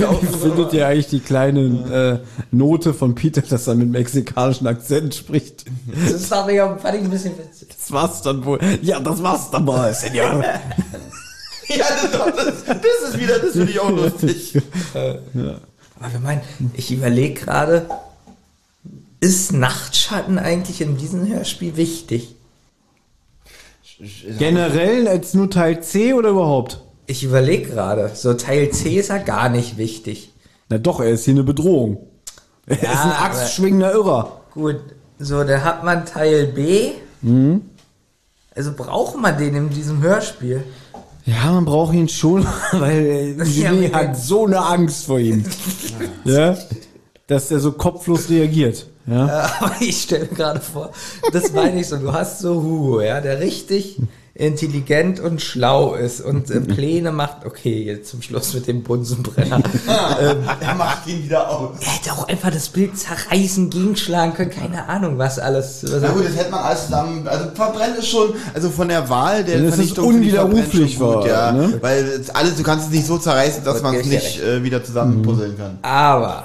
[0.00, 5.14] laufen Findet ihr eigentlich die kleine äh, Note von Peter, dass er mit mexikanischen Akzent
[5.14, 5.66] spricht?
[5.86, 7.68] Das ist doch wieder, fand ich ein bisschen witzig.
[7.68, 8.58] Das war's dann wohl.
[8.82, 10.42] Ja, das war's dann mal, Senor.
[11.76, 14.58] Ja, das, das, das ist wieder, das finde ich auch lustig.
[14.94, 16.40] Aber wir meinen,
[16.74, 17.86] ich überlege gerade,
[19.20, 22.34] ist Nachtschatten eigentlich in diesem Hörspiel wichtig?
[24.38, 26.80] Generell als nur Teil C oder überhaupt?
[27.06, 30.32] Ich überlege gerade, so Teil C ist ja gar nicht wichtig.
[30.68, 32.06] Na doch, er ist hier eine Bedrohung.
[32.66, 34.40] Er ist ein axtschwingender Irrer.
[34.54, 34.80] Gut,
[35.18, 36.92] so, da hat man Teil B.
[38.54, 40.64] Also braucht man den in diesem Hörspiel.
[41.26, 45.44] Ja, man braucht ihn schon, weil äh, Eugenie Ja, hat so eine Angst vor ihm.
[46.24, 46.56] ja?
[47.26, 48.86] Dass er so kopflos reagiert.
[49.06, 49.50] Ja?
[49.60, 50.90] Aber ich stelle mir gerade vor,
[51.32, 53.98] das meine ich so, du hast so Hugo, ja, der richtig
[54.40, 59.60] intelligent und schlau ist und äh, Pläne macht, okay, jetzt zum Schluss mit dem Bunsenbrenner.
[60.60, 61.78] Er macht ihn wieder aus.
[61.80, 65.82] er hätte auch einfach das Bild zerreißen, gegenschlagen können, keine Ahnung, was alles.
[65.82, 69.08] Was Na gut, das hätte man alles zusammen, also verbrennt es schon, also von der
[69.08, 71.78] Wahl der ist Vernichtung ich unwiderruflich schon war, ne?
[71.80, 74.62] Weil es alles, du kannst es nicht so zerreißen, dass Gut, man es nicht äh,
[74.62, 75.78] wieder zusammenpuzzeln kann.
[75.82, 76.44] Aber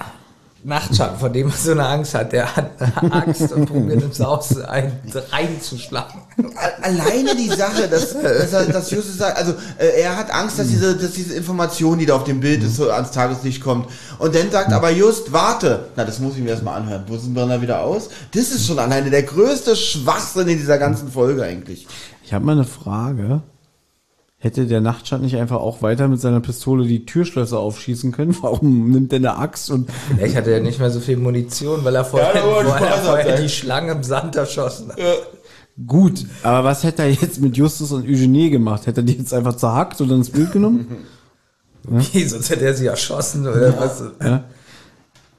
[0.66, 4.20] Nachtschatten, vor dem man so eine Angst hat, der hat eine Angst und probiert ins
[4.20, 5.00] Haus ein,
[5.32, 6.22] reinzuschlagen.
[6.82, 10.68] Alleine die Sache, dass, dass, er, dass Justus sagt, also äh, er hat Angst, dass
[10.68, 13.90] diese, dass diese Information, die da auf dem Bild ist, so ans Tageslicht kommt.
[14.18, 17.06] Und dann sagt aber Just, warte, na das muss ich mir erstmal anhören.
[17.06, 18.10] Bunsenbrenner wieder aus?
[18.32, 21.86] Das ist schon alleine der größte Schwachsinn in dieser ganzen Folge eigentlich.
[22.24, 23.44] Ich habe mal eine Frage.
[24.46, 28.38] Hätte der Nachtschatten nicht einfach auch weiter mit seiner Pistole die Türschlösser aufschießen können?
[28.42, 29.90] Warum nimmt er eine Axt und
[30.24, 33.42] Ich hatte ja nicht mehr so viel Munition, weil er vorher, Ja, vorher, vorher er.
[33.42, 35.00] die Schlange im Sand erschossen hat.
[35.88, 38.86] Gut, aber was hätte er jetzt mit Justus und Eugenie gemacht?
[38.86, 40.96] Hätte er die jetzt einfach zerhackt oder ins Bild genommen?
[41.84, 44.04] Wie, sonst hätte er sie erschossen oder was.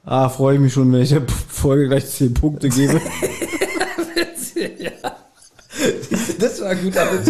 [0.03, 2.99] Ah, freue ich mich schon, wenn ich der Folge gleich 10 Punkte gebe.
[6.39, 7.29] Das war ein guter Witz.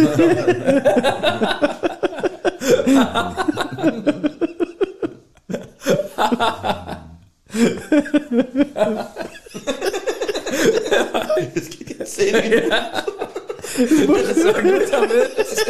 [11.54, 12.70] Das geht jetzt zehn Minuten.
[12.70, 15.66] Das war ein guter Witz.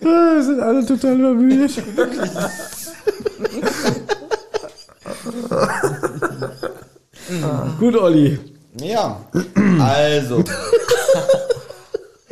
[0.00, 1.82] Wir sind alle total übermüdet.
[7.78, 8.51] Gut, Olli.
[8.80, 9.20] Ja,
[9.80, 10.44] also.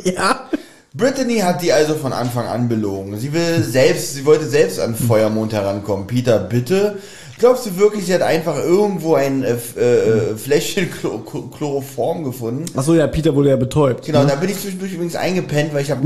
[0.03, 0.49] Ja.
[0.93, 3.19] Brittany hat die also von Anfang an belogen.
[3.19, 6.07] Sie will selbst, sie wollte selbst an Feuermond herankommen.
[6.07, 6.97] Peter, bitte.
[7.39, 12.65] Glaubst du wirklich, sie hat einfach irgendwo ein äh, äh, äh, Fläschchen Chlor Chloroform gefunden?
[12.77, 14.05] Achso, ja, Peter wurde ja betäubt.
[14.05, 14.29] Genau, ne?
[14.29, 16.03] da bin ich zwischendurch übrigens eingepennt, weil ich habe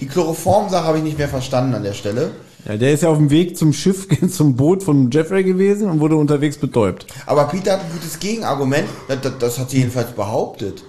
[0.00, 2.32] die Chloroform-Sache habe ich nicht mehr verstanden an der Stelle.
[2.66, 6.00] Ja, der ist ja auf dem Weg zum Schiff, zum Boot von Jeffrey gewesen und
[6.00, 7.06] wurde unterwegs betäubt.
[7.24, 8.88] Aber Peter hat ein gutes Gegenargument.
[9.08, 10.82] Das, das, hat sie jedenfalls behauptet.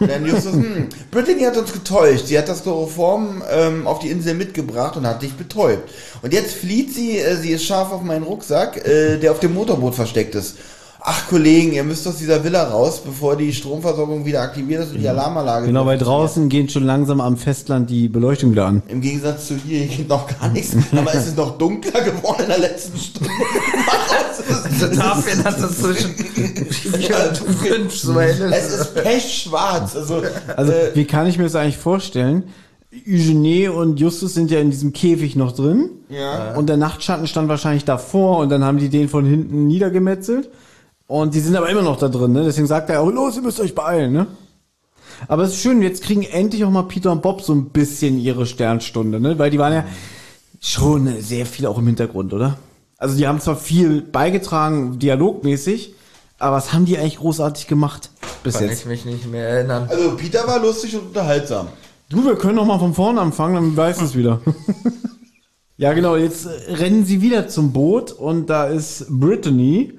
[0.00, 2.26] Denn Justus, hm, Brittany hat uns getäuscht.
[2.26, 5.88] Sie hat das Chloroform ähm, auf die Insel mitgebracht und hat dich betäubt.
[6.20, 9.54] Und jetzt flieht sie, äh, sie ist scharf auf meinen Rucksack, äh, der auf dem
[9.54, 10.56] Motorboot versteckt ist.
[11.10, 14.98] Ach Kollegen, ihr müsst aus dieser Villa raus, bevor die Stromversorgung wieder aktiviert ist und
[15.00, 15.68] die Alarmanlage.
[15.68, 18.82] Genau, weil draußen gehen schon langsam am Festland die Beleuchtung wieder an.
[18.88, 20.76] Im Gegensatz zu hier, hier geht noch gar nichts.
[20.94, 23.30] Aber es ist noch dunkler geworden in der letzten Stunde.
[24.70, 26.14] Also dafür, dass es zwischen
[27.56, 28.80] fünf so Es ist.
[28.80, 29.96] ist pechschwarz.
[29.96, 30.22] Also,
[30.58, 32.44] Also, äh, wie kann ich mir das eigentlich vorstellen?
[32.92, 35.88] Eugenie und Justus sind ja in diesem Käfig noch drin.
[36.10, 36.54] Ja.
[36.54, 40.50] Und der Nachtschatten stand wahrscheinlich davor und dann haben die den von hinten niedergemetzelt.
[41.08, 42.44] Und die sind aber immer noch da drin, ne?
[42.44, 44.26] Deswegen sagt er auch, los, ihr müsst euch beeilen, ne?
[45.26, 48.20] Aber es ist schön, jetzt kriegen endlich auch mal Peter und Bob so ein bisschen
[48.20, 49.38] ihre Sternstunde, ne?
[49.38, 49.84] Weil die waren ja
[50.60, 52.58] schon sehr viel auch im Hintergrund, oder?
[52.98, 55.94] Also die haben zwar viel beigetragen, dialogmäßig,
[56.38, 58.10] aber was haben die eigentlich großartig gemacht
[58.42, 58.80] bis Kann jetzt?
[58.80, 59.86] ich mich nicht mehr erinnern.
[59.88, 61.68] Also Peter war lustig und unterhaltsam.
[62.10, 64.42] Du, wir können noch mal von vorne anfangen, dann weiß es wieder.
[65.78, 69.94] ja, genau, jetzt rennen sie wieder zum Boot und da ist Brittany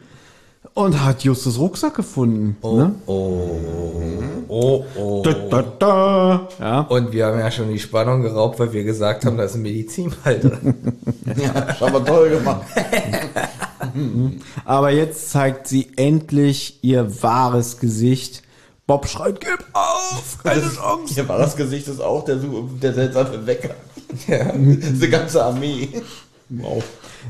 [0.73, 2.57] und hat Justus Rucksack gefunden.
[2.63, 2.95] ne?
[3.05, 5.21] Oh, oh.
[5.23, 6.47] Da, da, da.
[6.59, 6.79] Ja.
[6.81, 9.61] Und wir haben ja schon die Spannung geraubt, weil wir gesagt haben, da ist ein
[9.61, 10.75] Medizinball drin.
[11.37, 12.63] Ja, das haben wir toll gemacht.
[14.65, 18.41] Aber jetzt zeigt sie endlich ihr wahres Gesicht.
[18.87, 21.13] Bob schreit, gib auf, Chance.
[21.13, 23.75] Hier war das Gesicht ist auch der, der seltsame Wecker.
[24.27, 24.51] Ja.
[24.55, 26.01] Diese ganze Armee.
[26.49, 26.83] Wow.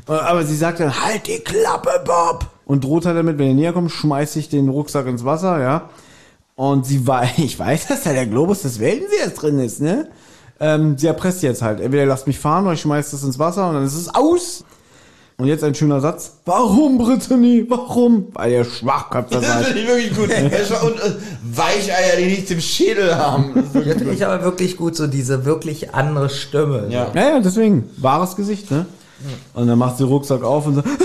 [0.08, 2.48] Aber sie sagt dann, halt die Klappe, Bob!
[2.70, 5.90] Und droht halt damit, wenn er näher kommt, schmeiß ich den Rucksack ins Wasser, ja.
[6.56, 10.08] Und sie weiß, ich weiß, dass da der Globus des Weltenseers drin ist, ne?
[10.60, 11.80] Ähm, sie erpresst jetzt halt.
[11.80, 14.64] Entweder lasst mich fahren oder ich schmeiß das ins Wasser und dann ist es aus.
[15.38, 16.34] Und jetzt ein schöner Satz.
[16.46, 17.66] Warum, Brittany?
[17.68, 18.28] Warum?
[18.34, 19.66] Weil ihr Schwachköpfe Das seid.
[19.68, 20.30] finde ich wirklich gut.
[20.72, 21.16] War- Und äh,
[21.56, 23.54] Weicheier, die nichts im Schädel haben.
[23.56, 26.86] Das ist finde ich aber wirklich gut, so diese wirklich andere Stimme.
[26.90, 27.08] Ja.
[27.16, 27.90] Ja, ja, deswegen.
[27.98, 28.86] Wahres Gesicht, ne?
[29.54, 30.88] Und dann macht sie den Rucksack auf und sagt,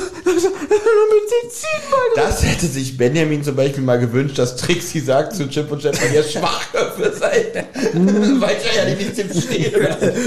[2.16, 6.01] Das hätte sich Benjamin zum Beispiel mal gewünscht, dass Trixie sagt zu Chip und Chap,
[6.01, 7.55] weil ihr Schwachköpfe seid.
[7.74, 9.73] Weil ich ja nicht im Stehen.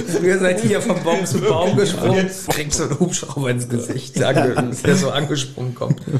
[0.07, 2.29] Früher seid ihr vom Baum zu Baum gesprungen.
[2.49, 6.01] Kriegst so einen Hubschrauber ins Gesicht, dass der so angesprungen kommt.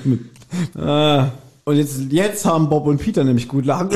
[0.77, 1.31] Ah.
[1.65, 3.89] Und jetzt, jetzt haben Bob und Peter nämlich gut lachen.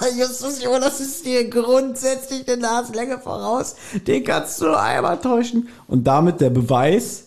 [0.18, 3.76] Justus Jonas ist dir grundsätzlich eine Nasenlänge voraus.
[4.06, 5.68] Den kannst du einmal täuschen.
[5.86, 7.24] Und damit der Beweis,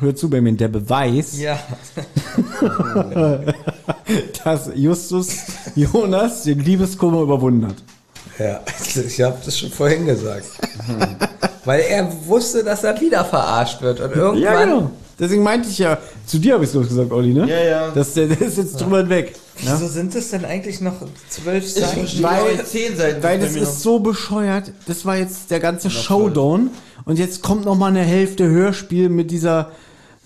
[0.00, 1.58] hör zu, Benjamin, der Beweis, Ja.
[4.44, 5.36] dass Justus
[5.74, 7.76] Jonas den Liebeskummer überwunden hat.
[8.38, 8.60] Ja,
[9.06, 10.46] ich habe das schon vorhin gesagt.
[11.64, 14.00] Weil er wusste, dass er wieder verarscht wird.
[14.00, 14.42] Und irgendwann.
[14.42, 14.90] Ja, genau.
[15.18, 17.48] Deswegen meinte ich ja, zu dir habe ich es gesagt, Olli, ne?
[17.48, 17.90] Ja, ja.
[17.92, 19.34] Das, der, der ist jetzt drüber weg.
[19.62, 19.72] Ja?
[19.74, 20.94] Wieso sind es denn eigentlich noch
[21.28, 22.06] zwölf Seiten?
[22.22, 23.22] Weil- zehn Seiten.
[23.22, 24.72] Weil das ist so bescheuert.
[24.86, 26.70] Das war jetzt der ganze Showdown.
[27.04, 29.70] Und jetzt kommt noch mal eine Hälfte Hörspiel mit dieser,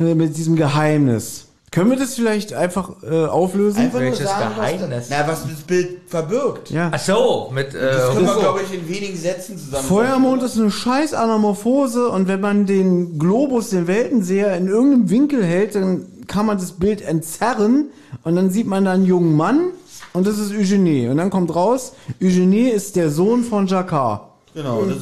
[0.00, 1.44] äh, mit diesem Geheimnis.
[1.70, 3.78] Können wir das vielleicht einfach äh, auflösen?
[3.80, 5.06] Einfach nur Welches sagen, was, Geheimnis?
[5.10, 6.70] na, was das Bild verbirgt.
[6.70, 6.90] ja.
[6.94, 7.74] Ach so, mit.
[7.74, 9.84] Äh, Das können wir, glaube ich, in wenigen Sätzen zusammen.
[9.86, 15.44] Feuermond ist eine scheiß Anamorphose und wenn man den Globus, den Weltenseher, in irgendeinem Winkel
[15.44, 17.86] hält, dann kann man das Bild entzerren
[18.24, 19.70] und dann sieht man da einen jungen Mann
[20.12, 21.08] und das ist Eugenie.
[21.08, 21.92] Und dann kommt raus,
[22.22, 24.22] Eugenie ist der Sohn von Jacquard.
[24.54, 24.98] Genau, das.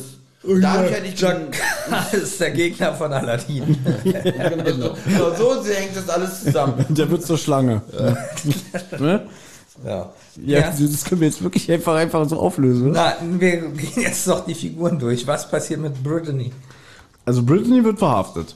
[0.61, 1.57] Da hab ich ja nicht Jack
[2.13, 3.77] ist der Gegner von Aladdin.
[4.05, 6.85] genau, genau, so hängt das alles zusammen.
[6.89, 7.83] Der wird zur Schlange.
[8.99, 9.27] ne?
[9.85, 10.11] ja.
[10.37, 10.71] Ja, Ja.
[10.71, 12.93] das können wir jetzt wirklich einfach, einfach so auflösen.
[12.93, 15.27] Na, wir gehen jetzt noch die Figuren durch.
[15.27, 16.53] Was passiert mit Brittany?
[17.25, 18.55] Also Brittany wird verhaftet.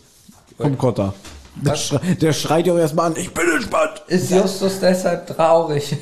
[0.59, 1.14] Vom Kotter.
[1.62, 4.02] Der, schrei der schreit ja auch erstmal an, ich bin entspannt.
[4.08, 5.96] Ist Justus deshalb traurig?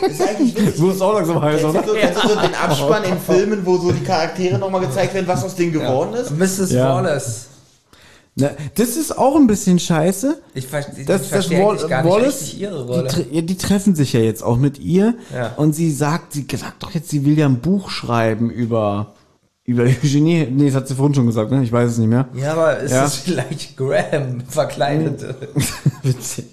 [0.00, 1.86] Das ist eigentlich auch langsam heiß, Kennst oder?
[1.86, 5.26] so, kennst du so den Abspann in Filmen, wo so die Charaktere nochmal gezeigt werden,
[5.28, 6.30] was aus denen geworden ist?
[6.30, 6.72] Mrs.
[6.72, 6.94] Ja.
[6.94, 7.46] Wallace.
[8.36, 10.40] Na, das ist auch ein bisschen scheiße.
[10.54, 13.08] Ich, ver ich Das, das verstehe Wall eigentlich gar nicht Wallace, ihre die, Rolle.
[13.08, 15.14] tre ja, die treffen sich ja jetzt auch mit ihr.
[15.34, 15.54] Ja.
[15.56, 19.14] Und sie sagt, sie sagt doch jetzt, sie will ja ein Buch schreiben über,
[19.70, 20.46] über Eugenie.
[20.50, 21.62] Nee, das hat sie vorhin schon gesagt, ne?
[21.62, 22.28] Ich weiß es nicht mehr.
[22.34, 23.04] Ja, aber ist Ja.
[23.04, 25.24] es vielleicht Graham verkleidet?
[26.02, 26.44] Witzig.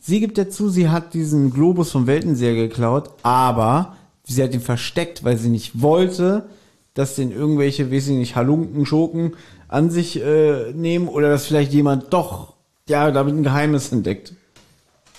[0.00, 3.94] Sie gibt ja zu, sie hat diesen Globus vom Weltenseher geklaut, aber
[4.24, 6.46] sie hat ihn versteckt, weil sie nicht wollte,
[6.94, 9.34] dass den irgendwelche, weiß ich nicht, Halunken, Schurken
[9.68, 12.54] an sich äh, nehmen oder dass vielleicht jemand doch,
[12.88, 14.32] ja, damit ein Geheimnis entdeckt.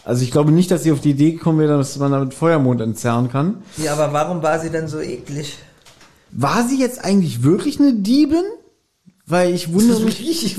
[0.03, 2.82] Also ich glaube nicht, dass sie auf die Idee gekommen wäre, dass man damit Feuermond
[2.82, 3.57] entzerren kann.
[3.78, 5.60] Ja, aber warum war sie denn so eklig?
[6.31, 8.43] War sie jetzt eigentlich wirklich eine Diebin?
[9.30, 10.27] Weil ich wundere mich.
[10.27, 10.57] Ich, ich,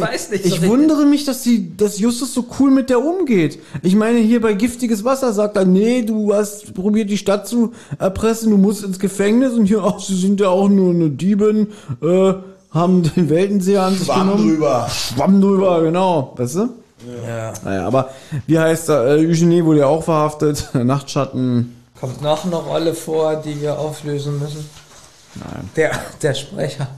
[0.00, 0.46] weiß nicht.
[0.46, 3.58] Ich wundere mich, dass sie, dass Justus so cool mit der umgeht.
[3.82, 7.72] Ich meine, hier bei giftiges Wasser sagt er, nee, du hast probiert die Stadt zu
[7.98, 11.68] erpressen, du musst ins Gefängnis und hier, ach, sie sind ja auch nur eine Diebin,
[12.00, 12.34] äh,
[12.70, 14.50] haben den Weltenseher an sich Schwamm genommen.
[14.50, 14.88] drüber.
[14.88, 16.34] Schwamm drüber, genau.
[16.36, 16.68] Weißt du?
[17.26, 17.52] Ja.
[17.64, 18.10] Naja, aber
[18.46, 19.16] wie heißt er?
[19.16, 20.68] Äh, Eugenie wurde ja auch verhaftet.
[20.74, 21.74] Nachtschatten.
[21.98, 24.64] Kommt noch eine Rolle vor, die wir auflösen müssen?
[25.38, 25.70] Nein.
[25.76, 25.90] Der,
[26.22, 26.88] der Sprecher.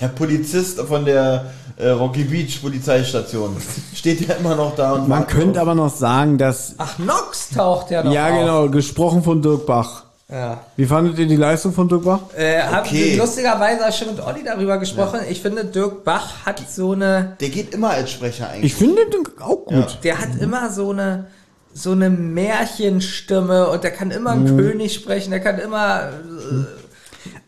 [0.00, 1.46] Der Polizist von der
[1.76, 3.56] äh, Rocky Beach Polizeistation
[3.94, 6.74] steht ja immer noch da und Man könnte auf- aber noch sagen, dass.
[6.78, 8.38] Ach, Nox taucht ja noch Ja, auf.
[8.38, 10.04] genau, gesprochen von Dirk Bach.
[10.28, 10.62] Ja.
[10.76, 12.20] Wie fandet ihr die Leistung von Dirk Bach?
[12.36, 13.12] Äh, Haben Okay.
[13.12, 15.20] wir lustigerweise auch schon mit Olli darüber gesprochen.
[15.28, 18.72] Ich finde, Dirk Bach hat so eine, Der geht immer als Sprecher eigentlich.
[18.72, 19.98] Ich finde den auch gut.
[20.02, 21.26] der hat immer so eine,
[21.74, 24.46] so eine Märchenstimme und der kann immer Mhm.
[24.46, 26.08] einen König sprechen, der kann immer,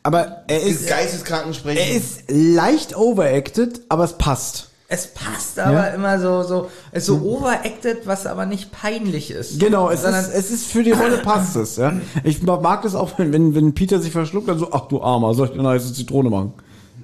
[0.07, 1.79] Aber er ist, Geisteskranken sprechen.
[1.79, 4.69] er ist leicht overacted, aber es passt.
[4.87, 9.59] es passt aber immer so, so, es ist so overacted, was aber nicht peinlich ist.
[9.59, 11.93] Genau, es Sondern- ist, es ist für die Rolle passt es, ja.
[12.23, 15.35] Ich mag das auch, wenn, wenn, wenn Peter sich verschluckt, dann so, ach du Armer,
[15.35, 16.53] soll ich dir eine heiße Zitrone machen?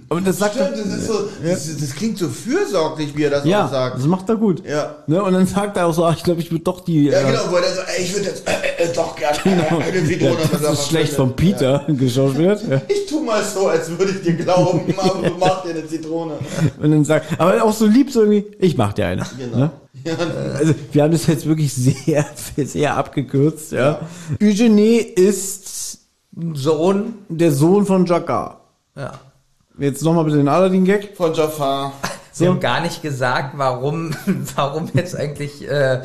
[0.08, 3.44] Aber das sagt Stimmt, das, ist so, das, das klingt so fürsorglich, wie er das
[3.44, 3.96] ja, auch sagt.
[3.98, 4.62] das macht er gut.
[4.66, 4.96] Ja.
[5.06, 5.22] Ne?
[5.22, 7.04] Und dann sagt er auch so, ach, ich glaube, ich würde doch die.
[7.04, 9.48] Ja, äh, genau, wo er so, ey, ich würde jetzt äh, äh, doch gerne äh,
[9.88, 10.34] eine Zitrone.
[10.34, 12.60] ja, und das ist schlecht er, von Peter geschauspielt.
[12.68, 12.82] Ja.
[12.88, 16.34] Ich tu mal so, als würde ich dir glauben, aber du machst dir eine Zitrone.
[16.80, 19.24] Und dann sagt, aber auch so lieb so irgendwie, ich mach dir eine.
[19.38, 19.56] Genau.
[19.56, 19.70] Ne?
[20.58, 22.26] Also, wir haben das jetzt wirklich sehr,
[22.56, 24.00] sehr abgekürzt, ja.
[24.42, 26.00] Eugenie ist
[26.54, 28.56] Sohn, der Sohn von Jacquard.
[28.96, 29.12] ja.
[29.78, 31.16] Jetzt nochmal bitte den Aladdin-Gag.
[31.16, 31.92] Von Jafar.
[32.32, 34.10] Sie haben gar nicht gesagt, warum,
[34.56, 36.00] warum jetzt eigentlich, äh,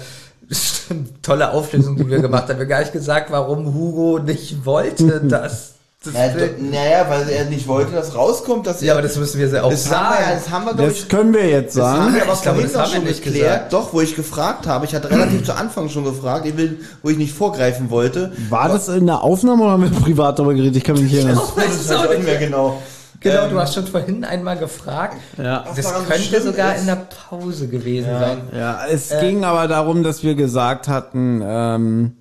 [1.22, 2.57] tolle Auflösung, die wir gemacht haben.
[2.57, 5.73] Wir haben gar nicht gesagt, warum Hugo nicht wollte, dass
[6.03, 8.99] das Naja, naja, weil er nicht wollte, dass rauskommt, dass Ja, er.
[8.99, 10.31] aber das müssen wir ja auch das haben wir, sagen.
[10.35, 12.15] das haben wir, glaube ich, Das können wir jetzt Das haben sagen.
[12.15, 13.53] wir aber Ich glaube, das haben doch wir schon nicht geklärt.
[13.56, 13.73] gesagt.
[13.73, 14.85] Doch, wo ich gefragt habe.
[14.85, 18.31] Ich hatte relativ zu Anfang schon gefragt, ich will, wo ich nicht vorgreifen wollte.
[18.49, 20.77] War das in der Aufnahme oder haben wir privat darüber geredet?
[20.77, 21.35] Ich kann mich nicht erinnern.
[21.35, 22.81] Das weiß ich auch nicht mehr genau.
[23.19, 25.18] Genau, Ähm, du hast schon vorhin einmal gefragt.
[25.38, 25.65] Ja.
[25.76, 26.81] Das könnte sogar ist.
[26.81, 28.41] in der Pause gewesen sein.
[28.56, 32.11] Ja, es ging aber darum, dass wir gesagt hatten, ähm,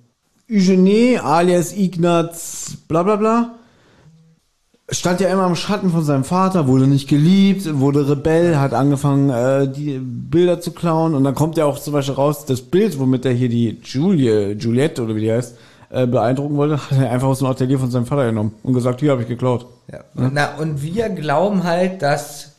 [0.49, 3.51] Eugenie alias Ignaz, bla bla bla,
[4.89, 9.29] stand ja immer im Schatten von seinem Vater, wurde nicht geliebt, wurde Rebell, hat angefangen,
[9.29, 12.97] äh, die Bilder zu klauen und dann kommt ja auch zum Beispiel raus, das Bild,
[12.97, 15.57] womit er hier die Julie, Juliette oder wie die heißt,
[15.89, 18.99] äh, beeindrucken wollte, hat er einfach aus dem Atelier von seinem Vater genommen und gesagt,
[18.99, 19.65] hier habe ich geklaut.
[19.91, 19.99] Ja.
[20.13, 22.57] Na, und wir glauben halt, dass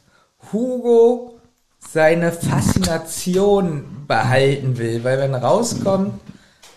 [0.53, 1.39] Hugo
[1.79, 6.15] seine Faszination behalten will, weil wenn rauskommt,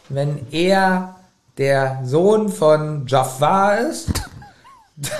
[0.10, 1.16] wenn er
[1.58, 4.31] der Sohn von Jafar ist,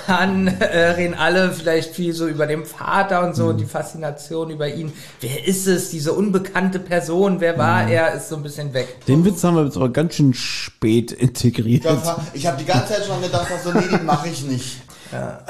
[0.08, 4.50] dann äh, reden alle vielleicht viel so über den Vater und so und die Faszination
[4.52, 4.92] über ihn.
[5.22, 7.40] Wer ist es, diese unbekannte Person?
[7.40, 8.14] Wer war er?
[8.14, 9.06] Ist so ein bisschen weg.
[9.08, 11.86] Den Witz haben wir jetzt aber ganz schön spät integriert.
[11.86, 14.44] Das war- Ich habe die ganze Zeit schon gedacht, dass so, nee, den mache ich
[14.44, 14.78] nicht.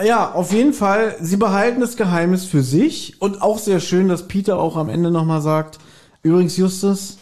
[0.03, 4.27] Ja, auf jeden Fall, sie behalten das Geheimnis für sich und auch sehr schön, dass
[4.27, 5.77] Peter auch am Ende nochmal sagt,
[6.23, 7.18] übrigens Justus,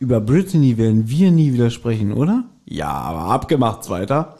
[0.00, 2.42] über Brittany werden wir nie wieder sprechen, oder?
[2.64, 4.36] Ja, aber abgemacht weiter.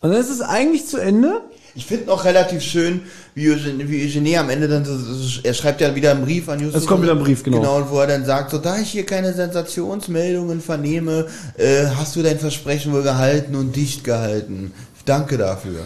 [0.00, 1.40] Und dann ist es eigentlich zu Ende.
[1.74, 3.02] Ich finde noch relativ schön,
[3.34, 6.48] wie Eugenie, wie Eugenie am Ende dann, so, so, er schreibt ja wieder einen Brief
[6.48, 6.82] an Justus.
[6.82, 7.58] Es kommt wieder ein Brief, genau.
[7.58, 11.26] Genau, und wo er dann sagt, so, da ich hier keine Sensationsmeldungen vernehme,
[11.58, 14.72] äh, hast du dein Versprechen wohl gehalten und dicht gehalten.
[15.04, 15.80] Danke dafür.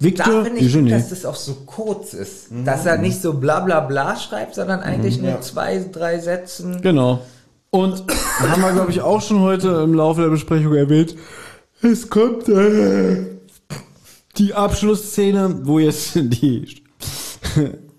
[0.00, 0.90] Da Victor finde ich Eugenie.
[0.90, 2.48] dass das auch so kurz ist.
[2.64, 6.82] Dass er nicht so bla bla bla schreibt, sondern eigentlich nur zwei, drei Sätzen.
[6.82, 7.22] Genau.
[7.70, 8.04] Und
[8.40, 11.16] haben wir, glaube ich, auch schon heute im Laufe der Besprechung erwähnt.
[11.82, 13.37] Es kommt äh,
[14.38, 16.82] die Abschlussszene, wo jetzt die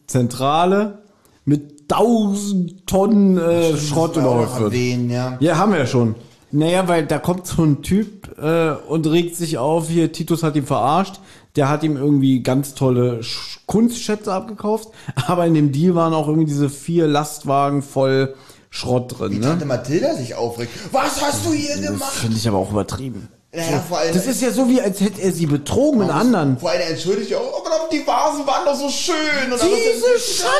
[0.08, 1.00] Zentrale
[1.46, 4.26] mit tausend Tonnen äh, Schrott wird.
[4.62, 5.38] erwähnen, ja.
[5.40, 6.16] Ja, haben wir ja schon.
[6.52, 10.56] Naja, weil da kommt so ein Typ äh, und regt sich auf, hier, Titus hat
[10.56, 11.20] ihn verarscht,
[11.56, 14.90] der hat ihm irgendwie ganz tolle Sch Kunstschätze abgekauft,
[15.28, 18.36] aber in dem Deal waren auch irgendwie diese vier Lastwagen voll
[18.72, 19.46] Schrott drin, Wie ne?
[19.46, 20.72] Tante Mathilda sich aufregt.
[20.92, 22.12] Was hast du hier Das gemacht?
[22.14, 23.28] finde ich aber auch übertrieben.
[23.52, 26.60] Naja, vor allem, Das ist ja so, wie als hätte er sie betrogen mit anderen.
[26.60, 29.52] vor allem er entschuldigt ja auch, aber die Vasen waren doch so schön.
[29.52, 30.54] Und Diese Schande,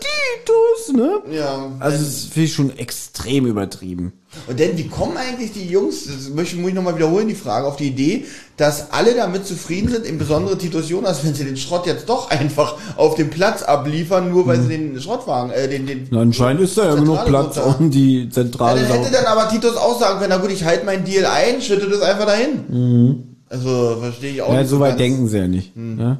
[0.00, 1.22] Titus, ne?
[1.30, 1.70] Ja.
[1.80, 4.12] Also das finde ich schon extrem übertrieben.
[4.46, 7.66] Und denn, wie kommen eigentlich die Jungs, das möchte, muss ich nochmal wiederholen, die Frage,
[7.66, 8.24] auf die Idee,
[8.56, 12.76] dass alle damit zufrieden sind, insbesondere Titus Jonas, wenn sie den Schrott jetzt doch einfach
[12.96, 16.76] auf dem Platz abliefern, nur weil sie den Schrottwagen, äh, den, den, Na, anscheinend ist
[16.78, 20.18] da ja genug Platz, um die Ja, Zentrale dann hätte dann aber Titus auch sagen
[20.18, 23.24] können, na gut, ich halte meinen Deal ein, schütte das einfach dahin.
[23.48, 24.54] Also, verstehe ich auch Mhm.
[24.54, 25.76] Ja, nicht so weit denken sie ja nicht.
[25.76, 26.18] Ne?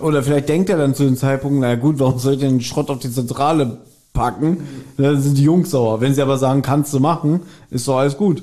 [0.00, 2.90] Oder vielleicht denkt er dann zu dem Zeitpunkt, na gut, warum soll ich den Schrott
[2.90, 3.78] auf die Zentrale
[4.12, 4.66] packen?
[4.96, 6.00] Dann sind die Jungs sauer.
[6.00, 8.42] Wenn sie aber sagen, kannst du machen, ist doch alles gut.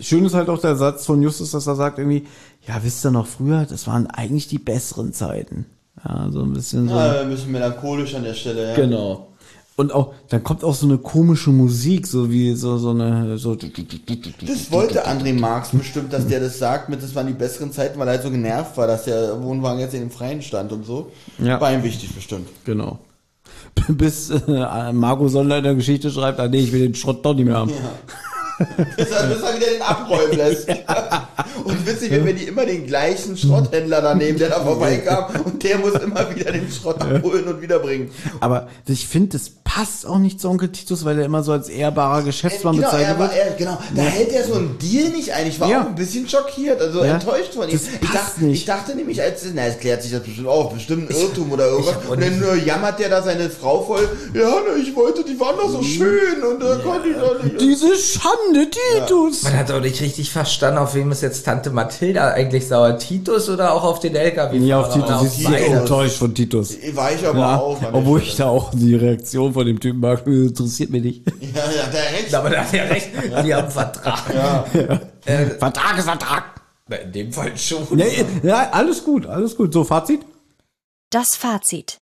[0.00, 2.26] Schön ist halt auch der Satz von Justus, dass er sagt irgendwie,
[2.66, 5.66] ja, wisst ihr noch früher, das waren eigentlich die besseren Zeiten.
[6.04, 6.94] Ja, so ein bisschen so.
[6.94, 8.74] Ja, ein bisschen melancholisch an der Stelle, ja.
[8.76, 9.28] Genau.
[9.74, 13.54] Und auch, dann kommt auch so eine komische Musik, so wie so, so eine, so.
[13.54, 17.96] Das wollte André Marx bestimmt, dass der das sagt, mit das waren die besseren Zeiten,
[17.98, 20.84] weil er halt so genervt war, dass der Wohnwagen jetzt in dem Freien stand und
[20.84, 21.12] so.
[21.38, 21.60] Ja.
[21.60, 22.48] War ihm wichtig bestimmt.
[22.64, 22.98] Genau.
[23.88, 27.34] Bis äh, Marco Sonder in der Geschichte schreibt, ah nee, ich will den Schrott doch
[27.34, 27.72] nicht mehr haben.
[28.96, 30.68] Bis, er, bis er wieder den abräumen lässt.
[31.64, 35.62] und witzig, wenn wir die immer den gleichen Schrotthändler da nehmen, der da vorbeikam und
[35.62, 38.10] der muss immer wieder den Schrott abholen und wiederbringen.
[38.40, 41.68] Aber ich finde, das passt auch nicht zu Onkel Titus, weil er immer so als
[41.68, 43.32] ehrbarer Geschäftsmann genau, bezeichnet wird.
[43.32, 45.46] er, genau, da hält er so einen Deal nicht ein.
[45.46, 45.82] Ich war Ja.
[45.82, 47.14] auch ein bisschen schockiert, also Ja.
[47.14, 47.78] enttäuscht von ihm.
[48.00, 48.60] Ich, dachte, nicht.
[48.60, 51.66] ich dachte nämlich, als, na, es klärt sich das bestimmt auch, bestimmt ein Irrtum oder
[51.68, 51.96] irgendwas.
[52.08, 55.56] Und dann nur jammert der da seine Frau voll, ja, na, ich wollte, die waren
[55.56, 57.60] doch so schön und da konnte ich doch nicht.
[57.60, 59.42] Diese Schande, Titus!
[59.44, 62.98] Man hat auch nicht richtig verstanden, auf wem ist jetzt Tante Mathilda eigentlich sauer.
[62.98, 64.56] Titus oder auch auf den LKW?
[64.58, 65.08] Ja, auf Titus.
[65.08, 65.64] Oder Sie ist sehr beide?
[65.80, 66.76] enttäuscht von Titus.
[66.94, 67.76] War ich aber Ja, auch.
[67.76, 71.22] an der obwohl ich da auch die Reaktion von dem Typen mag, interessiert mich nicht.
[71.54, 72.34] Ja, ja, der recht.
[72.34, 73.08] Aber da hat er recht,
[73.44, 74.22] die haben Vertrag.
[75.58, 76.44] Vertrag ist Vertrag.
[76.88, 77.86] Na, In dem Fall schon.
[77.90, 79.72] Nee, ja, alles gut, alles gut.
[79.72, 80.20] So, Fazit?
[81.10, 81.98] Das Fazit.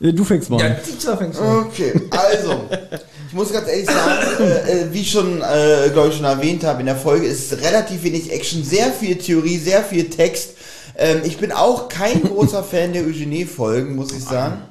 [0.00, 0.76] Ja, Du fängst mal Ja, an.
[0.84, 1.46] Titus fängt schon.
[1.66, 2.50] Okay, also,
[3.30, 6.64] ich muss ganz ehrlich sagen, äh, äh, wie ich schon, äh, glaube ich, schon erwähnt
[6.64, 10.54] habe, in der Folge ist relativ wenig Action, sehr viel Theorie, sehr viel Text.
[10.98, 14.62] Ähm, ich bin auch kein großer Fan der Eugenie-Folgen, muss ich sagen.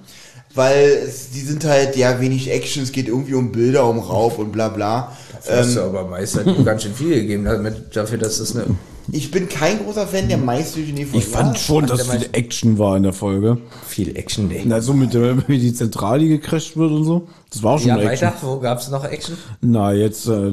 [0.54, 4.38] Weil es, die sind halt, ja, wenig Action, es geht irgendwie um Bilder, um Raub
[4.38, 5.16] und bla bla.
[5.48, 8.66] Hast du aber Meister die ganz schön viel gegeben, damit, dafür, dass es eine
[9.12, 13.04] Ich bin kein großer Fan der Meister-Genie Ich fand schon, dass viel Action war in
[13.04, 13.58] der Folge.
[13.88, 14.62] Viel Action, nee.
[14.66, 17.28] Na, so mit der, wie die Zentrale gecrasht wird und so.
[17.52, 18.28] Das war auch schon Ja, Action.
[18.28, 19.36] weiter, wo gab's noch Action?
[19.62, 20.52] Na, jetzt äh,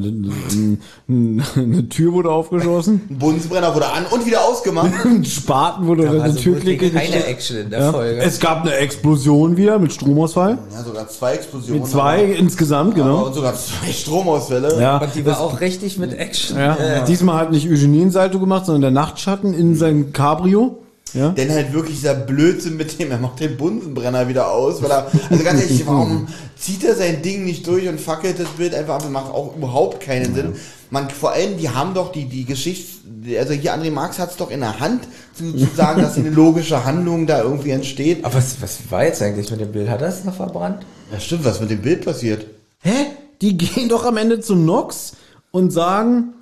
[1.06, 3.02] eine Tür wurde aufgeschossen.
[3.10, 4.90] Ein Bunsenbrenner wurde an und wieder ausgemacht.
[5.04, 7.26] Ein Spaten wurde die so Türklinke keine.
[7.26, 7.92] Action in der Ja.
[7.92, 8.20] Folge.
[8.22, 10.56] Es gab eine Explosion wieder mit Stromausfall.
[10.72, 11.82] Ja, sogar zwei Explosionen.
[11.82, 13.26] Mit zwei insgesamt, genau.
[13.26, 14.75] und sogar zwei Stromausfälle.
[14.80, 14.98] Ja.
[14.98, 16.58] Und die war auch richtig mit Action.
[16.58, 16.76] Ja.
[16.76, 20.78] Äh, Diesmal hat nicht Eugenie ein Salto gemacht, sondern der Nachtschatten in seinem Cabrio.
[21.14, 21.30] Ja.
[21.30, 25.06] Denn halt wirklich dieser Blödsinn mit dem, er macht den Bunsenbrenner wieder aus, weil er,
[25.30, 26.26] also ganz ehrlich, warum
[26.58, 29.02] zieht er sein Ding nicht durch und fackelt das Bild einfach ab?
[29.02, 30.54] Das macht auch überhaupt keinen Sinn.
[30.90, 32.98] Man, vor allem, die haben doch die, die Geschichte,
[33.38, 35.02] also hier André Marx hat es doch in der Hand,
[35.34, 38.24] zu, zu sagen, dass eine logische Handlung da irgendwie entsteht.
[38.24, 39.88] Aber was, was war jetzt eigentlich mit dem Bild?
[39.88, 40.84] Hat er es noch verbrannt?
[41.12, 42.46] Ja, stimmt, was mit dem Bild passiert.
[42.82, 43.06] Hä?
[43.40, 45.16] Die gehen doch am Ende zu Nox
[45.50, 46.34] und sagen,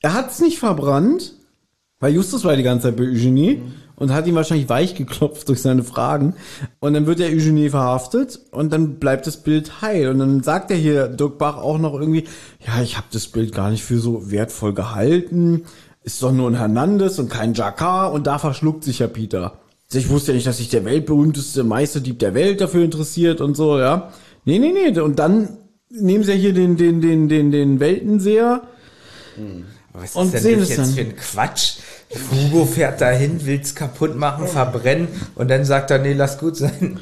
[0.00, 1.34] er hat's nicht verbrannt,
[2.00, 3.62] weil Justus war die ganze Zeit bei Eugenie
[3.96, 6.34] und hat ihn wahrscheinlich weich geklopft durch seine Fragen.
[6.80, 10.08] Und dann wird der Eugenie verhaftet und dann bleibt das Bild heil.
[10.08, 12.24] Und dann sagt er hier, Dirk Bach, auch noch irgendwie,
[12.66, 15.62] ja, ich habe das Bild gar nicht für so wertvoll gehalten.
[16.02, 19.60] Ist doch nur ein Hernandez und kein Jacquard und da verschluckt sich ja Peter.
[19.92, 23.78] Ich wusste ja nicht, dass sich der weltberühmteste Meisterdieb der Welt dafür interessiert und so,
[23.78, 24.10] ja.
[24.44, 24.98] Nee, nee, nee.
[24.98, 25.58] Und dann
[25.92, 28.62] nehmen sie ja hier den, den, den, den, den Weltenseher.
[29.92, 30.94] Aber Was Und ist denn sehen das es jetzt dann.
[30.94, 31.74] für ein Quatsch?
[32.30, 37.00] Hugo fährt dahin, will's kaputt machen, verbrennen und dann sagt er, nee, lass gut sein.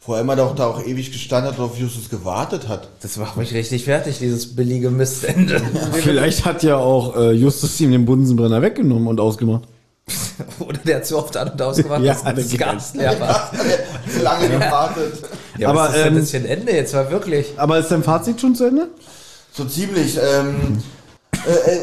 [0.00, 2.90] Vor allem hat er auch da auch ewig gestanden hat und auf Justus gewartet hat.
[3.00, 5.62] Das macht mich richtig fertig, dieses billige Mistende.
[5.92, 9.62] Vielleicht hat ja auch äh, Justus ihm den Bunsenbrenner weggenommen und ausgemacht.
[10.58, 13.50] Oder der hat so oft an und ausgemacht, Ja, dass das das Gas leer war.
[14.12, 15.22] Zu lange gewartet.
[15.58, 16.92] Ja, Aber, aber ist ähm, das für ein Ende jetzt?
[16.94, 17.54] War wirklich.
[17.56, 18.88] Aber ist dein Fazit schon zu Ende?
[19.52, 20.18] So ziemlich.
[20.18, 20.82] Ähm,
[21.46, 21.80] äh, äh,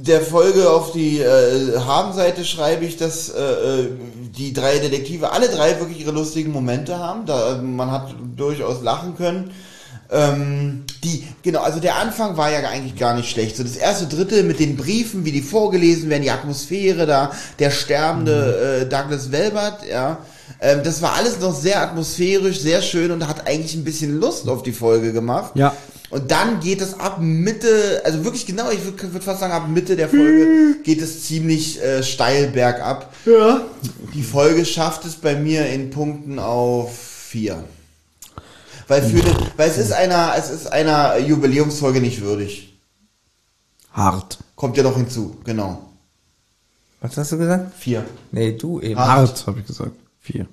[0.00, 3.88] der Folge auf die äh, Habenseite schreibe ich, dass äh, äh,
[4.36, 7.24] die drei Detektive alle drei wirklich ihre lustigen Momente haben.
[7.26, 9.52] Da äh, man hat durchaus lachen können.
[10.10, 13.56] Ähm, die, genau, also der Anfang war ja eigentlich gar nicht schlecht.
[13.56, 17.70] So das erste Drittel mit den Briefen, wie die vorgelesen werden, die Atmosphäre da, der
[17.70, 20.18] sterbende äh, Douglas Welbert, ja.
[20.60, 24.48] Ähm, das war alles noch sehr atmosphärisch, sehr schön und hat eigentlich ein bisschen Lust
[24.48, 25.52] auf die Folge gemacht.
[25.54, 25.74] Ja.
[26.10, 29.68] Und dann geht es ab Mitte, also wirklich genau, ich würde würd fast sagen, ab
[29.68, 33.14] Mitte der Folge geht es ziemlich äh, steil bergab.
[33.24, 33.62] Ja.
[34.14, 37.64] Die Folge schafft es bei mir in Punkten auf vier.
[38.88, 42.78] Weil, für den, weil es ist einer, es ist einer Jubiläumsfolge nicht würdig.
[43.92, 44.38] Hart.
[44.56, 45.82] Kommt ja noch hinzu, genau.
[47.00, 47.74] Was hast du gesagt?
[47.76, 48.04] Vier.
[48.30, 48.98] Nee, du eben.
[48.98, 49.08] Ah.
[49.08, 49.92] Hart, habe ich gesagt.
[50.20, 50.46] Vier.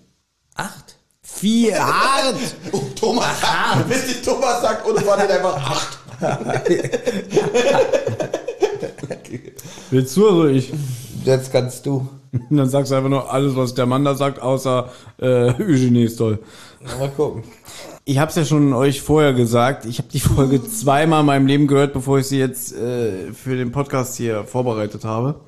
[0.55, 0.95] Acht.
[1.21, 1.79] Vier.
[1.79, 2.35] Hart.
[2.71, 5.97] Oh, Thomas sagt, bis die Thomas sagt, und es war nicht einfach acht.
[9.89, 10.71] Willst du oder soll ich?
[11.23, 12.07] Jetzt kannst du.
[12.49, 14.89] Dann sagst du einfach nur alles, was der Mann da sagt, außer
[15.19, 16.39] äh, Eugenie ist toll.
[16.99, 17.43] Mal gucken.
[18.09, 19.85] Ich habe es ja schon euch vorher gesagt.
[19.85, 23.55] Ich habe die Folge zweimal in meinem Leben gehört, bevor ich sie jetzt äh, für
[23.55, 25.41] den Podcast hier vorbereitet habe.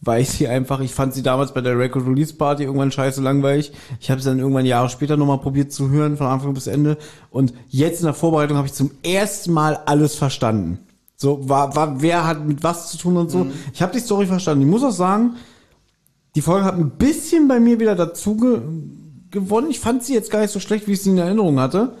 [0.00, 3.20] Weil ich sie einfach, ich fand sie damals bei der Record Release Party irgendwann scheiße
[3.20, 3.72] langweilig.
[3.98, 6.96] Ich habe sie dann irgendwann Jahre später nochmal probiert zu hören, von Anfang bis Ende.
[7.30, 10.78] Und jetzt in der Vorbereitung habe ich zum ersten Mal alles verstanden.
[11.16, 13.48] So, war, war, wer hat mit was zu tun und so.
[13.74, 14.62] Ich habe die Story verstanden.
[14.62, 15.34] Ich muss auch sagen,
[16.36, 18.60] die Folge hat ein bisschen bei mir wieder dazu ge
[19.36, 19.70] gewonnen.
[19.70, 21.92] Ich fand sie jetzt gar nicht so schlecht, wie ich sie in Erinnerung hatte.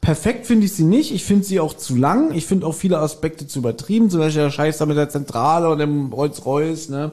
[0.00, 1.14] Perfekt finde ich sie nicht.
[1.14, 2.32] Ich finde sie auch zu lang.
[2.34, 4.10] Ich finde auch viele Aspekte zu übertrieben.
[4.10, 7.12] Zum Beispiel der Scheiß da mit der Zentrale und dem Rolls-Royce, ne?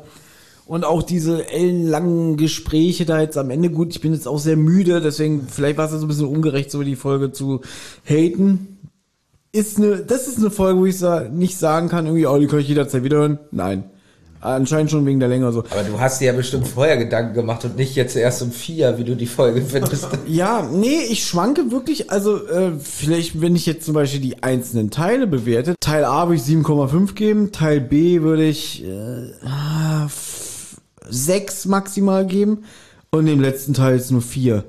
[0.66, 3.70] Und auch diese ellenlangen Gespräche da jetzt am Ende.
[3.70, 6.72] Gut, ich bin jetzt auch sehr müde, deswegen vielleicht war es so ein bisschen ungerecht,
[6.72, 7.62] so die Folge zu
[8.04, 8.78] haten.
[9.54, 12.48] Ist eine, das ist eine Folge, wo ich sa nicht sagen kann, irgendwie, oh, die
[12.48, 13.40] kann ich jederzeit wieder hören.
[13.52, 13.86] Nein.
[14.40, 15.60] Anscheinend schon wegen der Länge so.
[15.72, 18.98] Aber du hast dir ja bestimmt vorher Gedanken gemacht und nicht jetzt erst um vier,
[18.98, 20.08] wie du die Folge findest.
[20.28, 24.92] Ja, nee, ich schwanke wirklich, also äh, vielleicht, wenn ich jetzt zum Beispiel die einzelnen
[24.92, 30.78] Teile bewerte, Teil A würde ich 7,5 geben, Teil B würde ich äh, ah, f-
[31.10, 32.64] 6 maximal geben
[33.12, 34.64] und dem letzten Teil ist nur 4.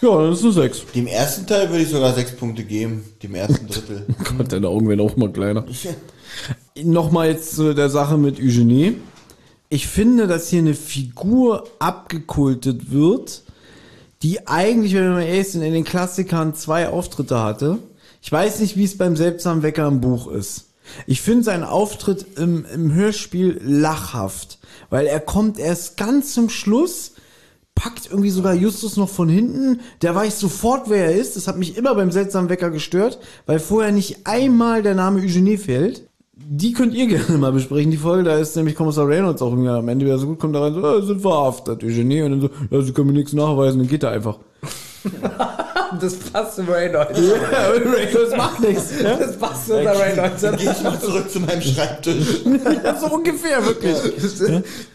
[0.00, 0.82] Ja, dann ist es eine 6.
[0.94, 4.06] Dem ersten Teil würde ich sogar sechs Punkte geben, dem ersten Drittel.
[4.38, 5.64] Gott, deine Augen werden auch mal kleiner.
[6.82, 8.96] Nochmal jetzt zu der Sache mit Eugenie.
[9.68, 13.42] Ich finde, dass hier eine Figur abgekultet wird,
[14.22, 17.78] die eigentlich, wenn mal ehrlich sind, in den Klassikern zwei Auftritte hatte.
[18.22, 20.68] Ich weiß nicht, wie es beim seltsamen Wecker im Buch ist.
[21.06, 24.58] Ich finde seinen Auftritt im, im Hörspiel lachhaft,
[24.90, 27.12] weil er kommt erst ganz zum Schluss,
[27.74, 29.80] packt irgendwie sogar Justus noch von hinten.
[30.02, 31.36] Der weiß sofort, wer er ist.
[31.36, 35.58] Das hat mich immer beim seltsamen Wecker gestört, weil vorher nicht einmal der Name Eugenie
[35.58, 36.07] fällt.
[36.38, 38.24] Die könnt ihr gerne mal besprechen, die Folge.
[38.24, 40.74] Da ist nämlich Kommissar Reynolds auch irgendwie am Ende wieder so gut, kommt da rein,
[40.74, 42.22] so, äh, sind verhaftet, Eugenie.
[42.22, 44.38] Und dann so, ja, sie können mir nichts nachweisen, dann geht er einfach.
[46.00, 47.18] Das passt zu Reynolds.
[47.18, 48.84] Ja, Reynolds macht nichts.
[49.02, 49.16] Ja?
[49.18, 50.40] Das passt zu der Reynolds.
[50.42, 52.42] Dann gehe ich mal zurück zu meinem Schreibtisch.
[53.00, 53.96] so ungefähr, wirklich.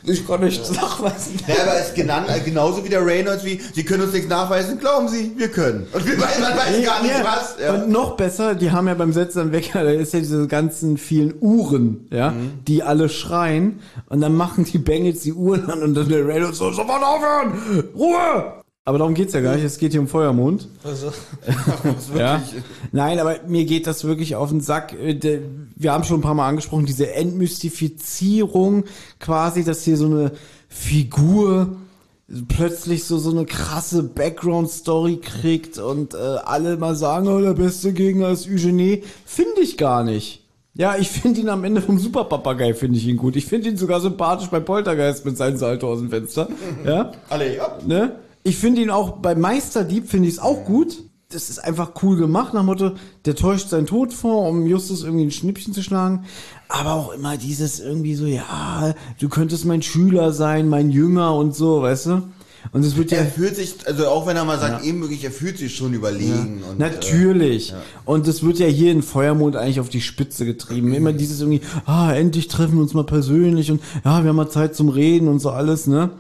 [0.06, 1.40] Ich kann nichts nachweisen.
[1.48, 4.30] Ja, aber es ist genannt, äh, genauso wie der Reynolds, wie, Sie können uns nichts
[4.30, 5.88] nachweisen, glauben Sie, wir können.
[5.94, 7.56] Und wir, man weiß gar nicht Ja, was.
[7.64, 7.74] Ja.
[7.74, 10.98] Und noch besser, die haben ja beim Setzen am Wecker, da ist ja diese ganzen
[10.98, 12.52] vielen Uhren, ja, Mhm.
[12.68, 13.80] die alle schreien
[14.10, 17.84] und dann machen die Bengals die Uhren an und dann der Reynolds so, sofort aufhören!
[17.96, 18.63] Ruhe!
[18.86, 20.68] Aber darum geht's ja gar nicht, es geht hier um Feuermond.
[20.84, 21.14] Also,
[22.18, 22.44] Ja.
[22.92, 24.94] Nein, aber mir geht das wirklich auf den Sack.
[24.94, 25.40] Äh,
[25.76, 28.84] Wir haben schon ein paar Mal angesprochen, diese Entmystifizierung
[29.20, 30.32] quasi, dass hier so eine
[30.68, 31.78] Figur
[32.48, 37.94] plötzlich so so eine krasse Background-Story kriegt und äh, alle mal sagen, oh, der beste
[37.94, 39.04] Gegner ist Eugenie.
[39.26, 40.42] Finde ich gar nicht.
[40.74, 43.36] Ja, ich finde ihn am Ende vom Superpapagei finde ich ihn gut.
[43.36, 46.50] Ich finde ihn sogar sympathisch bei Poltergeist mit seinem Salto aus dem Fenster.
[46.84, 47.12] Ja.
[47.30, 47.78] Alle, ja.
[47.86, 48.16] Ne?
[48.44, 51.04] Ich finde ihn auch bei Meisterdieb finde ich es auch gut.
[51.30, 52.92] Das ist einfach cool gemacht, nach dem Motto,
[53.26, 56.26] der täuscht seinen Tod vor, um Justus irgendwie ein Schnippchen zu schlagen.
[56.70, 61.56] Aber auch immer dieses irgendwie so, ja, du könntest mein Schüler sein, mein Jünger und
[61.56, 62.24] so, weißt du?
[62.72, 65.24] Und es wird ja Er fühlt sich, also auch wenn er mal sagt, eben wirklich,
[65.24, 66.64] er fühlt sich schon überlegen.
[66.70, 67.74] Und, äh, Natürlich.
[68.06, 70.94] Und das wird ja hier in Feuermond eigentlich auf die Spitze getrieben.
[70.94, 74.50] Immer dieses irgendwie, ah, endlich treffen wir uns mal persönlich und ja, wir haben mal
[74.50, 76.12] Zeit zum Reden und so alles, ne?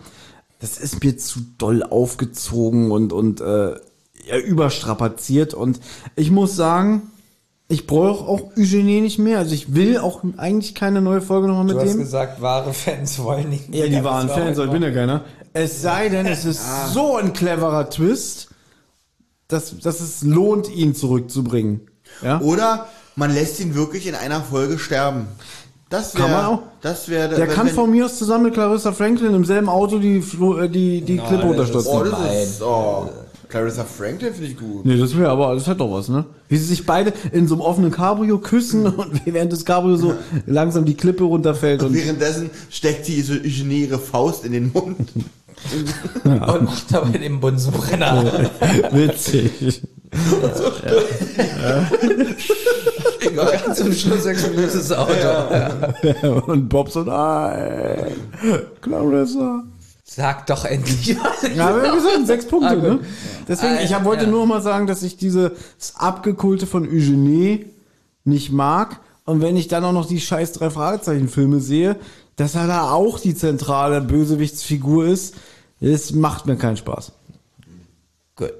[0.64, 3.72] Das ist mir zu doll aufgezogen und, und äh,
[4.26, 5.53] ja, überstrapaziert.
[5.53, 5.81] Und
[6.15, 7.02] ich muss sagen,
[7.68, 9.40] ich brauche auch Eugenie nicht mehr.
[9.40, 11.99] Also ich will auch eigentlich keine neue Folge nochmal mit du hast dem.
[11.99, 15.26] gesagt, wahre Fans wollen nicht Ja, die war Fans, aber ich bin ja keiner.
[15.52, 16.64] Es sei denn, es ist
[16.94, 18.48] so ein cleverer Twist,
[19.49, 21.81] dass, dass es lohnt, ihn zurückzubringen.
[22.22, 22.40] Ja?
[22.40, 22.88] Oder
[23.18, 25.27] man lässt ihn wirklich in einer Folge sterben.
[25.94, 26.60] Das wäre, Kann man auch.
[26.82, 30.24] Das wäre, Der kann von mir aus zusammen mit Clarissa Franklin im selben Auto die,
[30.24, 31.88] Flo- äh, die, die Klippe das unterstützen.
[31.91, 33.10] Oh, das ist, oh.
[33.48, 34.84] Clarissa Franklin finde ich gut.
[34.86, 36.26] Nee, das wäre aber, das hat doch was, ne?
[36.49, 40.15] Wie sie sich beide in so einem offenen Cabrio küssen und während das Cabrio so
[40.48, 44.98] langsam die Klippe runterfällt und Währenddessen steckt sie so Eugenie ihre Faust in den Mund.
[46.26, 48.49] Und macht dabei den Bunsenbrenner.
[48.91, 49.82] witzig.
[53.35, 56.41] Ganz zum Schluss explodiert das Auto.
[56.51, 58.11] und Bob so, nein,
[58.81, 59.64] Clarissa.
[60.05, 61.55] Sag doch endlich was.
[61.55, 62.99] Ja, aber wie gesagt, sechs Punkte, Ah, ne?
[63.47, 64.30] Deswegen, ich hab, wollte Ja.
[64.30, 65.51] nur mal sagen, dass ich dieses
[65.95, 67.65] Abgekulte von Eugenie
[68.23, 68.99] nicht mag.
[69.26, 71.95] Und wenn ich dann auch noch die scheiß drei Fragezeichen-Filme sehe,
[72.35, 75.35] dass er da auch die zentrale Bösewichtsfigur ist,
[75.80, 77.11] das macht mir keinen Spaß.
[78.35, 78.53] Gut.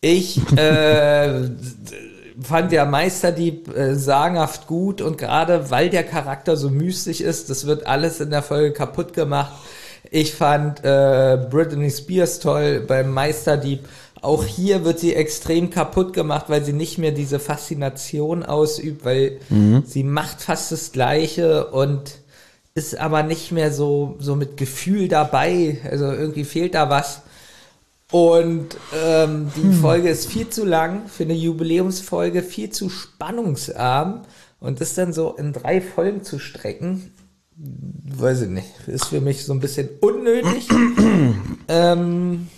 [0.00, 1.50] Ich äh,
[2.40, 7.66] fand ja Meisterdieb äh, sagenhaft gut und gerade weil der Charakter so mystisch ist, das
[7.66, 9.52] wird alles in der Folge kaputt gemacht.
[10.10, 13.80] Ich fand äh, Britney Spears toll beim Meisterdieb.
[14.20, 19.38] Auch hier wird sie extrem kaputt gemacht, weil sie nicht mehr diese Faszination ausübt, weil
[19.84, 22.18] sie macht fast das Gleiche und
[22.74, 25.78] ist aber nicht mehr so, so mit Gefühl dabei.
[25.88, 27.22] Also irgendwie fehlt da was.
[28.10, 34.22] Und ähm, die Folge ist viel zu lang für eine Jubiläumsfolge, viel zu spannungsarm.
[34.60, 37.12] Und das dann so in drei Folgen zu strecken,
[37.56, 40.68] weiß ich nicht, ist für mich so ein bisschen unnötig.
[41.68, 42.48] ähm,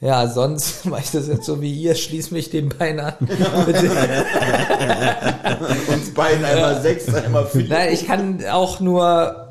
[0.00, 3.14] ja, sonst mache ich das jetzt so wie ihr, schließ mich den Bein an.
[5.88, 7.68] Uns beiden einmal sechs, einmal vier.
[7.68, 9.45] Nein, ich kann auch nur.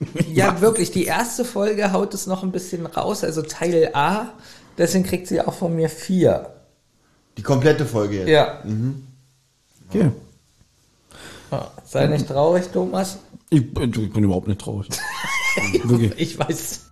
[0.32, 4.32] Ja, wirklich, die erste Folge haut es noch ein bisschen raus, also Teil A.
[4.78, 6.54] Deswegen kriegt sie auch von mir vier.
[7.36, 8.28] Die komplette Folge jetzt.
[8.28, 8.60] Ja.
[9.88, 10.10] Okay.
[11.50, 13.18] Ja, Sei nicht traurig, Thomas.
[13.50, 14.88] Ich, bin- ich bin überhaupt nicht traurig.
[15.84, 16.12] Wirklich.
[16.18, 16.86] Ich weiß.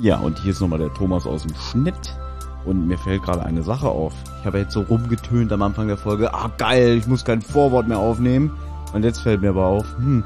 [0.00, 2.14] Ja, und hier ist nochmal der Thomas aus dem Schnitt.
[2.64, 4.14] Und mir fällt gerade eine Sache auf.
[4.40, 7.88] Ich habe jetzt so rumgetönt am Anfang der Folge, ah geil, ich muss kein Vorwort
[7.88, 8.52] mehr aufnehmen.
[8.92, 10.24] Und jetzt fällt mir aber auf, hm,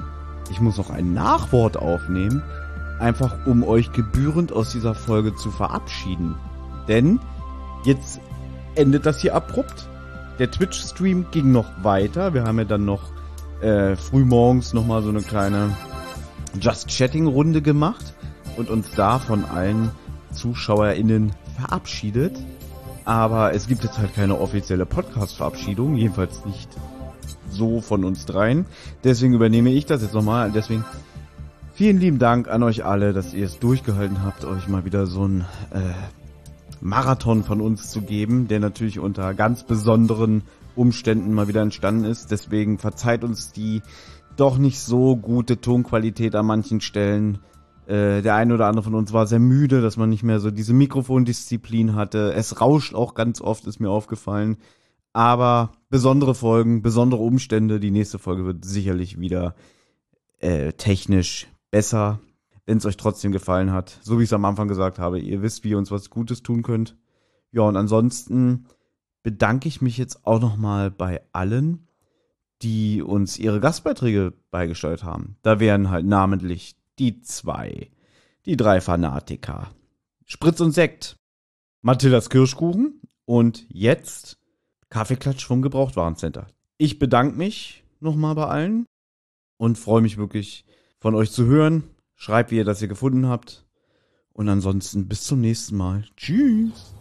[0.50, 2.42] ich muss noch ein Nachwort aufnehmen,
[2.98, 6.36] einfach um euch gebührend aus dieser Folge zu verabschieden.
[6.86, 7.20] Denn
[7.84, 8.20] jetzt
[8.74, 9.88] endet das hier abrupt.
[10.38, 12.34] Der Twitch-Stream ging noch weiter.
[12.34, 13.02] Wir haben ja dann noch
[13.60, 15.70] äh, frühmorgens nochmal so eine kleine
[16.60, 18.14] Just Chatting-Runde gemacht
[18.56, 19.90] und uns da von allen
[20.32, 22.36] ZuschauerInnen verabschiedet.
[23.04, 26.68] Aber es gibt jetzt halt keine offizielle Podcast-Verabschiedung, jedenfalls nicht
[27.50, 28.66] so von uns dreien.
[29.02, 30.52] Deswegen übernehme ich das jetzt nochmal.
[30.52, 30.84] Deswegen
[31.72, 35.26] vielen lieben Dank an euch alle, dass ihr es durchgehalten habt, euch mal wieder so
[35.26, 35.40] ein
[35.70, 35.80] äh,
[36.80, 40.42] Marathon von uns zu geben, der natürlich unter ganz besonderen
[40.76, 42.30] Umständen mal wieder entstanden ist.
[42.30, 43.82] Deswegen verzeiht uns die
[44.36, 47.38] doch nicht so gute Tonqualität an manchen Stellen.
[47.88, 50.50] Äh, der eine oder andere von uns war sehr müde, dass man nicht mehr so
[50.50, 52.34] diese Mikrofondisziplin hatte.
[52.34, 54.58] Es rauscht auch ganz oft, ist mir aufgefallen.
[55.14, 57.80] Aber besondere Folgen, besondere Umstände.
[57.80, 59.54] Die nächste Folge wird sicherlich wieder
[60.38, 62.20] äh, technisch besser,
[62.66, 63.98] wenn es euch trotzdem gefallen hat.
[64.02, 66.42] So wie ich es am Anfang gesagt habe, ihr wisst, wie ihr uns was Gutes
[66.42, 66.94] tun könnt.
[67.52, 68.66] Ja, und ansonsten
[69.22, 71.88] bedanke ich mich jetzt auch nochmal bei allen,
[72.60, 75.36] die uns ihre Gastbeiträge beigesteuert haben.
[75.40, 77.90] Da wären halt namentlich die zwei,
[78.44, 79.70] die drei Fanatiker,
[80.24, 81.16] Spritz und Sekt,
[81.82, 84.38] Mathildas Kirschkuchen und jetzt
[84.90, 86.46] Kaffeeklatsch vom Gebrauchtwarencenter.
[86.76, 88.86] Ich bedanke mich nochmal bei allen
[89.56, 90.64] und freue mich wirklich
[90.98, 91.84] von euch zu hören.
[92.14, 93.64] Schreibt, wie ihr das hier gefunden habt.
[94.32, 96.04] Und ansonsten bis zum nächsten Mal.
[96.16, 96.97] Tschüss.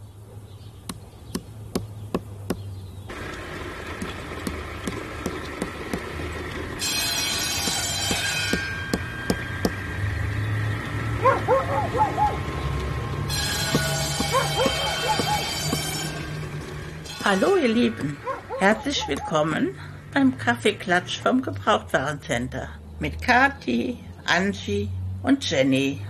[17.30, 18.16] Hallo ihr Lieben,
[18.58, 19.78] herzlich willkommen
[20.14, 24.88] beim Kaffeeklatsch vom Gebrauchtwarencenter mit Kati, Angie
[25.22, 26.00] und Jenny.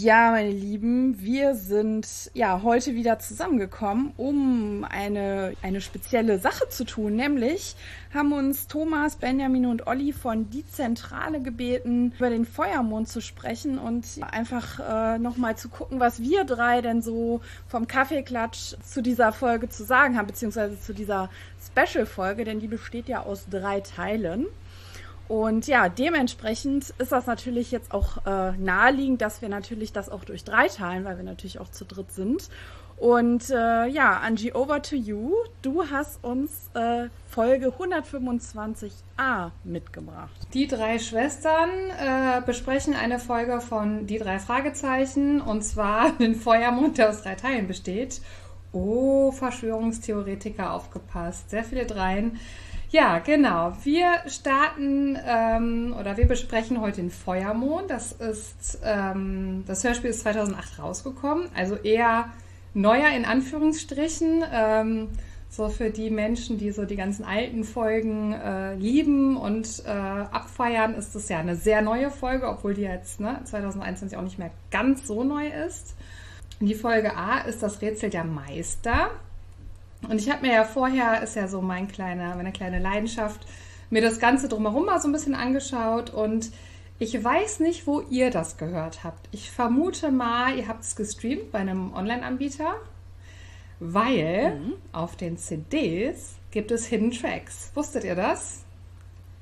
[0.00, 6.84] Ja, meine Lieben, wir sind ja heute wieder zusammengekommen, um eine, eine spezielle Sache zu
[6.84, 7.16] tun.
[7.16, 7.74] Nämlich
[8.14, 13.76] haben uns Thomas, Benjamin und Olli von Die Zentrale gebeten, über den Feuermond zu sprechen
[13.76, 19.32] und einfach äh, nochmal zu gucken, was wir drei denn so vom Kaffeeklatsch zu dieser
[19.32, 21.28] Folge zu sagen haben, beziehungsweise zu dieser
[21.66, 24.46] Special-Folge, denn die besteht ja aus drei Teilen.
[25.28, 30.24] Und ja, dementsprechend ist das natürlich jetzt auch äh, naheliegend, dass wir natürlich das auch
[30.24, 32.48] durch drei teilen, weil wir natürlich auch zu dritt sind.
[32.96, 35.34] Und äh, ja, Angie, over to you.
[35.62, 40.48] Du hast uns äh, Folge 125a mitgebracht.
[40.52, 46.98] Die drei Schwestern äh, besprechen eine Folge von Die drei Fragezeichen und zwar den Feuermond,
[46.98, 48.20] der aus drei Teilen besteht.
[48.72, 51.50] Oh, Verschwörungstheoretiker aufgepasst.
[51.50, 52.40] Sehr viele Dreien.
[52.90, 53.74] Ja, genau.
[53.84, 57.90] Wir starten ähm, oder wir besprechen heute den Feuermond.
[57.90, 62.30] Das ist ähm, das Hörspiel ist 2008 rausgekommen, also eher
[62.72, 64.42] neuer in Anführungsstrichen.
[64.50, 65.08] Ähm,
[65.50, 70.94] so für die Menschen, die so die ganzen alten Folgen äh, lieben und äh, abfeiern,
[70.94, 74.50] ist das ja eine sehr neue Folge, obwohl die jetzt ne, 2021 auch nicht mehr
[74.70, 75.94] ganz so neu ist.
[76.60, 79.10] Die Folge A ist das Rätsel der Meister.
[80.06, 83.46] Und ich habe mir ja vorher, ist ja so mein kleiner, meine kleine Leidenschaft,
[83.90, 86.50] mir das Ganze drumherum mal so ein bisschen angeschaut und
[87.00, 89.28] ich weiß nicht, wo ihr das gehört habt.
[89.30, 92.74] Ich vermute mal, ihr habt es gestreamt bei einem Online-Anbieter,
[93.78, 94.72] weil mhm.
[94.92, 97.70] auf den CDs gibt es Hidden Tracks.
[97.74, 98.64] Wusstet ihr das?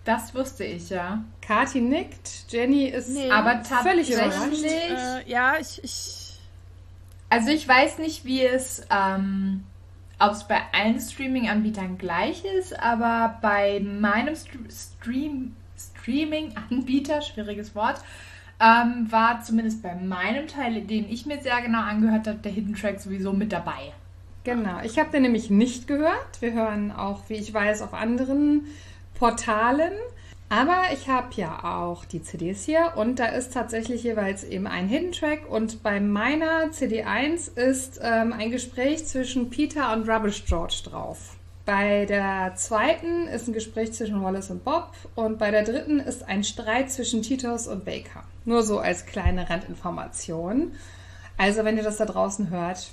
[0.05, 1.25] Das wusste ich, ja.
[1.41, 4.63] Kati nickt, Jenny ist nee, aber völlig überrascht.
[4.63, 6.39] Äh, ja, ich, ich.
[7.29, 9.65] Also ich weiß nicht, wie es ähm,
[10.19, 18.01] ob es bei allen Streaming-Anbietern gleich ist, aber bei meinem Stream Streaming-Anbieter, schwieriges Wort,
[18.61, 22.75] ähm, war zumindest bei meinem Teil, den ich mir sehr genau angehört habe, der Hidden
[22.75, 23.93] Track sowieso mit dabei.
[24.45, 26.41] Genau, ich habe den nämlich nicht gehört.
[26.41, 28.67] Wir hören auch, wie ich weiß, auf anderen
[29.19, 29.93] Portalen.
[30.49, 34.87] Aber ich habe ja auch die CDs hier und da ist tatsächlich jeweils eben ein
[34.87, 40.83] Hidden Track und bei meiner CD1 ist ähm, ein Gespräch zwischen Peter und Rubbish George
[40.85, 41.35] drauf.
[41.65, 46.23] Bei der zweiten ist ein Gespräch zwischen Wallace und Bob und bei der dritten ist
[46.23, 48.23] ein Streit zwischen Titus und Baker.
[48.45, 50.73] Nur so als kleine Randinformation.
[51.37, 52.93] Also wenn ihr das da draußen hört,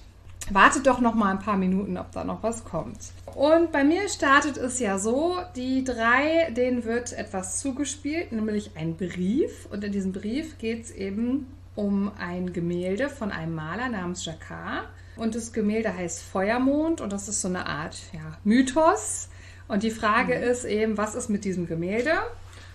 [0.51, 2.97] wartet doch noch mal ein paar Minuten, ob da noch was kommt.
[3.35, 8.95] Und bei mir startet es ja so, die drei, denen wird etwas zugespielt, nämlich ein
[8.95, 9.67] Brief.
[9.71, 14.87] Und in diesem Brief geht es eben um ein Gemälde von einem Maler namens Jacquard.
[15.15, 19.29] Und das Gemälde heißt Feuermond und das ist so eine Art ja, Mythos.
[19.67, 20.43] Und die Frage mhm.
[20.43, 22.11] ist eben, was ist mit diesem Gemälde?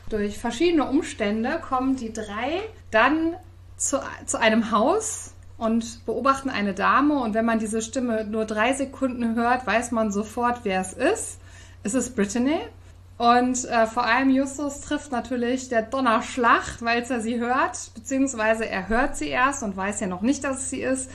[0.09, 3.37] Durch verschiedene Umstände kommen die drei dann
[3.77, 8.73] zu, zu einem Haus, und beobachten eine Dame und wenn man diese Stimme nur drei
[8.73, 11.39] Sekunden hört, weiß man sofort, wer es ist.
[11.83, 12.59] Es ist Brittany.
[13.19, 18.89] Und äh, vor allem Justus trifft natürlich der Donnerschlag, weil er sie hört, beziehungsweise er
[18.89, 21.11] hört sie erst und weiß ja noch nicht, dass es sie ist.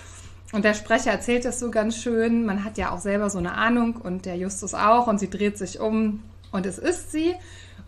[0.51, 2.45] Und der Sprecher erzählt es so ganz schön.
[2.45, 5.07] Man hat ja auch selber so eine Ahnung und der Justus auch.
[5.07, 6.21] Und sie dreht sich um
[6.51, 7.33] und es ist sie.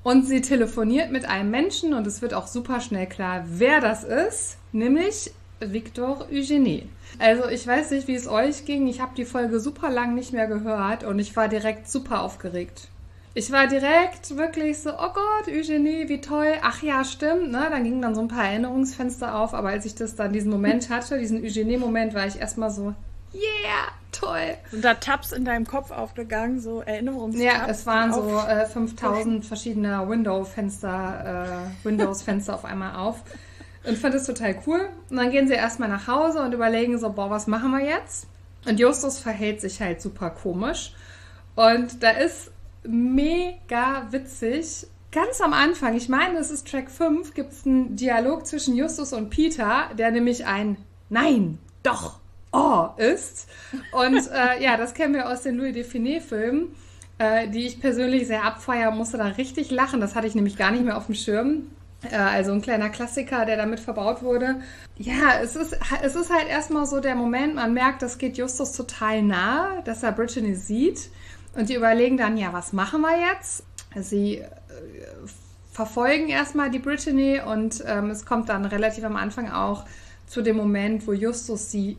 [0.02, 4.03] Und sie telefoniert mit einem Menschen und es wird auch super schnell klar, wer das
[4.03, 4.57] ist.
[4.72, 6.90] Nämlich Victor Eugenie.
[7.19, 8.88] Also ich weiß nicht, wie es euch ging.
[8.88, 12.90] Ich habe die Folge super lang nicht mehr gehört und ich war direkt super aufgeregt.
[13.38, 16.53] Ich war direkt wirklich so, oh Gott, Eugenie, wie toll.
[16.61, 17.52] Ach ja, stimmt.
[17.52, 17.68] Ne?
[17.69, 20.90] Dann gingen dann so ein paar Erinnerungsfenster auf, aber als ich das dann diesen Moment
[20.90, 22.94] hatte, diesen Eugenie-Moment, war ich erstmal so,
[23.34, 24.56] yeah, toll.
[24.72, 27.44] Sind da Tabs in deinem Kopf aufgegangen, so Erinnerungstabs?
[27.44, 33.22] Ja, es waren so äh, 5000 verschiedene Window-Fenster, äh, Windows-Fenster auf einmal auf.
[33.88, 34.90] Und fand es total cool.
[35.10, 38.28] Und dann gehen sie erstmal nach Hause und überlegen so, boah, was machen wir jetzt?
[38.66, 40.94] Und Justus verhält sich halt super komisch.
[41.56, 42.52] Und da ist
[42.84, 44.88] mega witzig.
[45.12, 49.14] Ganz am Anfang, ich meine, es ist Track 5, gibt es einen Dialog zwischen Justus
[49.14, 50.78] und Peter, der nämlich ein
[51.10, 52.20] Nein, doch,
[52.52, 53.48] oh ist.
[53.91, 56.76] Und äh, ja, das kennen wir aus den Louis Define-Filmen,
[57.20, 60.02] äh, die ich persönlich sehr abfeiern musste da richtig lachen.
[60.02, 61.68] Das hatte ich nämlich gar nicht mehr auf dem Schirm.
[62.11, 64.61] Äh, also ein kleiner Klassiker, der damit verbaut wurde.
[64.98, 68.72] Ja, es ist, es ist halt erstmal so der Moment, man merkt, das geht Justus
[68.72, 71.10] total nahe, dass er Brittany sieht.
[71.56, 73.64] Und die überlegen dann, ja, was machen wir jetzt?
[73.95, 74.45] Sie äh,
[75.72, 79.86] verfolgen erstmal die Brittany und ähm, es kommt dann relativ am Anfang auch
[80.26, 81.98] zu dem Moment, wo Justus sie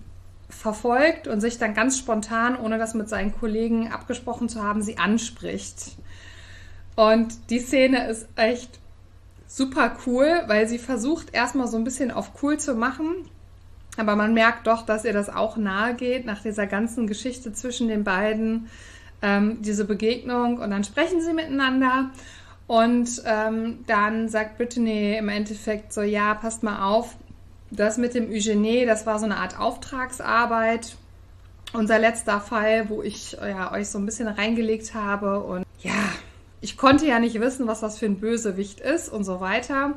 [0.48, 4.98] verfolgt und sich dann ganz spontan, ohne das mit seinen Kollegen abgesprochen zu haben, sie
[4.98, 5.96] anspricht.
[6.94, 8.80] Und die Szene ist echt
[9.46, 13.28] super cool, weil sie versucht erstmal so ein bisschen auf cool zu machen.
[13.96, 17.88] Aber man merkt doch, dass ihr das auch nahe geht nach dieser ganzen Geschichte zwischen
[17.88, 18.68] den beiden,
[19.22, 20.58] ähm, diese Begegnung.
[20.58, 22.10] Und dann sprechen sie miteinander.
[22.66, 27.16] Und ähm, dann sagt Brittany im Endeffekt so, ja, passt mal auf,
[27.70, 30.96] das mit dem Eugenie, das war so eine Art Auftragsarbeit.
[31.72, 35.40] Unser letzter Fall, wo ich ja, euch so ein bisschen reingelegt habe.
[35.40, 35.92] Und ja,
[36.66, 39.92] ich konnte ja nicht wissen, was das für ein Bösewicht ist und so weiter.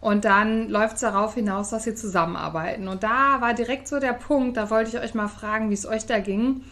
[0.00, 2.88] Und dann läuft es darauf hinaus, dass sie zusammenarbeiten.
[2.88, 5.84] Und da war direkt so der Punkt, da wollte ich euch mal fragen, wie es
[5.86, 6.62] euch da ging.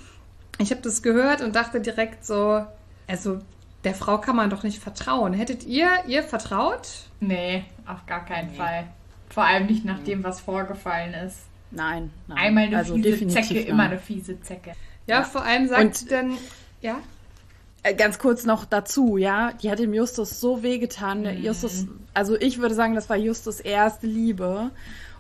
[0.59, 2.65] Ich habe das gehört und dachte direkt so,
[3.07, 3.41] also
[3.85, 5.35] der Frau kann man doch nicht vertrauen.
[5.35, 6.89] Hättet ihr ihr vertraut?
[7.21, 8.85] Nee, auf gar keinen Fall.
[9.29, 11.41] Vor allem nicht nach dem, was vorgefallen ist.
[11.73, 12.39] Nein, nein.
[12.39, 13.67] Einmal eine also fiese Zecke, nein.
[13.67, 14.71] immer eine fiese Zecke.
[15.07, 15.23] Ja, Ja.
[15.25, 16.39] vor allem sagt Und- sie dann,
[16.81, 16.97] ja,
[17.93, 21.23] Ganz kurz noch dazu, ja, die hat dem Justus so wehgetan.
[21.23, 21.43] Mhm.
[21.43, 24.71] Justus, also ich würde sagen, das war Justus erste Liebe.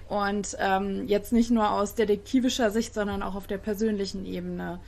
[0.08, 4.78] Und ähm, jetzt nicht nur aus detektivischer Sicht, sondern auch auf der persönlichen Ebene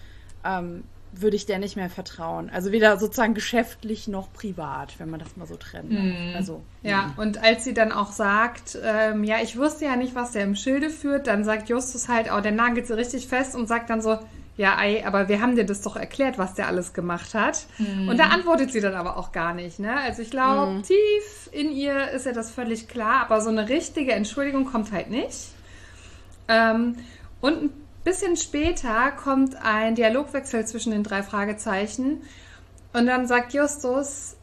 [0.45, 2.51] ähm, würde ich der nicht mehr vertrauen.
[2.51, 6.37] Also weder sozusagen geschäftlich noch privat, wenn man das mal so trennen darf.
[6.37, 10.33] Also Ja, und als sie dann auch sagt, ähm, ja, ich wusste ja nicht, was
[10.33, 13.67] der im Schilde führt, dann sagt Justus halt, oh, der nagelt sie richtig fest und
[13.67, 14.19] sagt dann so,
[14.59, 17.67] ja, ei, aber wir haben dir das doch erklärt, was der alles gemacht hat.
[18.11, 19.97] Und da antwortet sie dann aber auch gar nicht, ne?
[20.01, 24.13] Also ich glaube, tief in ihr ist ja das völlig klar, aber so eine richtige
[24.13, 25.53] Entschuldigung kommt halt nicht.
[26.49, 26.97] Ähm,
[27.41, 27.71] und ein
[28.03, 32.23] bisschen später kommt ein Dialogwechsel zwischen den drei Fragezeichen.
[32.93, 34.37] Und dann sagt Justus,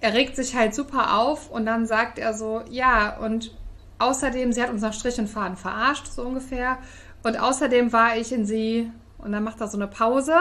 [0.00, 3.54] er regt sich halt super auf und dann sagt er so, ja, und
[3.98, 6.78] außerdem, sie hat uns nach Strich und Faden verarscht, so ungefähr.
[7.22, 8.90] Und außerdem war ich in sie,
[9.22, 10.34] und dann macht er so eine Pause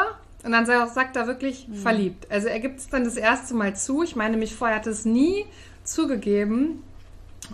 [0.44, 2.30] und dann sagt er wirklich verliebt.
[2.32, 4.03] Also er gibt es dann das erste Mal zu.
[4.03, 5.45] Ich meine, mich vorher hat es nie
[5.84, 6.84] zugegeben.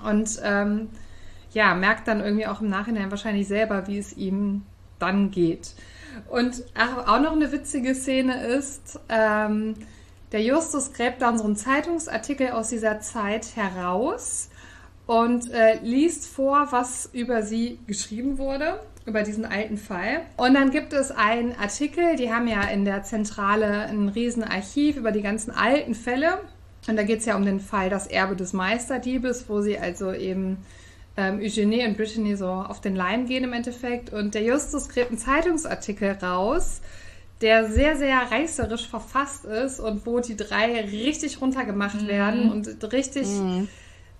[0.05, 0.89] Und ähm,
[1.51, 4.63] ja, merkt dann irgendwie auch im Nachhinein wahrscheinlich selber, wie es ihm
[4.99, 5.73] dann geht.
[6.29, 9.75] Und auch noch eine witzige Szene ist, ähm,
[10.31, 14.49] der Justus gräbt dann so einen Zeitungsartikel aus dieser Zeit heraus
[15.05, 20.21] und äh, liest vor, was über sie geschrieben wurde, über diesen alten Fall.
[20.35, 25.11] Und dann gibt es einen Artikel, die haben ja in der Zentrale ein Riesenarchiv über
[25.11, 26.39] die ganzen alten Fälle.
[26.87, 30.11] Und da geht es ja um den Fall Das Erbe des Meisterdiebes, wo sie also
[30.11, 30.57] eben
[31.15, 34.11] ähm, Eugenie und Brittany so auf den Leim gehen im Endeffekt.
[34.11, 36.81] Und der Justus gräbt einen Zeitungsartikel raus,
[37.41, 43.27] der sehr, sehr reißerisch verfasst ist und wo die drei richtig runtergemacht werden und richtig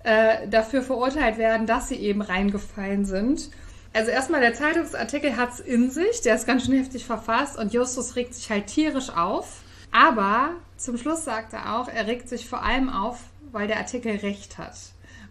[0.02, 3.50] äh, dafür verurteilt werden, dass sie eben reingefallen sind.
[3.92, 7.72] Also erstmal, der Zeitungsartikel hat es in sich, der ist ganz schön heftig verfasst und
[7.72, 9.62] Justus regt sich halt tierisch auf.
[9.90, 13.20] Aber zum Schluss sagt er auch, er regt sich vor allem auf,
[13.52, 14.76] weil der Artikel recht hat.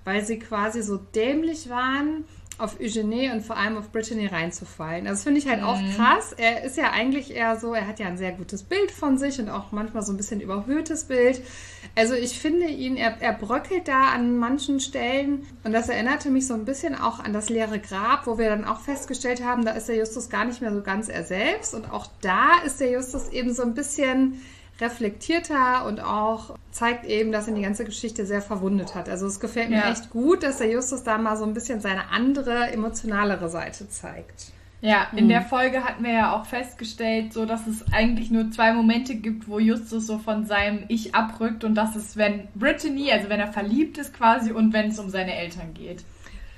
[0.03, 2.25] Weil sie quasi so dämlich waren,
[2.57, 5.05] auf Eugenie und vor allem auf Brittany reinzufallen.
[5.05, 6.34] Also das finde ich halt auch krass.
[6.35, 9.39] Er ist ja eigentlich eher so, er hat ja ein sehr gutes Bild von sich
[9.39, 11.41] und auch manchmal so ein bisschen überhöhtes Bild.
[11.95, 16.47] Also ich finde ihn, er, er bröckelt da an manchen Stellen und das erinnerte mich
[16.47, 19.71] so ein bisschen auch an das leere Grab, wo wir dann auch festgestellt haben, da
[19.71, 22.91] ist der Justus gar nicht mehr so ganz er selbst und auch da ist der
[22.91, 24.41] Justus eben so ein bisschen
[24.80, 29.10] reflektierter und auch zeigt eben, dass ihn die ganze Geschichte sehr verwundet hat.
[29.10, 29.91] Also es gefällt mir Ja.
[29.91, 34.52] echt gut, dass der Justus da mal so ein bisschen seine andere, emotionalere Seite zeigt.
[34.80, 38.74] Ja, in der Folge hatten wir ja auch festgestellt, so dass es eigentlich nur zwei
[38.74, 43.28] Momente gibt, wo Justus so von seinem Ich abrückt und das ist, wenn Brittany, also
[43.30, 46.04] wenn er verliebt ist quasi und wenn es um seine Eltern geht.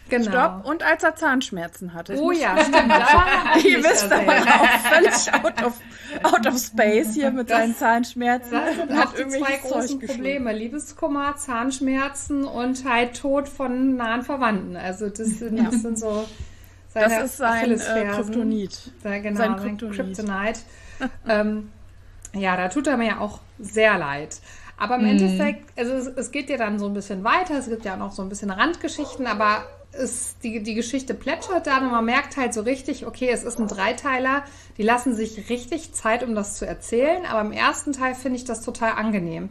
[0.10, 0.32] Genau.
[0.32, 0.66] Stopp.
[0.66, 2.16] Und als er Zahnschmerzen hatte.
[2.20, 3.66] Oh ja, stimmt.
[3.66, 5.74] Ihr wisst aber auch völlig out of,
[6.24, 8.52] out of space hier mit seinen Zahnschmerzen.
[8.52, 10.00] Das sind Und auch hat die zwei großen.
[10.00, 10.54] Probleme.
[10.54, 14.76] Liebeskummer, Zahnschmerzen und halt Tod von nahen Verwandten.
[14.76, 16.26] Also das sind, das sind so
[16.90, 18.08] seine Das ist sein äh.
[18.14, 18.92] Kryptonit.
[19.04, 19.96] Ja, genau, Sein Kryptonit.
[19.96, 20.60] Kryptonite.
[21.28, 21.70] ähm,
[22.34, 24.40] ja, da tut er mir ja auch sehr leid.
[24.78, 27.84] Aber im Endeffekt, also es, es geht ja dann so ein bisschen weiter, es gibt
[27.84, 32.06] ja noch so ein bisschen Randgeschichten, aber es, die, die Geschichte plätschert dann und man
[32.06, 34.44] merkt halt so richtig, okay, es ist ein Dreiteiler,
[34.78, 38.46] die lassen sich richtig Zeit, um das zu erzählen, aber im ersten Teil finde ich
[38.46, 39.50] das total angenehm.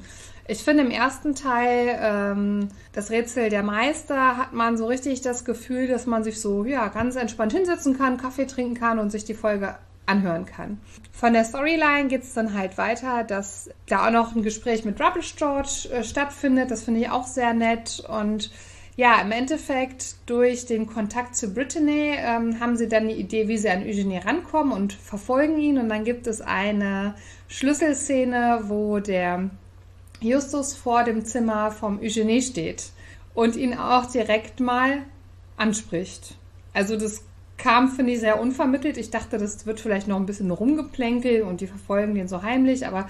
[0.51, 5.45] Ich finde im ersten Teil, ähm, das Rätsel der Meister, hat man so richtig das
[5.45, 9.25] Gefühl, dass man sich so, ja, ganz entspannt hinsetzen kann, Kaffee trinken kann und sich
[9.25, 9.75] die Folge
[10.07, 10.81] anhören kann.
[11.13, 14.99] Von der Storyline geht es dann halt weiter, dass da auch noch ein Gespräch mit
[15.01, 16.71] Rubbish George äh, stattfindet.
[16.71, 18.03] Das finde ich auch sehr nett.
[18.09, 18.51] Und
[18.99, 23.57] ja, im Endeffekt durch den Kontakt zu Brittany ähm, haben sie dann die Idee, wie
[23.57, 25.79] sie an Eugenie rankommen und verfolgen ihn.
[25.79, 27.15] Und dann gibt es eine
[27.47, 29.51] Schlüsselszene, wo der
[30.21, 32.91] Justus vor dem Zimmer vom Eugenie steht
[33.35, 35.03] und ihn auch direkt mal
[35.57, 36.35] anspricht.
[36.75, 37.23] Also das
[37.57, 38.97] kam, finde ich, sehr unvermittelt.
[38.97, 42.85] Ich dachte, das wird vielleicht noch ein bisschen rumgeplänkelt und die verfolgen den so heimlich,
[42.85, 43.09] aber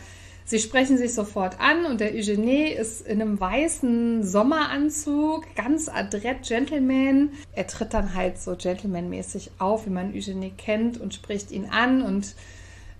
[0.49, 6.49] sie sprechen sich sofort an und der Eugenie ist in einem weißen Sommeranzug, ganz adrett
[6.49, 7.31] Gentleman.
[7.53, 12.01] Er tritt dann halt so gentlemanmäßig auf, wie man Eugenie kennt und spricht ihn an
[12.01, 12.35] und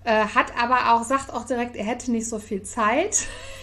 [0.03, 3.27] äh, hat aber auch, sagt auch direkt, er hätte nicht so viel Zeit.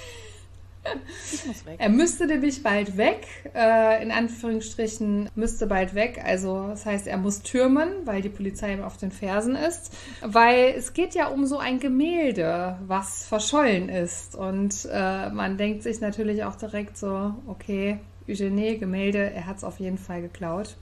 [1.79, 6.23] Er müsste nämlich bald weg, äh, in Anführungsstrichen müsste bald weg.
[6.25, 9.93] Also das heißt, er muss türmen, weil die Polizei ihm auf den Fersen ist.
[10.23, 14.35] Weil es geht ja um so ein Gemälde, was verschollen ist.
[14.35, 17.99] Und äh, man denkt sich natürlich auch direkt so, okay,
[18.29, 20.77] Eugenie, Gemälde, er hat es auf jeden Fall geklaut.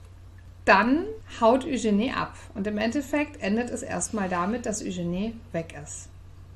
[0.65, 1.05] Dann
[1.41, 2.35] haut Eugenie ab.
[2.55, 6.09] Und im Endeffekt endet es erstmal damit, dass Eugenie weg ist.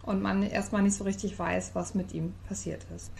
[0.02, 3.12] Und man erstmal nicht so richtig weiß, was mit ihm passiert ist.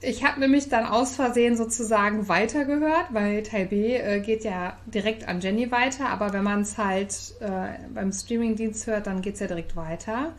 [0.00, 5.26] Ich habe nämlich dann aus Versehen sozusagen weitergehört, weil Teil B äh, geht ja direkt
[5.26, 9.40] an Jenny weiter, aber wenn man es halt äh, beim Streamingdienst hört, dann geht es
[9.40, 10.34] ja direkt weiter.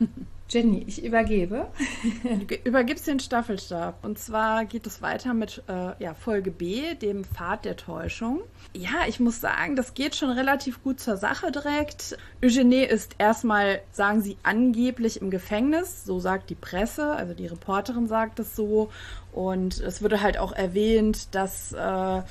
[0.48, 1.66] Jenny, ich übergebe.
[2.22, 4.04] Du übergibst den Staffelstab.
[4.04, 8.40] Und zwar geht es weiter mit äh, ja, Folge B, dem Pfad der Täuschung.
[8.72, 12.16] Ja, ich muss sagen, das geht schon relativ gut zur Sache direkt.
[12.42, 16.04] Eugenie ist erstmal, sagen sie, angeblich im Gefängnis.
[16.04, 18.90] So sagt die Presse, also die Reporterin sagt es so.
[19.32, 21.72] Und es wurde halt auch erwähnt, dass.
[21.72, 22.22] Äh,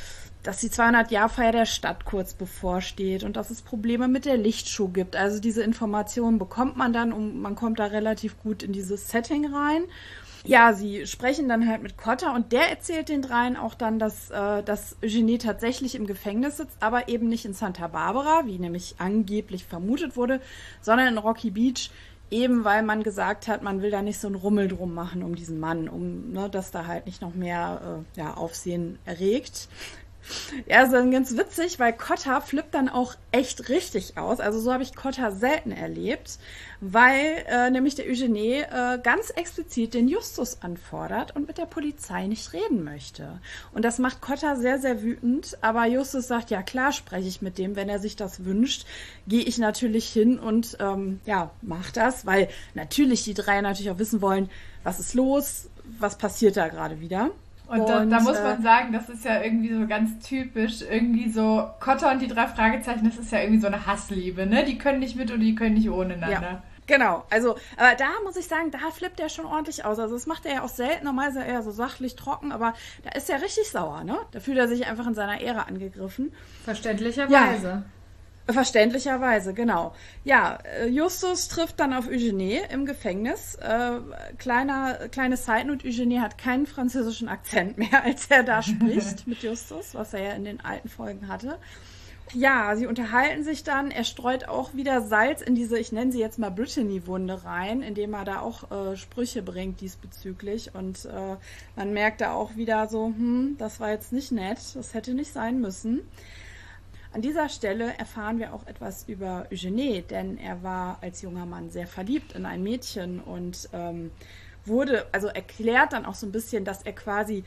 [0.48, 5.16] dass die 200-Jahr-Feier der Stadt kurz bevorsteht und dass es Probleme mit der Lichtshow gibt.
[5.16, 9.54] Also diese Informationen bekommt man dann und man kommt da relativ gut in dieses Setting
[9.54, 9.84] rein.
[10.44, 14.30] Ja, sie sprechen dann halt mit Cotta und der erzählt den dreien auch dann, dass,
[14.30, 18.96] äh, dass Eugenie tatsächlich im Gefängnis sitzt, aber eben nicht in Santa Barbara, wie nämlich
[19.00, 20.40] angeblich vermutet wurde,
[20.82, 21.90] sondern in Rocky Beach,
[22.30, 25.36] eben weil man gesagt hat, man will da nicht so einen Rummel drum machen um
[25.36, 29.68] diesen Mann, um ne, dass da halt nicht noch mehr äh, ja, Aufsehen erregt.
[30.68, 34.40] Ja, ist dann ganz witzig, weil Cotta flippt dann auch echt richtig aus.
[34.40, 36.40] Also so habe ich Cotta selten erlebt,
[36.82, 42.28] weil äh, nämlich der Eugenie äh, ganz explizit den Justus anfordert und mit der Polizei
[42.28, 43.40] nicht reden möchte.
[43.74, 45.58] Und das macht Cotta sehr, sehr wütend.
[45.62, 48.86] Aber Justus sagt, ja klar spreche ich mit dem, wenn er sich das wünscht,
[49.28, 54.00] gehe ich natürlich hin und ähm, ja, mach das, weil natürlich die drei natürlich auch
[54.00, 54.50] wissen wollen,
[54.84, 55.70] was ist los,
[56.00, 57.32] was passiert da gerade wieder.
[57.68, 61.30] Und, da, da muss äh, man sagen, das ist ja irgendwie so ganz typisch, irgendwie
[61.30, 64.64] so Kotter und die drei Fragezeichen, das ist ja irgendwie so eine Hassliebe, ne?
[64.66, 66.42] Die können nicht mit und die können nicht ohne einander.
[66.42, 66.64] Ja.
[66.88, 69.98] Genau, also, aber da muss ich sagen, da flippt er schon ordentlich aus.
[69.98, 71.06] Also, das macht er ja auch selten.
[71.06, 74.18] Normal ist er eher so sachlich trocken, aber da ist er richtig sauer, ne?
[74.32, 76.32] Da fühlt er sich einfach in seiner Ehre angegriffen.
[76.64, 77.84] Verständlicherweise.
[78.48, 79.96] Verständlicherweise, genau.
[80.24, 83.56] Ja, äh, Justus trifft dann auf Eugenie im Gefängnis.
[83.56, 83.98] Äh,
[84.38, 89.42] kleiner, kleine Side Note, Eugenie hat keinen französischen Akzent mehr, als er da spricht mit
[89.42, 91.58] Justus, was er ja in den alten Folgen hatte.
[92.34, 93.92] Ja, sie unterhalten sich dann.
[93.92, 98.14] Er streut auch wieder Salz in diese, ich nenne sie jetzt mal Brittany-Wunde rein, indem
[98.14, 100.76] er da auch äh, Sprüche bringt diesbezüglich.
[100.76, 101.36] Und äh,
[101.76, 105.34] man merkt da auch wieder so, hm, das war jetzt nicht nett, das hätte nicht
[105.34, 106.02] sein müssen.
[107.16, 111.70] An dieser Stelle erfahren wir auch etwas über Eugenie, denn er war als junger Mann
[111.70, 114.12] sehr verliebt in ein Mädchen und ähm,
[114.66, 117.46] wurde, also erklärt dann auch so ein bisschen, dass er quasi,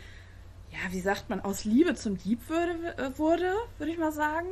[0.73, 4.49] ja, wie sagt man, aus Liebe zum Dieb würde, äh, wurde, würde ich mal sagen.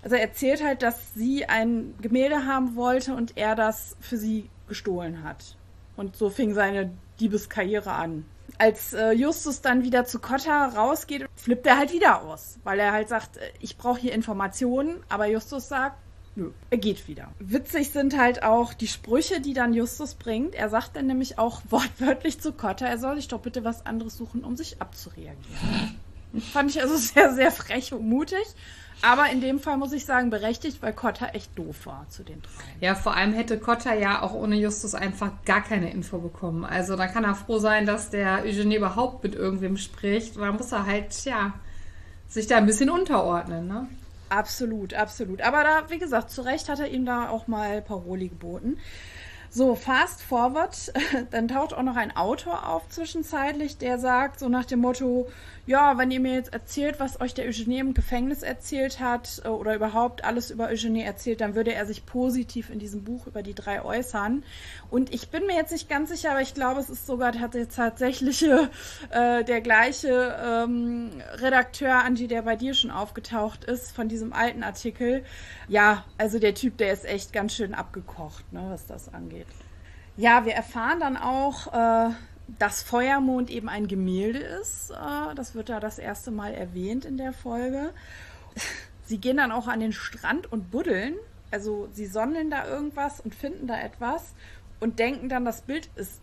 [0.00, 4.48] Also er erzählt halt, dass sie ein Gemälde haben wollte und er das für sie
[4.68, 5.56] gestohlen hat.
[5.96, 8.26] Und so fing seine Diebeskarriere an.
[8.62, 12.92] Als äh, Justus dann wieder zu Cotta rausgeht, flippt er halt wieder aus, weil er
[12.92, 15.96] halt sagt, äh, ich brauche hier Informationen, aber Justus sagt,
[16.36, 17.32] nö, er geht wieder.
[17.40, 20.54] Witzig sind halt auch die Sprüche, die dann Justus bringt.
[20.54, 24.16] Er sagt dann nämlich auch wortwörtlich zu Cotta, er soll sich doch bitte was anderes
[24.16, 25.98] suchen, um sich abzureagieren.
[26.52, 28.46] Fand ich also sehr, sehr frech und mutig.
[29.02, 32.40] Aber in dem Fall muss ich sagen, berechtigt, weil Cotta echt doof war zu den
[32.40, 32.86] drei.
[32.86, 36.64] Ja, vor allem hätte Cotta ja auch ohne Justus einfach gar keine Info bekommen.
[36.64, 40.36] Also da kann er froh sein, dass der Eugenie überhaupt mit irgendwem spricht.
[40.36, 41.54] Da muss er halt, ja,
[42.28, 43.88] sich da ein bisschen unterordnen, ne?
[44.28, 45.42] Absolut, absolut.
[45.42, 48.78] Aber da, wie gesagt, zu Recht hat er ihm da auch mal Paroli geboten.
[49.50, 50.90] So, fast forward,
[51.30, 55.28] dann taucht auch noch ein Autor auf zwischenzeitlich, der sagt, so nach dem Motto,
[55.64, 59.48] ja, wenn ihr mir jetzt erzählt, was euch der Eugenie im Gefängnis erzählt hat äh,
[59.48, 63.42] oder überhaupt alles über Eugenie erzählt, dann würde er sich positiv in diesem Buch über
[63.42, 64.42] die drei äußern.
[64.90, 68.42] Und ich bin mir jetzt nicht ganz sicher, aber ich glaube, es ist sogar tatsächlich
[69.10, 74.64] äh, der gleiche ähm, Redakteur, Angie, der bei dir schon aufgetaucht ist, von diesem alten
[74.64, 75.24] Artikel.
[75.68, 79.46] Ja, also der Typ, der ist echt ganz schön abgekocht, ne, was das angeht.
[80.16, 82.10] Ja, wir erfahren dann auch, äh,
[82.58, 84.90] dass Feuermond eben ein Gemälde ist.
[84.90, 87.92] Äh, das wird da das erste Mal erwähnt in der Folge.
[89.04, 91.14] Sie gehen dann auch an den Strand und buddeln.
[91.50, 94.32] Also sie sonnen da irgendwas und finden da etwas
[94.80, 96.20] und denken dann, das Bild ist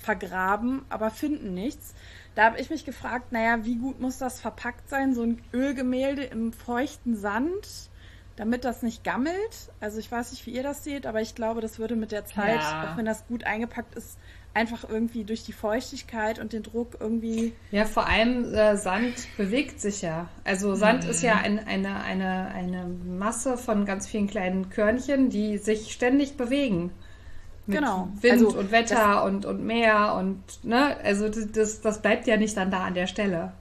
[0.00, 1.94] vergraben, aber finden nichts.
[2.34, 6.24] Da habe ich mich gefragt, naja, wie gut muss das verpackt sein, so ein Ölgemälde
[6.24, 7.90] im feuchten Sand,
[8.34, 9.70] damit das nicht gammelt.
[9.80, 12.24] Also ich weiß nicht, wie ihr das seht, aber ich glaube, das würde mit der
[12.24, 12.90] Zeit, Ja.
[12.92, 14.18] auch wenn das gut eingepackt ist,
[14.56, 17.52] einfach irgendwie durch die Feuchtigkeit und den Druck irgendwie.
[17.70, 20.28] Ja, vor allem äh, Sand bewegt sich ja.
[20.44, 25.58] Also Sand ist ja ein, eine, eine, eine Masse von ganz vielen kleinen Körnchen, die
[25.58, 26.90] sich ständig bewegen.
[27.66, 28.08] Mit Genau.
[28.20, 32.36] Wind Also, und Wetter und, und Meer und ne, also das- das, das bleibt ja
[32.36, 33.52] nicht dann da an der Stelle.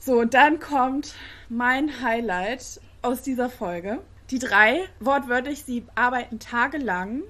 [0.00, 1.14] So, und dann kommt
[1.48, 3.98] mein Highlight aus dieser Folge.
[4.30, 7.22] Die drei, wortwörtlich, sie arbeiten tagelang,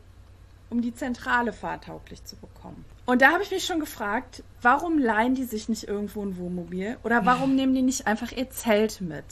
[0.71, 2.85] um die Zentrale fahrtauglich zu bekommen.
[3.09, 6.99] Und da habe ich mich schon gefragt, warum leihen die sich nicht irgendwo ein Wohnmobil?
[7.05, 9.25] Oder warum nehmen die nicht einfach ihr Zelt mit?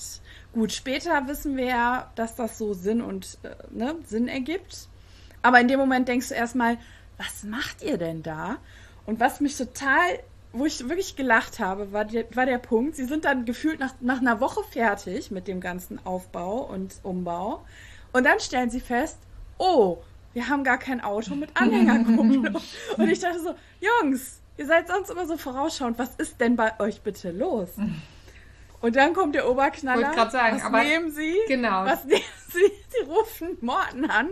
[0.55, 4.89] Gut, später wissen wir ja, dass das so Sinn und äh, ne, Sinn ergibt.
[5.43, 6.79] Aber in dem Moment denkst du erstmal,
[7.19, 8.57] was macht ihr denn da?
[9.05, 10.21] Und was mich total,
[10.55, 13.93] wo ich wirklich gelacht habe, war der, war der Punkt, sie sind dann gefühlt nach,
[14.01, 17.63] nach einer Woche fertig mit dem ganzen Aufbau und Umbau.
[18.15, 19.19] Und dann stellen sie fest,
[19.59, 19.99] oh,
[20.37, 22.61] wir haben gar kein Auto mit Anhängerkupplung.
[22.99, 26.79] und ich dachte so, Jungs, ihr seid sonst immer so vorausschauend, was ist denn bei
[26.79, 27.71] euch bitte los?
[28.81, 30.03] Und dann kommt der Oberknaller.
[30.03, 31.35] Wollte grad sagen, was aber- nehmen sie?
[31.49, 31.85] Genau.
[31.85, 32.21] Was nehmen
[32.51, 32.61] sie?
[32.89, 34.29] Sie rufen Morten an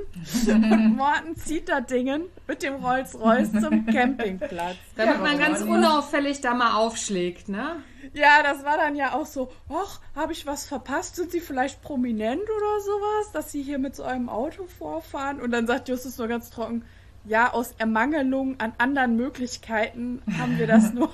[0.46, 4.76] und Morten zieht da Dingen mit dem Rolls-Royce zum Campingplatz.
[4.96, 7.82] Damit man ganz unauffällig da mal aufschlägt, ne?
[8.14, 11.16] Ja, das war dann ja auch so, ach, habe ich was verpasst?
[11.16, 15.40] Sind Sie vielleicht prominent oder sowas, dass Sie hier mit so einem Auto vorfahren?
[15.40, 16.84] Und dann sagt Justus nur ganz trocken,
[17.26, 21.10] ja, aus Ermangelung an anderen Möglichkeiten haben wir das nur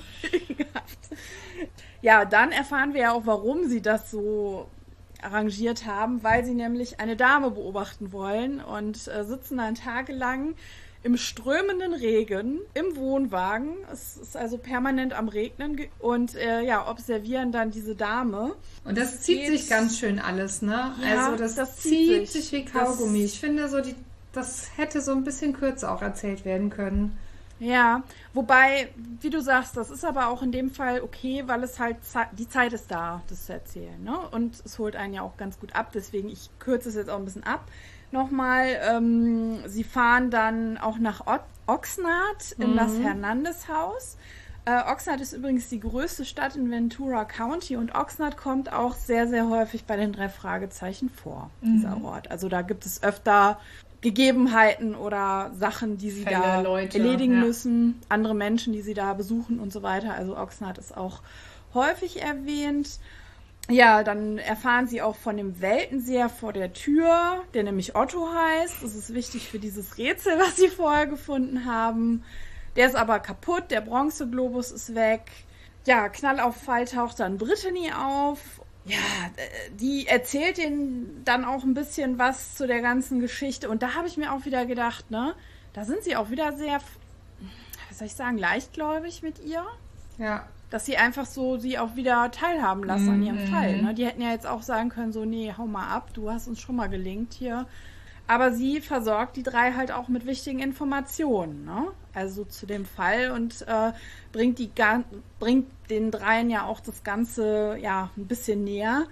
[0.47, 1.09] gehabt.
[2.01, 4.67] Ja, dann erfahren wir ja auch, warum sie das so
[5.21, 10.55] arrangiert haben, weil sie nämlich eine Dame beobachten wollen und äh, sitzen dann tagelang
[11.03, 13.69] im strömenden Regen im Wohnwagen.
[13.91, 18.55] Es ist also permanent am Regnen und äh, ja, observieren dann diese Dame.
[18.83, 20.93] Und das zieht geht- sich ganz schön alles, ne?
[21.03, 22.51] Ja, also das, das zieht sich.
[22.51, 23.23] wie Kaugummi.
[23.23, 23.95] Ich finde so, die,
[24.33, 27.17] das hätte so ein bisschen kürzer auch erzählt werden können.
[27.61, 28.01] Ja,
[28.33, 28.89] wobei,
[29.19, 31.97] wie du sagst, das ist aber auch in dem Fall okay, weil es halt
[32.31, 34.17] die Zeit ist da, das zu erzählen, ne?
[34.31, 37.19] Und es holt einen ja auch ganz gut ab, deswegen ich kürze es jetzt auch
[37.19, 37.65] ein bisschen ab.
[38.11, 44.17] Nochmal, ähm, sie fahren dann auch nach o Oxnard in das Hernandez-Haus.
[44.65, 49.27] Äh, Oxnard ist übrigens die größte Stadt in Ventura County und Oxnard kommt auch sehr,
[49.27, 52.31] sehr häufig bei den drei Fragezeichen vor, dieser Ort.
[52.31, 53.59] Also da gibt es öfter
[54.01, 57.39] Gegebenheiten oder Sachen, die sie Fälle, da Leute, erledigen ja.
[57.41, 60.13] müssen, andere Menschen, die sie da besuchen und so weiter.
[60.13, 61.21] Also Oxnard ist auch
[61.73, 62.99] häufig erwähnt.
[63.69, 68.81] Ja, dann erfahren sie auch von dem Weltenseher vor der Tür, der nämlich Otto heißt.
[68.81, 72.23] Das ist wichtig für dieses Rätsel, was sie vorher gefunden haben.
[72.75, 75.31] Der ist aber kaputt, der Bronzeglobus ist weg.
[75.85, 78.39] Ja, Knall auf Fall taucht dann Brittany auf.
[78.85, 78.97] Ja,
[79.35, 83.69] äh, die erzählt ihnen dann auch ein bisschen was zu der ganzen Geschichte.
[83.69, 85.35] Und da habe ich mir auch wieder gedacht, ne,
[85.73, 86.79] da sind sie auch wieder sehr,
[87.89, 89.63] wie soll ich sagen, leichtgläubig mit ihr.
[90.17, 90.47] Ja.
[90.69, 93.81] Dass sie einfach so sie auch wieder teilhaben lassen an ihrem Fall.
[93.81, 93.93] Ne?
[93.93, 96.61] Die hätten ja jetzt auch sagen können, so, nee, hau mal ab, du hast uns
[96.61, 97.67] schon mal gelingt hier.
[98.31, 101.87] Aber sie versorgt die drei halt auch mit wichtigen Informationen, ne?
[102.13, 103.91] Also zu dem Fall und äh,
[104.31, 104.71] bringt die
[105.37, 109.07] bringt den dreien ja auch das Ganze ja ein bisschen näher.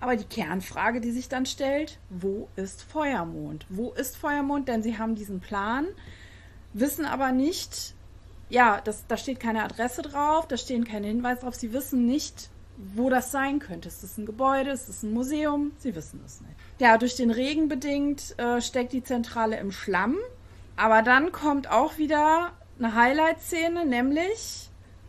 [0.00, 3.64] Aber die Kernfrage, die sich dann stellt, wo ist Feuermond?
[3.68, 4.66] Wo ist Feuermond?
[4.66, 5.86] Denn sie haben diesen Plan,
[6.72, 7.94] wissen aber nicht,
[8.48, 11.54] ja, das, da steht keine Adresse drauf, da stehen keine Hinweise drauf.
[11.54, 13.86] Sie wissen nicht, wo das sein könnte.
[13.86, 14.70] Ist es ein Gebäude?
[14.72, 15.70] Ist es ein Museum?
[15.78, 16.63] Sie wissen es nicht.
[16.78, 20.16] Ja, durch den Regen bedingt äh, steckt die Zentrale im Schlamm.
[20.76, 24.68] Aber dann kommt auch wieder eine Highlight-Szene, nämlich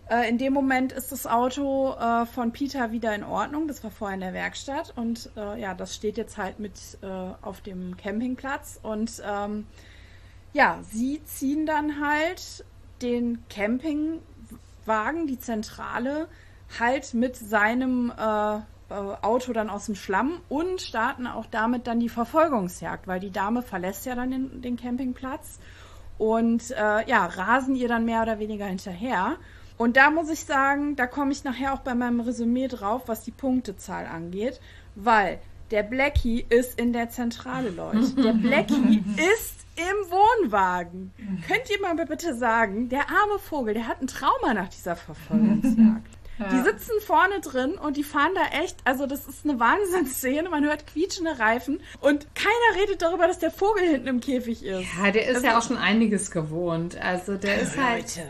[0.10, 3.68] äh, in dem Moment ist das Auto äh, von Peter wieder in Ordnung.
[3.68, 7.08] Das war vorher in der Werkstatt und äh, ja, das steht jetzt halt mit äh,
[7.42, 9.66] auf dem Campingplatz und ähm,
[10.54, 12.64] ja, sie ziehen dann halt
[13.02, 16.28] den Campingwagen, die Zentrale,
[16.80, 18.60] halt mit seinem äh,
[18.90, 23.62] Auto dann aus dem Schlamm und starten auch damit dann die Verfolgungsjagd, weil die Dame
[23.62, 25.60] verlässt ja dann den, den Campingplatz
[26.18, 29.38] und äh, ja, rasen ihr dann mehr oder weniger hinterher.
[29.78, 33.24] Und da muss ich sagen, da komme ich nachher auch bei meinem Resümee drauf, was
[33.24, 34.62] die Punktezahl angeht,
[34.95, 35.40] weil
[35.72, 38.12] der Blackie ist in der Zentrale, Leute.
[38.22, 41.12] Der Blackie ist im Wohnwagen.
[41.48, 46.18] Könnt ihr mal bitte sagen, der arme Vogel, der hat ein Trauma nach dieser Verfolgungsjagd.
[46.38, 50.66] Die sitzen vorne drin und die fahren da echt, also das ist eine Wahnsinnsszene, man
[50.66, 54.86] hört quietschende Reifen und keiner redet darüber, dass der Vogel hinten im Käfig ist.
[55.02, 56.98] Ja, der ist ja auch schon einiges gewohnt.
[57.02, 58.22] Also der ist halt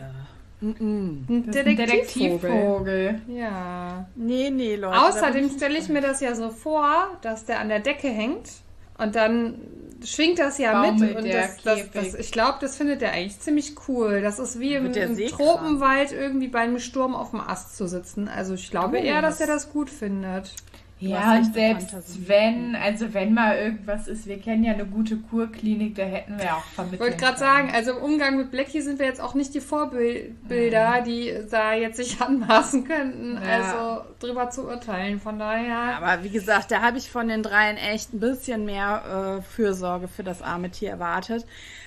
[0.62, 1.86] ein Detektivvogel.
[1.86, 3.20] Detektivvogel.
[3.28, 4.06] Ja.
[4.14, 5.00] Nee, nee, Leute.
[5.00, 8.50] Außerdem stelle ich mir das ja so vor, dass der an der Decke hängt
[8.98, 9.60] und dann
[10.04, 11.16] schwingt das ja Baumelt mit.
[11.16, 14.20] Und das, das, das, ich glaube, das findet er eigentlich ziemlich cool.
[14.20, 15.28] Das ist wie im, im.
[15.28, 18.28] Tropenwald irgendwie bei einem Sturm auf dem Ast zu sitzen.
[18.28, 20.52] Also ich glaube Oh, eher, dass er das gut findet.
[20.98, 22.22] Ja, und selbst Fantasie.
[22.26, 26.56] wenn, also wenn mal irgendwas ist, wir kennen ja eine gute Kurklinik, da hätten wir
[26.56, 29.34] auch vermitteln Ich wollte gerade sagen, also im Umgang mit Blackie sind wir jetzt auch
[29.34, 33.40] nicht die Vorbilder, die da jetzt sich anmaßen könnten, Ja.
[33.42, 35.20] also drüber zu urteilen.
[35.20, 35.98] Von daher.
[36.00, 40.08] Aber wie gesagt, da habe ich von den dreien echt ein bisschen mehr äh, Fürsorge
[40.08, 41.44] für das arme Tier erwartet.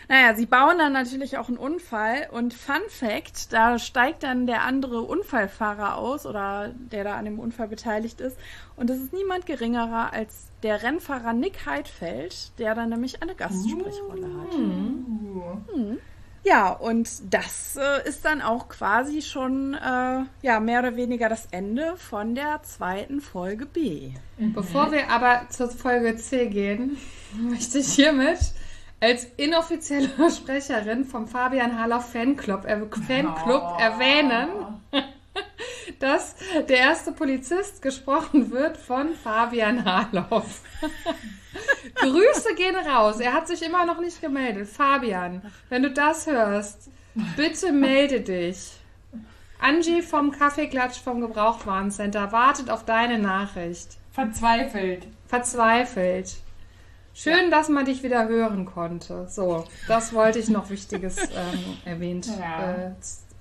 [0.10, 4.64] Naja, sie bauen dann natürlich auch einen Unfall und Fun Fact, da steigt dann der
[4.64, 8.36] andere Unfallfahrer aus oder der da an dem Unfall beteiligt ist
[8.76, 14.28] und das ist niemand geringerer als der Rennfahrer Nick Heidfeld, der dann nämlich eine Gastsprechrolle
[14.42, 14.56] hat.
[14.56, 15.98] Uh.
[16.44, 21.48] Ja, und das äh, ist dann auch quasi schon äh, ja mehr oder weniger das
[21.52, 24.14] Ende von der zweiten Folge B.
[24.38, 26.98] Bevor wir aber zur Folge C gehen,
[27.38, 28.40] möchte ich hiermit
[29.00, 34.50] als inoffizielle Sprecherin vom Fabian Harloff Fanclub, äh, Fanclub erwähnen,
[36.00, 36.36] dass
[36.68, 40.62] der erste Polizist gesprochen wird von Fabian Harloff.
[41.96, 43.20] Grüße gehen raus.
[43.20, 44.68] Er hat sich immer noch nicht gemeldet.
[44.68, 46.90] Fabian, wenn du das hörst,
[47.36, 48.74] bitte melde dich.
[49.60, 53.98] Angie vom Kaffeeklatsch vom Gebrauchtwarencenter wartet auf deine Nachricht.
[54.12, 55.08] Verzweifelt.
[55.28, 56.38] Verzweifelt.
[57.22, 59.28] Schön, dass man dich wieder hören konnte.
[59.28, 62.72] So, das wollte ich noch Wichtiges ähm, erwähnt, Ja.
[62.74, 62.92] äh,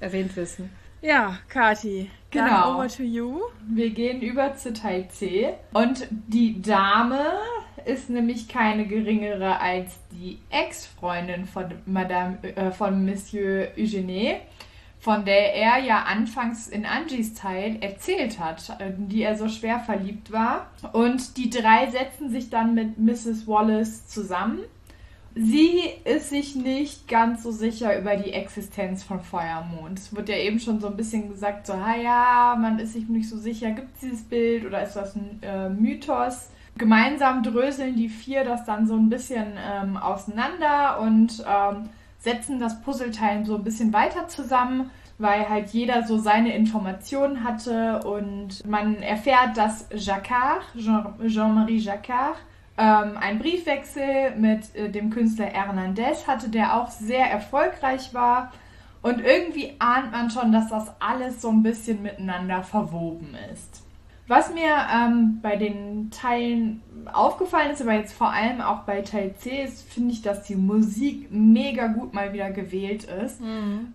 [0.00, 0.70] erwähnt wissen.
[1.00, 2.74] Ja, Kati, dann Genau.
[2.74, 3.40] over to you.
[3.68, 5.55] Wir gehen über zu Teil C.
[5.72, 7.20] Und die Dame
[7.84, 14.38] ist nämlich keine geringere als die Ex-Freundin von Madame, äh, von Monsieur Eugenie,
[15.00, 19.78] von der er ja anfangs in Angies Teil erzählt hat, in die er so schwer
[19.78, 20.70] verliebt war.
[20.92, 23.46] Und die drei setzen sich dann mit Mrs.
[23.46, 24.60] Wallace zusammen.
[25.34, 29.96] Sie ist sich nicht ganz so sicher über die Existenz von Feuermond.
[29.96, 33.08] Es wird ja eben schon so ein bisschen gesagt, so, ah ja, man ist sich
[33.08, 36.50] nicht so sicher, gibt es dieses Bild oder ist das ein äh, Mythos?
[36.76, 41.88] Gemeinsam dröseln die vier das dann so ein bisschen ähm, auseinander und ähm,
[42.19, 48.01] setzen das Puzzleteil so ein bisschen weiter zusammen, weil halt jeder so seine Informationen hatte
[48.05, 52.36] und man erfährt, dass Jacquard, Jean- Jean-Marie Jacquard,
[52.77, 58.53] ähm, einen Briefwechsel mit äh, dem Künstler Hernandez hatte, der auch sehr erfolgreich war.
[59.03, 63.82] Und irgendwie ahnt man schon, dass das alles so ein bisschen miteinander verwoben ist.
[64.28, 69.34] Was mir ähm, bei den Teilen aufgefallen ist, aber jetzt vor allem auch bei Teil
[69.36, 73.40] C, ist, finde ich, dass die Musik mega gut mal wieder gewählt ist.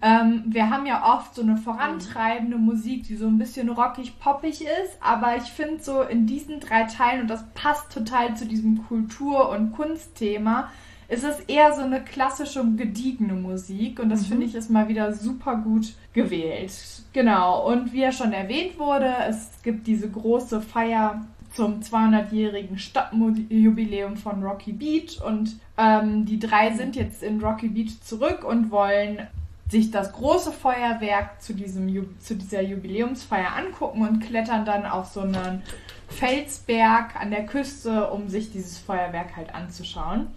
[0.02, 4.62] Ähm, wir haben ja oft so eine vorantreibende Musik, die so ein bisschen rockig, poppig
[4.62, 8.88] ist, aber ich finde so in diesen drei Teilen, und das passt total zu diesem
[8.88, 10.72] Kultur- und Kunstthema,
[11.14, 14.26] Es ist eher so eine klassische, gediegene Musik und das Mhm.
[14.26, 16.72] finde ich ist mal wieder super gut gewählt.
[17.14, 24.18] Genau, und wie ja schon erwähnt wurde, es gibt diese große Feier zum 200-jährigen Stadtjubiläum
[24.18, 29.28] von Rocky Beach und ähm, die drei sind jetzt in Rocky Beach zurück und wollen
[29.70, 31.88] sich das große Feuerwerk zu, diesem,
[32.20, 35.62] zu dieser Jubiläumsfeier angucken und klettern dann auf so einen
[36.10, 40.28] Felsberg an der Küste, um sich dieses Feuerwerk halt anzuschauen.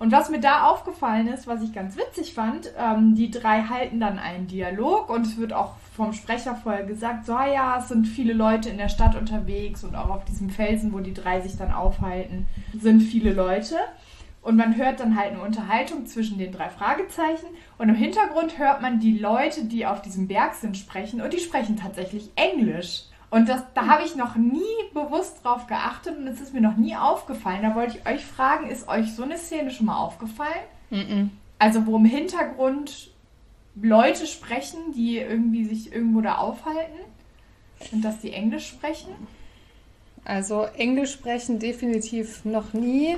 [0.00, 4.00] Und was mir da aufgefallen ist, was ich ganz witzig fand, ähm, die drei halten
[4.00, 7.88] dann einen Dialog und es wird auch vom Sprecher vorher gesagt, so ah ja, es
[7.88, 11.42] sind viele Leute in der Stadt unterwegs und auch auf diesem Felsen, wo die drei
[11.42, 13.76] sich dann aufhalten, sind viele Leute.
[14.40, 17.48] Und man hört dann halt eine Unterhaltung zwischen den drei Fragezeichen.
[17.76, 21.20] Und im Hintergrund hört man die Leute, die auf diesem Berg sind, sprechen.
[21.20, 23.02] Und die sprechen tatsächlich Englisch.
[23.30, 24.60] Und das, da habe ich noch nie
[24.92, 27.62] bewusst drauf geachtet und es ist mir noch nie aufgefallen.
[27.62, 30.64] Da wollte ich euch fragen, ist euch so eine Szene schon mal aufgefallen?
[31.58, 33.12] Also wo im Hintergrund
[33.80, 36.98] Leute sprechen, die irgendwie sich irgendwo da aufhalten
[37.92, 39.10] und dass die Englisch sprechen?
[40.24, 43.16] Also Englisch sprechen definitiv noch nie.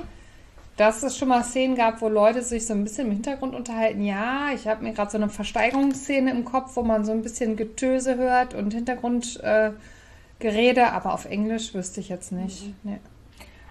[0.75, 4.03] Dass es schon mal Szenen gab, wo Leute sich so ein bisschen im Hintergrund unterhalten.
[4.03, 7.55] Ja, ich habe mir gerade so eine Versteigerungsszene im Kopf, wo man so ein bisschen
[7.55, 9.79] Getöse hört und Hintergrundgerede, äh,
[10.43, 12.73] Gerede, aber auf Englisch wüsste ich jetzt nicht.
[12.83, 12.99] Nee.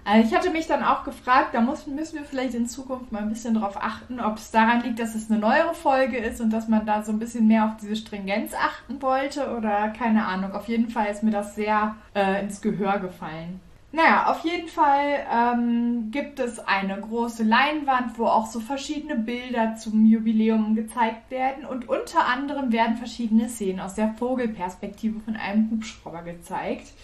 [0.05, 3.23] Also ich hatte mich dann auch gefragt, da muss, müssen wir vielleicht in Zukunft mal
[3.23, 6.51] ein bisschen drauf achten, ob es daran liegt, dass es eine neuere Folge ist und
[6.51, 10.53] dass man da so ein bisschen mehr auf diese Stringenz achten wollte oder keine Ahnung.
[10.55, 13.61] Auf jeden Fall ist mir das sehr äh, ins Gehör gefallen.
[13.95, 19.77] Naja, auf jeden Fall ähm, gibt es eine große Leinwand, wo auch so verschiedene Bilder
[19.77, 25.71] zum Jubiläum gezeigt werden und unter anderem werden verschiedene Szenen aus der Vogelperspektive von einem
[25.71, 26.95] Hubschrauber gezeigt.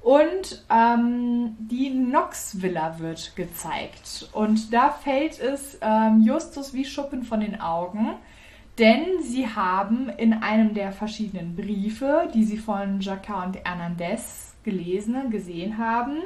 [0.00, 4.28] Und ähm, die Knox Villa wird gezeigt.
[4.32, 8.14] Und da fällt es ähm, Justus wie Schuppen von den Augen,
[8.78, 15.30] denn sie haben in einem der verschiedenen Briefe, die sie von Jacquard und Hernandez gelesen,
[15.30, 16.18] gesehen haben,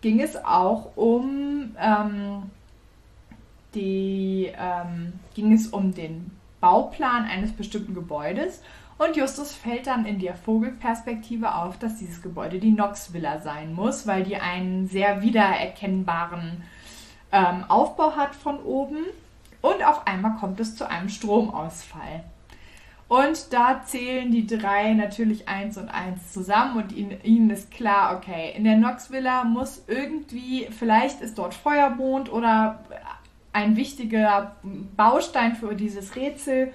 [0.00, 2.42] ging es auch um ähm,
[3.74, 6.30] die ähm, ging es um den
[6.60, 8.62] Bauplan eines bestimmten Gebäudes
[8.98, 13.72] und Justus fällt dann in der Vogelperspektive auf, dass dieses Gebäude die Knox Villa sein
[13.72, 16.62] muss, weil die einen sehr wiedererkennbaren
[17.32, 18.98] ähm, Aufbau hat von oben
[19.62, 22.24] und auf einmal kommt es zu einem Stromausfall.
[23.10, 28.16] Und da zählen die drei natürlich eins und eins zusammen und ihnen, ihnen ist klar,
[28.16, 32.84] okay, in der Knox Villa muss irgendwie, vielleicht ist dort Feuermond oder
[33.52, 34.54] ein wichtiger
[34.96, 36.72] Baustein für dieses Rätsel.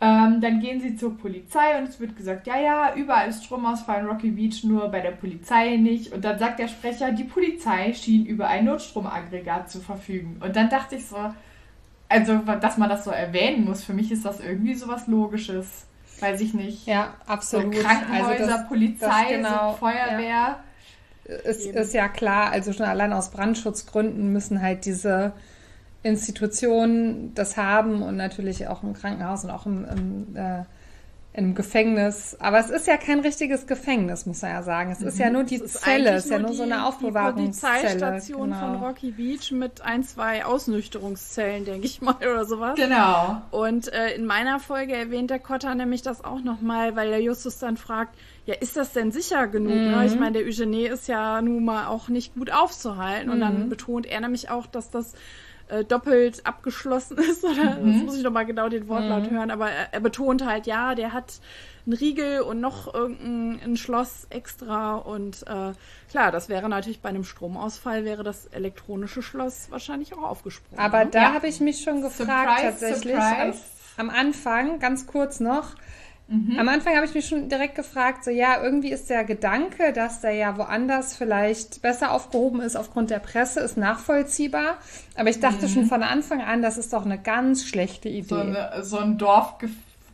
[0.00, 4.00] Ähm, dann gehen sie zur Polizei und es wird gesagt, ja, ja, überall ist Stromausfall
[4.00, 6.10] in Rocky Beach, nur bei der Polizei nicht.
[6.10, 10.40] Und dann sagt der Sprecher, die Polizei schien über ein Notstromaggregat zu verfügen.
[10.42, 11.18] Und dann dachte ich so,
[12.08, 15.86] also, dass man das so erwähnen muss, für mich ist das irgendwie so was Logisches.
[16.20, 16.86] Weiß ich nicht.
[16.86, 17.74] Ja, absolut.
[17.74, 20.28] So Krankenhäuser, also das, Polizei, das genau, so Feuerwehr.
[20.28, 20.60] Ja.
[21.44, 25.32] Es ist ja klar, also schon allein aus Brandschutzgründen müssen halt diese
[26.04, 30.64] Institutionen das haben und natürlich auch im Krankenhaus und auch im, im, äh,
[31.36, 32.34] im Gefängnis.
[32.40, 34.90] Aber es ist ja kein richtiges Gefängnis, muss man ja sagen.
[34.90, 37.74] Es ist ja nur die Zelle, es ist ja nur so eine Aufbewahrungszelle.
[37.74, 38.60] Die Polizeistation genau.
[38.60, 42.76] von Rocky Beach mit ein, zwei Ausnüchterungszellen, denke ich mal, oder sowas.
[42.76, 43.42] Genau.
[43.50, 47.58] Und äh, in meiner Folge erwähnt der Kotter nämlich das auch nochmal, weil der Justus
[47.58, 49.74] dann fragt, ja, ist das denn sicher genug?
[49.74, 49.90] Mhm.
[49.90, 50.06] Ne?
[50.06, 53.28] Ich meine, der Eugenie ist ja nun mal auch nicht gut aufzuhalten.
[53.28, 53.40] Und Mhm.
[53.40, 55.12] dann betont er nämlich auch, dass das
[55.68, 57.44] äh, doppelt abgeschlossen ist.
[57.44, 57.92] Oder Mhm.
[57.92, 59.50] das muss ich noch mal genau den Wortlaut hören.
[59.50, 61.40] Aber er, er betont halt, ja, der hat
[61.86, 64.96] einen Riegel und noch irgendein ein Schloss extra.
[64.96, 65.72] Und äh,
[66.10, 70.84] klar, das wäre natürlich bei einem Stromausfall, wäre das elektronische Schloss wahrscheinlich auch aufgesprungen.
[70.84, 71.10] Aber ne?
[71.10, 71.32] da Ja.
[71.34, 73.14] habe ich mich schon gefragt, Surprise, tatsächlich.
[73.14, 73.60] surprise.
[73.98, 75.74] Am, am Anfang, ganz kurz noch.
[76.28, 80.22] Am Anfang habe ich mich schon direkt gefragt, so ja, irgendwie ist der Gedanke, dass
[80.22, 84.78] der ja woanders vielleicht besser aufgehoben ist aufgrund der Presse, ist nachvollziehbar.
[85.14, 88.26] Aber ich dachte schon von Anfang an, das ist doch eine ganz schlechte Idee.
[88.28, 89.54] So, eine, so ein Dorf,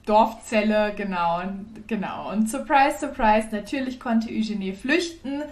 [0.05, 1.43] Dorfzelle, genau,
[1.87, 2.31] genau.
[2.31, 5.43] Und surprise, surprise, natürlich konnte Eugenie flüchten,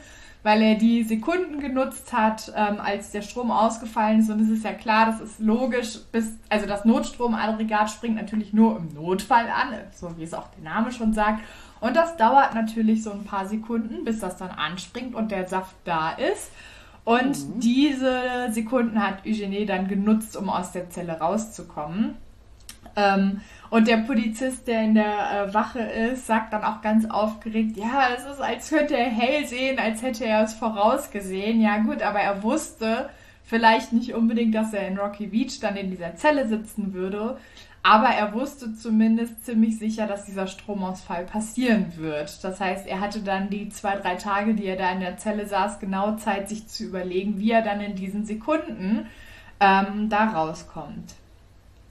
[0.43, 4.31] weil er die Sekunden genutzt hat, ähm, als der Strom ausgefallen ist.
[4.31, 8.77] Und es ist ja klar, das ist logisch, bis, also das Notstromaggregat springt natürlich nur
[8.77, 11.41] im Notfall an, so wie es auch der Name schon sagt.
[11.81, 15.77] Und das dauert natürlich so ein paar Sekunden, bis das dann anspringt und der Saft
[15.85, 16.51] da ist.
[17.05, 22.17] Und diese Sekunden hat Eugenie dann genutzt, um aus der Zelle rauszukommen.
[22.97, 23.41] Ähm,
[23.71, 28.09] und der Polizist, der in der äh, Wache ist, sagt dann auch ganz aufgeregt, ja,
[28.17, 31.61] es ist, als könnte er hell sehen, als hätte er es vorausgesehen.
[31.61, 33.11] Ja gut, aber er wusste
[33.51, 37.37] Vielleicht nicht unbedingt, dass er in Rocky Beach dann in dieser Zelle sitzen würde,
[37.83, 42.45] aber er wusste zumindest ziemlich sicher, dass dieser Stromausfall passieren wird.
[42.45, 45.49] Das heißt, er hatte dann die zwei, drei Tage, die er da in der Zelle
[45.49, 49.09] saß, genau Zeit, sich zu überlegen, wie er dann in diesen Sekunden
[49.59, 51.17] ähm, da rauskommt.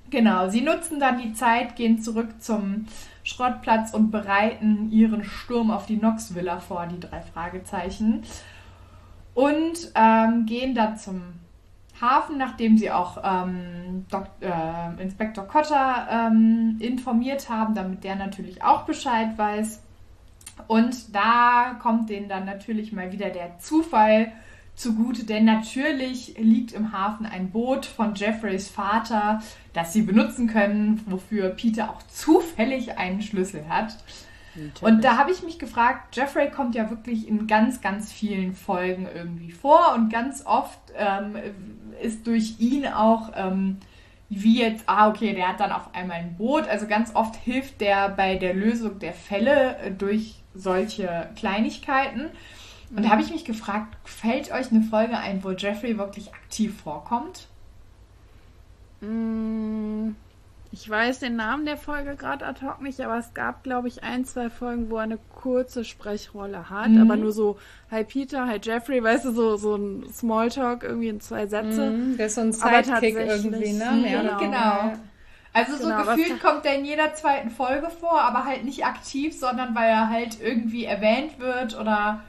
[0.10, 2.88] Genau, sie nutzen dann die Zeit, gehen zurück zum
[3.24, 8.24] Schrottplatz und bereiten ihren Sturm auf die Knox-Villa vor, die drei Fragezeichen.
[9.36, 11.22] Und ähm, gehen dann zum
[12.02, 14.06] Hafen, nachdem sie auch ähm,
[14.42, 19.82] äh, Inspektor Cotter ähm, informiert haben, damit der natürlich auch Bescheid weiß.
[20.68, 24.32] Und da kommt denen dann natürlich mal wieder der Zufall
[24.80, 29.42] zugute, denn natürlich liegt im Hafen ein Boot von Jeffreys Vater,
[29.74, 33.98] das sie benutzen können, wofür Peter auch zufällig einen Schlüssel hat.
[34.56, 34.82] Natürlich.
[34.82, 39.08] Und da habe ich mich gefragt, Jeffrey kommt ja wirklich in ganz, ganz vielen Folgen
[39.14, 41.36] irgendwie vor und ganz oft ähm,
[42.02, 43.78] ist durch ihn auch, ähm,
[44.30, 46.68] wie jetzt, ah, okay, der hat dann auf einmal ein Boot.
[46.70, 52.30] Also ganz oft hilft der bei der Lösung der Fälle äh, durch solche Kleinigkeiten.
[52.96, 56.82] Und da habe ich mich gefragt, fällt euch eine Folge ein, wo Jeffrey wirklich aktiv
[56.82, 57.48] vorkommt?
[59.02, 60.16] Mm,
[60.72, 64.04] ich weiß den Namen der Folge gerade ad hoc nicht, aber es gab, glaube ich,
[64.04, 67.02] ein, zwei Folgen, wo er eine kurze Sprechrolle hat, mhm.
[67.02, 67.58] aber nur so,
[67.92, 71.92] hi Peter, hi Jeffrey, weißt du, so, so ein Smalltalk irgendwie in zwei Sätze.
[71.92, 74.06] Mhm, der ist so ein Sidekick irgendwie, ne?
[74.12, 74.38] Ja, genau.
[74.40, 74.94] genau.
[75.54, 79.38] Also so genau, gefühlt kommt er in jeder zweiten Folge vor, aber halt nicht aktiv,
[79.38, 82.22] sondern weil er halt irgendwie erwähnt wird oder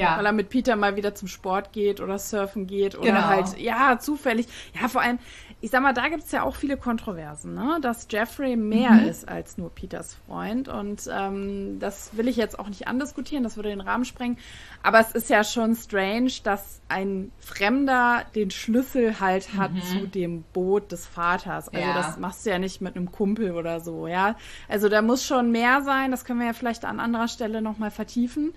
[0.00, 0.18] ja.
[0.18, 3.24] Weil er mit Peter mal wieder zum Sport geht oder surfen geht oder genau.
[3.24, 4.46] halt, ja, zufällig.
[4.80, 5.18] Ja, vor allem,
[5.62, 7.78] ich sag mal, da gibt es ja auch viele Kontroversen, ne?
[7.82, 9.08] dass Jeffrey mehr mhm.
[9.08, 10.68] ist als nur Peters Freund.
[10.68, 14.38] Und ähm, das will ich jetzt auch nicht andiskutieren, das würde den Rahmen sprengen.
[14.82, 19.82] Aber es ist ja schon strange, dass ein Fremder den Schlüssel halt hat mhm.
[19.82, 21.68] zu dem Boot des Vaters.
[21.68, 21.94] Also ja.
[21.94, 24.36] das machst du ja nicht mit einem Kumpel oder so, ja.
[24.66, 27.90] Also da muss schon mehr sein, das können wir ja vielleicht an anderer Stelle nochmal
[27.90, 28.54] vertiefen.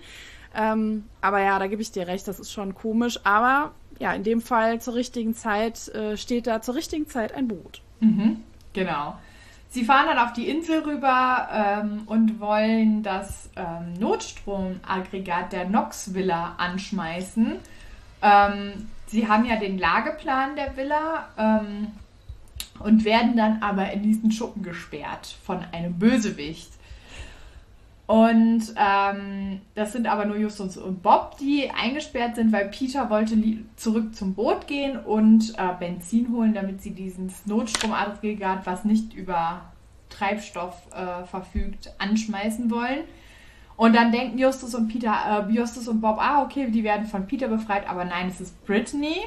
[0.56, 3.20] Ähm, aber ja, da gebe ich dir recht, das ist schon komisch.
[3.24, 7.48] Aber ja, in dem Fall zur richtigen Zeit äh, steht da zur richtigen Zeit ein
[7.48, 7.80] Boot.
[8.00, 9.16] Mhm, genau.
[9.74, 16.14] Sie fahren dann auf die Insel rüber ähm, und wollen das ähm, Notstromaggregat der Knox
[16.14, 17.56] Villa anschmeißen.
[18.22, 21.88] Ähm, sie haben ja den Lageplan der Villa ähm,
[22.78, 26.70] und werden dann aber in diesen Schuppen gesperrt von einem Bösewicht.
[28.06, 33.36] Und ähm, das sind aber nur Justus und Bob, die eingesperrt sind, weil Peter wollte
[33.76, 39.62] zurück zum Boot gehen und äh, Benzin holen, damit sie dieses Notstromaggregat, was nicht über
[40.10, 43.04] Treibstoff äh, verfügt, anschmeißen wollen.
[43.76, 47.26] Und dann denken Justus und Peter, äh, Justus und Bob, ah, okay, die werden von
[47.26, 49.22] Peter befreit, aber nein, es ist Brittany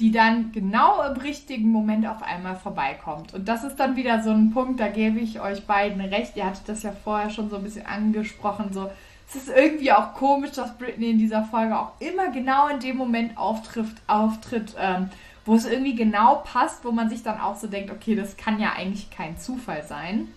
[0.00, 3.34] die dann genau im richtigen Moment auf einmal vorbeikommt.
[3.34, 6.36] Und das ist dann wieder so ein Punkt, da gebe ich euch beiden recht.
[6.36, 8.72] Ihr hattet das ja vorher schon so ein bisschen angesprochen.
[8.72, 8.90] So,
[9.28, 12.96] es ist irgendwie auch komisch, dass Britney in dieser Folge auch immer genau in dem
[12.96, 15.10] Moment auftritt, auftritt ähm,
[15.44, 18.60] wo es irgendwie genau passt, wo man sich dann auch so denkt, okay, das kann
[18.60, 20.28] ja eigentlich kein Zufall sein.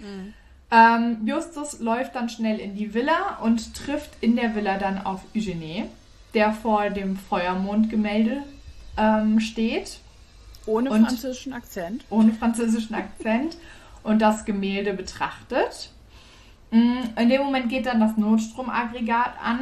[0.00, 0.34] Mhm.
[0.70, 5.20] Ähm, Justus läuft dann schnell in die Villa und trifft in der Villa dann auf
[5.36, 5.84] Eugenie,
[6.32, 8.42] der vor dem Feuermondgemälde
[8.96, 10.00] ähm, steht.
[10.66, 12.04] Ohne französischen Akzent.
[12.10, 13.56] Ohne französischen Akzent
[14.02, 15.90] und das Gemälde betrachtet.
[16.70, 19.60] Mm, in dem Moment geht dann das Notstromaggregat an.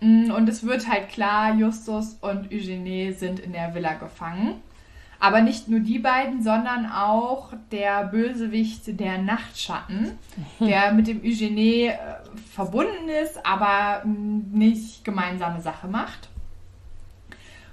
[0.00, 4.60] Mm, und es wird halt klar, Justus und Eugenie sind in der Villa gefangen.
[5.18, 10.18] Aber nicht nur die beiden, sondern auch der Bösewicht der Nachtschatten,
[10.58, 11.96] der mit dem Eugenie äh,
[12.52, 16.28] verbunden ist, aber mm, nicht gemeinsame Sache macht.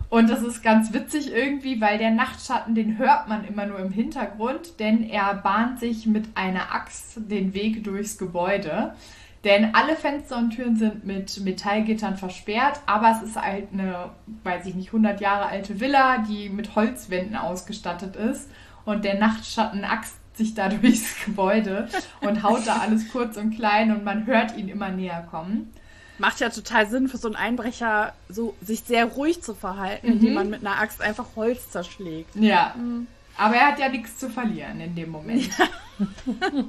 [0.10, 3.91] Und das ist ganz witzig irgendwie, weil der Nachtschatten, den hört man immer nur im
[3.91, 8.95] Hintergrund, denn er bahnt sich mit einer Axt den Weg durchs Gebäude.
[9.44, 14.10] Denn alle Fenster und Türen sind mit Metallgittern versperrt, aber es ist halt eine,
[14.44, 18.49] weiß ich nicht, 100 Jahre alte Villa, die mit Holzwänden ausgestattet ist.
[18.86, 21.88] Und der Nachtschatten axt sich da durchs Gebäude
[22.22, 25.72] und haut da alles kurz und klein und man hört ihn immer näher kommen.
[26.19, 30.13] Macht ja total Sinn für so einen Einbrecher, so sich sehr ruhig zu verhalten, mhm.
[30.13, 32.35] indem man mit einer Axt einfach Holz zerschlägt.
[32.35, 32.75] Ja.
[32.77, 33.07] Mhm.
[33.37, 35.49] Aber er hat ja nichts zu verlieren in dem Moment.
[35.57, 35.65] Ja.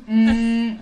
[0.06, 0.78] mm.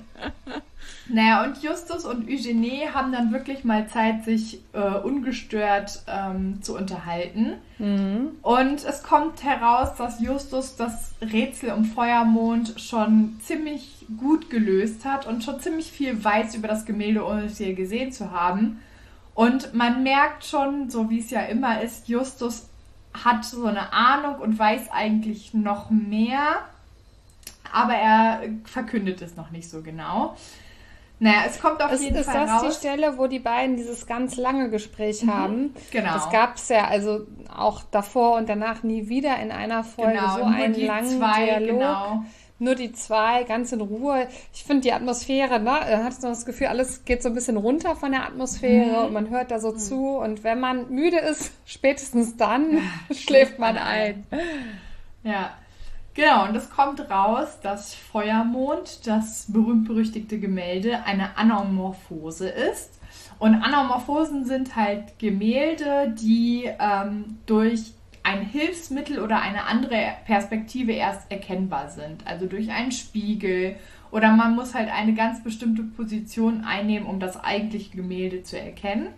[1.09, 6.77] Naja, und Justus und Eugenie haben dann wirklich mal Zeit, sich äh, ungestört ähm, zu
[6.77, 7.55] unterhalten.
[7.79, 8.33] Mhm.
[8.43, 15.27] Und es kommt heraus, dass Justus das Rätsel um Feuermond schon ziemlich gut gelöst hat
[15.27, 18.81] und schon ziemlich viel weiß über das Gemälde, ohne es hier gesehen zu haben.
[19.35, 22.69] Und man merkt schon, so wie es ja immer ist, Justus
[23.25, 26.57] hat so eine Ahnung und weiß eigentlich noch mehr,
[27.73, 30.37] aber er verkündet es noch nicht so genau.
[31.21, 32.69] Naja, es kommt auf ist, jeden ist Fall das raus.
[32.69, 35.75] die Stelle, wo die beiden dieses ganz lange Gespräch haben?
[35.91, 36.13] genau.
[36.15, 40.33] Das gab es ja also auch davor und danach nie wieder in einer Folge genau,
[40.37, 41.69] so nur einen die langen zwei, Dialog.
[41.79, 42.23] genau.
[42.61, 44.27] Nur die zwei, ganz in Ruhe.
[44.53, 45.79] Ich finde die Atmosphäre, ne?
[45.89, 49.07] Da hat so das Gefühl, alles geht so ein bisschen runter von der Atmosphäre Mhm.
[49.07, 50.17] und man hört da so zu.
[50.17, 52.79] Und wenn man müde ist, spätestens dann
[53.13, 54.27] schläft man ein.
[55.23, 55.51] Ja,
[56.19, 56.45] genau.
[56.47, 63.01] Und es kommt raus, dass Feuermond, das berühmt-berüchtigte Gemälde, eine Anamorphose ist.
[63.39, 67.93] Und Anamorphosen sind halt Gemälde, die ähm, durch
[68.23, 72.27] ein Hilfsmittel oder eine andere Perspektive erst erkennbar sind.
[72.27, 73.77] Also durch einen Spiegel
[74.11, 79.09] oder man muss halt eine ganz bestimmte Position einnehmen, um das eigentliche Gemälde zu erkennen.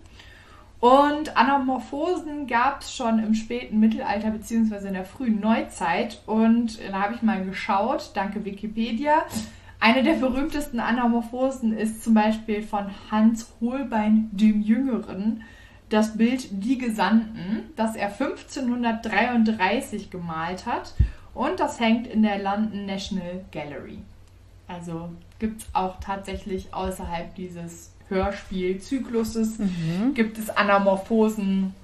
[0.80, 4.88] Und Anamorphosen gab es schon im späten Mittelalter bzw.
[4.88, 6.22] in der frühen Neuzeit.
[6.26, 9.24] Und da habe ich mal geschaut, danke Wikipedia.
[9.78, 15.42] Eine der berühmtesten Anamorphosen ist zum Beispiel von Hans Holbein dem Jüngeren,
[15.90, 20.94] das Bild Die Gesandten, das er 1533 gemalt hat.
[21.34, 23.98] Und das hängt in der London National Gallery.
[24.66, 29.58] Also gibt es auch tatsächlich außerhalb dieses Hörspielzykluses
[30.14, 31.74] gibt es Anamorphosen,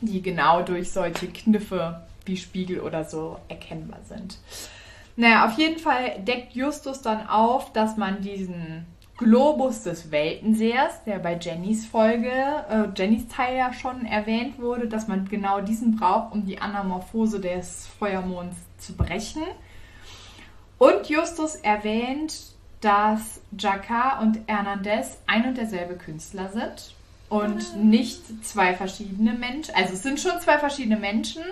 [0.00, 4.38] die genau durch solche Kniffe wie Spiegel oder so erkennbar sind.
[5.16, 8.86] Naja, auf jeden Fall deckt Justus dann auf, dass man diesen
[9.16, 15.08] Globus des Weltensehers, der bei Jennys Folge, äh, Jennys Teil ja schon erwähnt wurde, dass
[15.08, 19.42] man genau diesen braucht, um die Anamorphose des Feuermonds zu brechen.
[20.76, 26.94] Und Justus erwähnt, dass Jacquard und Hernandez ein und derselbe Künstler sind
[27.28, 29.74] und nicht zwei verschiedene Menschen.
[29.74, 31.42] Also es sind schon zwei verschiedene Menschen,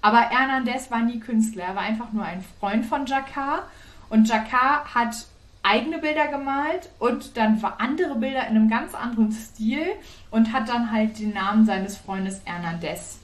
[0.00, 1.64] aber Hernandez war nie Künstler.
[1.64, 3.64] Er war einfach nur ein Freund von Jacquard.
[4.08, 5.14] Und Jacquard hat
[5.62, 9.86] eigene Bilder gemalt und dann war andere Bilder in einem ganz anderen Stil
[10.30, 13.18] und hat dann halt den Namen seines Freundes Hernandez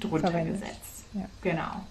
[0.00, 0.60] drunter Verwendet.
[0.60, 1.04] gesetzt.
[1.14, 1.24] Ja.
[1.42, 1.86] Genau.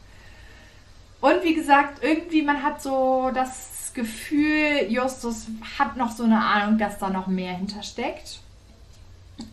[1.22, 5.48] Und wie gesagt, irgendwie man hat so das Gefühl, Justus
[5.78, 8.40] hat noch so eine Ahnung, dass da noch mehr hintersteckt.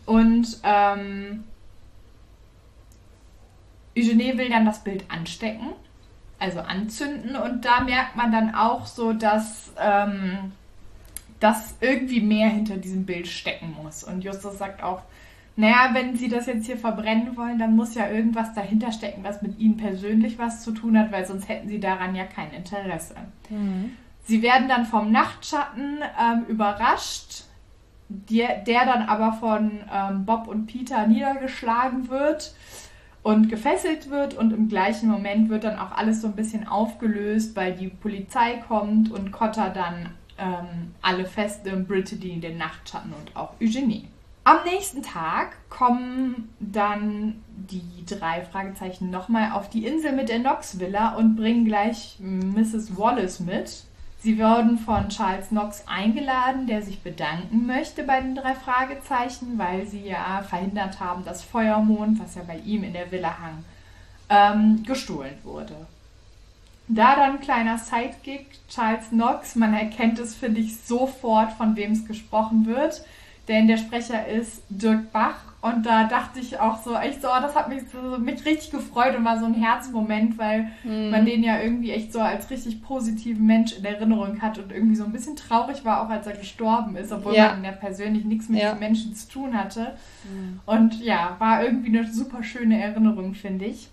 [0.06, 1.44] Und ähm,
[3.96, 5.72] Eugenie will dann das Bild anstecken,
[6.38, 7.36] also anzünden.
[7.36, 10.52] Und da merkt man dann auch so, dass, ähm,
[11.38, 14.04] dass irgendwie mehr hinter diesem Bild stecken muss.
[14.04, 15.02] Und Justus sagt auch,
[15.56, 19.42] naja, wenn sie das jetzt hier verbrennen wollen, dann muss ja irgendwas dahinter stecken, was
[19.42, 23.14] mit ihnen persönlich was zu tun hat, weil sonst hätten sie daran ja kein Interesse.
[24.30, 27.46] Sie werden dann vom Nachtschatten ähm, überrascht,
[28.08, 32.54] der, der dann aber von ähm, Bob und Peter niedergeschlagen wird
[33.24, 37.56] und gefesselt wird und im gleichen Moment wird dann auch alles so ein bisschen aufgelöst,
[37.56, 43.54] weil die Polizei kommt und Cotter dann ähm, alle festnimmt, Brittany, den Nachtschatten und auch
[43.60, 44.06] Eugenie.
[44.44, 50.78] Am nächsten Tag kommen dann die drei Fragezeichen nochmal auf die Insel mit der Knox
[50.78, 52.96] Villa und bringen gleich Mrs.
[52.96, 53.89] Wallace mit.
[54.22, 59.86] Sie werden von Charles Knox eingeladen, der sich bedanken möchte bei den drei Fragezeichen, weil
[59.86, 63.64] sie ja verhindert haben, dass Feuermond, was ja bei ihm in der Villa hang,
[64.28, 65.74] ähm, gestohlen wurde.
[66.88, 72.04] Da dann kleiner Sidekick, Charles Knox, man erkennt es, finde ich, sofort, von wem es
[72.04, 73.02] gesprochen wird,
[73.48, 77.40] denn der Sprecher ist Dirk Bach und da dachte ich auch so, echt so, oh,
[77.42, 81.42] das hat mich, so, mich richtig gefreut und war so ein Herzmoment, weil man den
[81.42, 85.12] ja irgendwie echt so als richtig positiven Mensch in Erinnerung hat und irgendwie so ein
[85.12, 87.50] bisschen traurig war, auch als er gestorben ist, obwohl Ja.
[87.50, 88.72] man ja persönlich nichts mit Ja.
[88.72, 89.96] den Menschen zu tun hatte.
[90.66, 93.88] Und ja, war irgendwie eine super schöne Erinnerung, finde ich.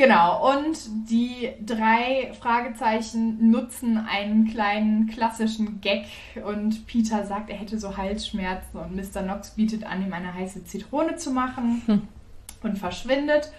[0.00, 0.78] Genau, und
[1.10, 6.06] die drei Fragezeichen nutzen einen kleinen klassischen Gag
[6.42, 9.22] und Peter sagt, er hätte so Halsschmerzen und Mr.
[9.22, 12.08] Knox bietet an, ihm eine heiße Zitrone zu machen
[12.62, 13.52] und verschwindet.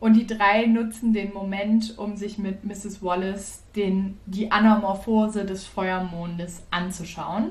[0.00, 3.02] Und die drei nutzen den Moment, um sich mit Mrs.
[3.02, 7.50] Wallace den, die Anamorphose des Feuermondes anzuschauen.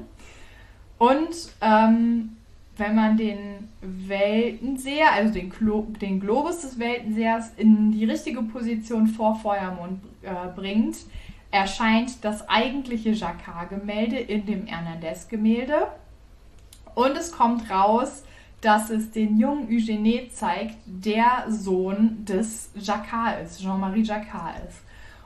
[0.98, 1.30] Und
[1.62, 2.38] ähm,
[2.78, 9.08] wenn man den Weltenseher, also den, Klo den Globus des Weltensehers in die richtige Position
[9.08, 10.98] vor Feuermond äh, bringt,
[11.52, 15.88] erscheint das eigentliche Jacquard-Gemälde in dem Hernandez-Gemälde.
[16.96, 18.24] Und es kommt raus,
[18.62, 24.82] dass es den jungen Eugenie zeigt, der Sohn des Jacquard ist, Jean-Marie Jacquard ist.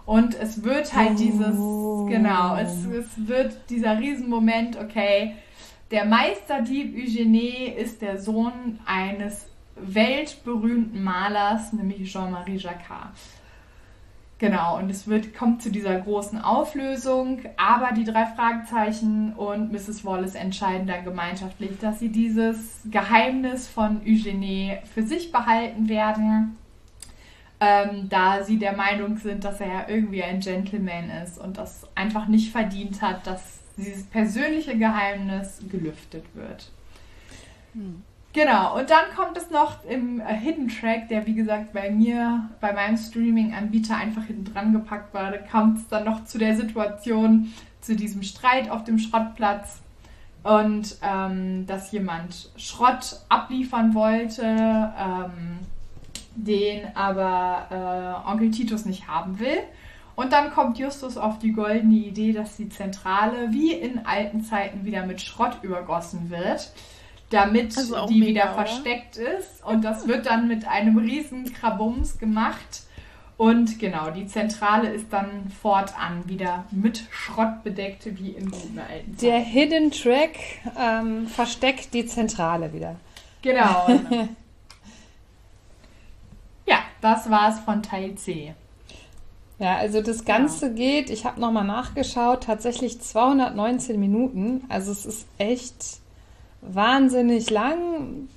[0.05, 5.33] Und es wird halt dieses, genau, es, es wird dieser Riesenmoment, okay,
[5.91, 13.13] Der Meisterdieb Eugenie ist der Sohn eines weltberühmten Malers, nämlich Jean-Marie Jacquard.
[14.39, 20.03] Genau, und es wird, kommt zu dieser großen Auflösung, aber die drei Fragezeichen und Mrs.
[20.03, 26.57] Wallace entscheiden dann gemeinschaftlich, dass sie dieses Geheimnis von Eugenie für sich behalten werden,
[27.59, 31.87] ähm, da sie der Meinung sind, dass er ja irgendwie ein Gentleman ist und das
[31.93, 36.71] einfach nicht verdient hat, dass dieses persönliche Geheimnis gelüftet wird.
[37.73, 38.03] Hm.
[38.35, 42.73] Genau, und dann kommt es noch im Hidden Track, der wie gesagt bei mir, bei
[42.73, 45.31] meinem Streaming-Anbieter einfach hinten dran gepackt war.
[45.31, 49.79] Da kam es dann noch zu der Situation, zu diesem Streit auf dem Schrottplatz
[50.43, 55.59] und ähm, dass jemand Schrott abliefern wollte, ähm,
[56.35, 59.59] den aber äh, Onkel Titus nicht haben will.
[60.15, 64.85] Und dann kommt Justus auf die goldene Idee, dass die Zentrale wie in alten Zeiten
[64.85, 66.71] wieder mit Schrott übergossen wird
[67.29, 68.65] damit also die mega, wieder oder?
[68.65, 69.63] versteckt ist.
[69.63, 72.83] Und das wird dann mit einem riesen Krabums gemacht.
[73.37, 79.17] Und genau, die Zentrale ist dann fortan wieder mit Schrott bedeckt, wie in guten alten
[79.17, 79.25] Zeiten.
[79.25, 80.37] Der Hidden Track
[80.79, 82.95] ähm, versteckt die Zentrale wieder.
[83.41, 83.87] Genau.
[86.65, 88.53] ja, das war es von Teil C.
[89.57, 90.73] Ja, also das Ganze ja.
[90.73, 94.63] geht, ich habe nochmal nachgeschaut, tatsächlich 219 Minuten.
[94.67, 95.99] Also es ist echt
[96.61, 98.27] wahnsinnig lang.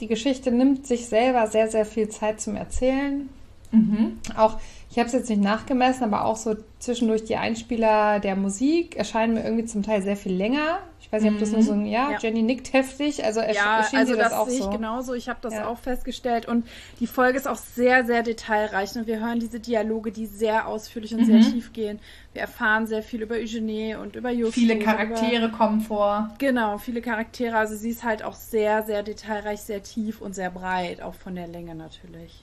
[0.00, 3.28] Die Geschichte nimmt sich selber sehr, sehr viel Zeit zum Erzählen.
[3.70, 4.18] Mhm.
[4.36, 4.58] Auch,
[4.90, 9.34] ich habe es jetzt nicht nachgemessen, aber auch so zwischendurch die Einspieler der Musik erscheinen
[9.34, 10.78] mir irgendwie zum Teil sehr viel länger.
[11.12, 12.18] Ich weiß nicht, ob das nur so ein, ja, ja.
[12.18, 13.22] Jenny nickt heftig.
[13.22, 14.70] Also ja, also das, das auch sehe ich so.
[14.70, 15.12] genauso.
[15.12, 15.66] Ich habe das ja.
[15.66, 16.48] auch festgestellt.
[16.48, 16.66] Und
[17.00, 18.96] die Folge ist auch sehr, sehr detailreich.
[18.96, 21.42] Und wir hören diese Dialoge, die sehr ausführlich und mhm.
[21.42, 22.00] sehr tief gehen.
[22.32, 24.54] Wir erfahren sehr viel über Eugenie und über Justus.
[24.54, 26.30] Viele Charaktere über, kommen vor.
[26.38, 27.58] Genau, viele Charaktere.
[27.58, 31.34] Also sie ist halt auch sehr, sehr detailreich, sehr tief und sehr breit, auch von
[31.34, 32.42] der Länge natürlich.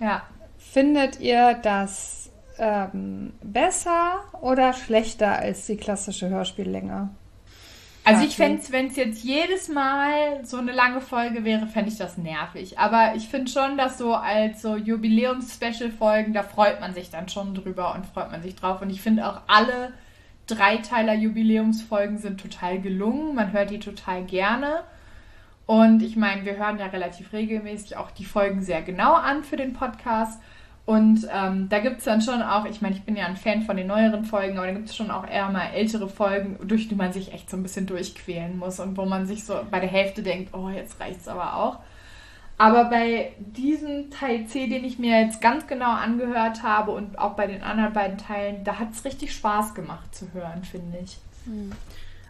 [0.00, 0.24] Ja,
[0.58, 7.08] Findet ihr das ähm, besser oder schlechter als die klassische Hörspiellänge?
[8.08, 11.90] Also ich fände es, wenn es jetzt jedes Mal so eine lange Folge wäre, fände
[11.90, 12.78] ich das nervig.
[12.78, 17.54] Aber ich finde schon, dass so als so Jubiläums-Special-Folgen, da freut man sich dann schon
[17.54, 18.80] drüber und freut man sich drauf.
[18.82, 19.92] Und ich finde auch alle
[20.46, 23.34] Dreiteiler-Jubiläumsfolgen sind total gelungen.
[23.34, 24.84] Man hört die total gerne.
[25.66, 29.56] Und ich meine, wir hören ja relativ regelmäßig auch die Folgen sehr genau an für
[29.56, 30.40] den Podcast.
[30.88, 33.60] Und ähm, da gibt es dann schon auch, ich meine, ich bin ja ein Fan
[33.60, 36.88] von den neueren Folgen, aber da gibt es schon auch eher mal ältere Folgen, durch
[36.88, 39.80] die man sich echt so ein bisschen durchquälen muss und wo man sich so bei
[39.80, 41.80] der Hälfte denkt, oh, jetzt reicht es aber auch.
[42.56, 47.34] Aber bei diesem Teil C, den ich mir jetzt ganz genau angehört habe und auch
[47.34, 51.18] bei den anderen beiden Teilen, da hat es richtig Spaß gemacht zu hören, finde ich.
[51.44, 51.72] Mhm.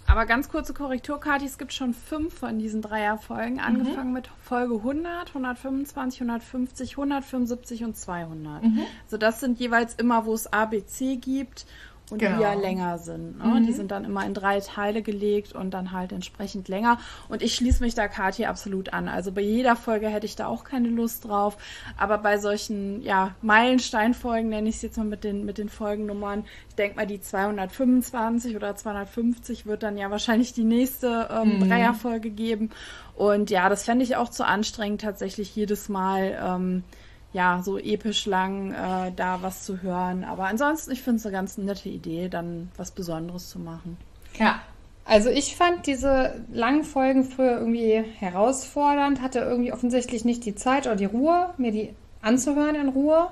[0.08, 3.60] Aber ganz kurze Korrektur, Kathi, es gibt schon fünf von diesen Dreierfolgen, mhm.
[3.60, 8.62] angefangen mit Folge 100, 125, 150, 175 und 200.
[8.62, 8.80] Mhm.
[9.04, 11.66] Also das sind jeweils immer, wo es ABC gibt
[12.10, 12.36] und genau.
[12.36, 13.38] die ja länger sind.
[13.38, 13.44] Ne?
[13.44, 13.66] Mhm.
[13.66, 16.98] Die sind dann immer in drei Teile gelegt und dann halt entsprechend länger.
[17.28, 19.08] Und ich schließe mich da Kathi absolut an.
[19.08, 21.56] Also bei jeder Folge hätte ich da auch keine Lust drauf.
[21.96, 26.44] Aber bei solchen ja, Meilensteinfolgen, nenne ich es jetzt mal mit den, mit den Folgennummern,
[26.68, 31.68] ich denke mal, die 225 oder 250 wird dann ja wahrscheinlich die nächste ähm, mhm.
[31.68, 32.70] Dreierfolge geben.
[33.14, 36.38] Und ja, das fände ich auch zu anstrengend, tatsächlich jedes Mal.
[36.40, 36.84] Ähm,
[37.32, 40.24] ja, so episch lang äh, da was zu hören.
[40.24, 43.96] Aber ansonsten, ich finde es eine ganz nette Idee, dann was Besonderes zu machen.
[44.38, 44.60] Ja.
[45.04, 50.86] Also ich fand diese langen Folgen früher irgendwie herausfordernd, hatte irgendwie offensichtlich nicht die Zeit
[50.86, 53.28] oder die Ruhe, mir die anzuhören in Ruhe.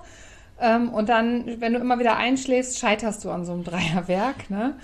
[0.58, 4.49] Ähm, und dann, wenn du immer wieder einschläfst, scheiterst du an so einem Dreierwerk.
[4.50, 4.75] Ne?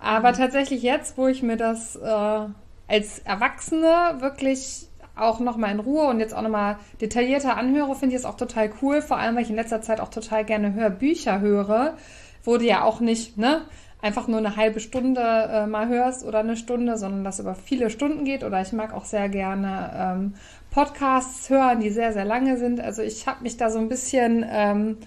[0.00, 0.36] Aber mhm.
[0.36, 2.46] tatsächlich jetzt, wo ich mir das äh,
[2.88, 8.20] als Erwachsene wirklich auch nochmal in Ruhe und jetzt auch nochmal detaillierter anhöre, finde ich
[8.20, 9.00] es auch total cool.
[9.00, 11.94] Vor allem, weil ich in letzter Zeit auch total gerne Hörbücher höre,
[12.42, 13.62] wo du ja auch nicht, ne,
[14.02, 17.90] einfach nur eine halbe Stunde äh, mal hörst oder eine Stunde, sondern das über viele
[17.90, 18.44] Stunden geht.
[18.44, 20.34] Oder ich mag auch sehr gerne ähm,
[20.70, 22.80] Podcasts hören, die sehr, sehr lange sind.
[22.80, 24.98] Also ich habe mich da so ein bisschen, ähm,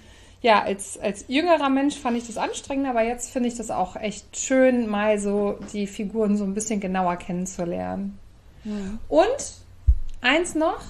[0.42, 3.98] ja, als, als jüngerer Mensch fand ich das anstrengend, aber jetzt finde ich das auch
[3.98, 8.18] echt schön, mal so die Figuren so ein bisschen genauer kennenzulernen.
[8.64, 9.00] Mhm.
[9.10, 9.67] Und
[10.28, 10.82] Eins noch.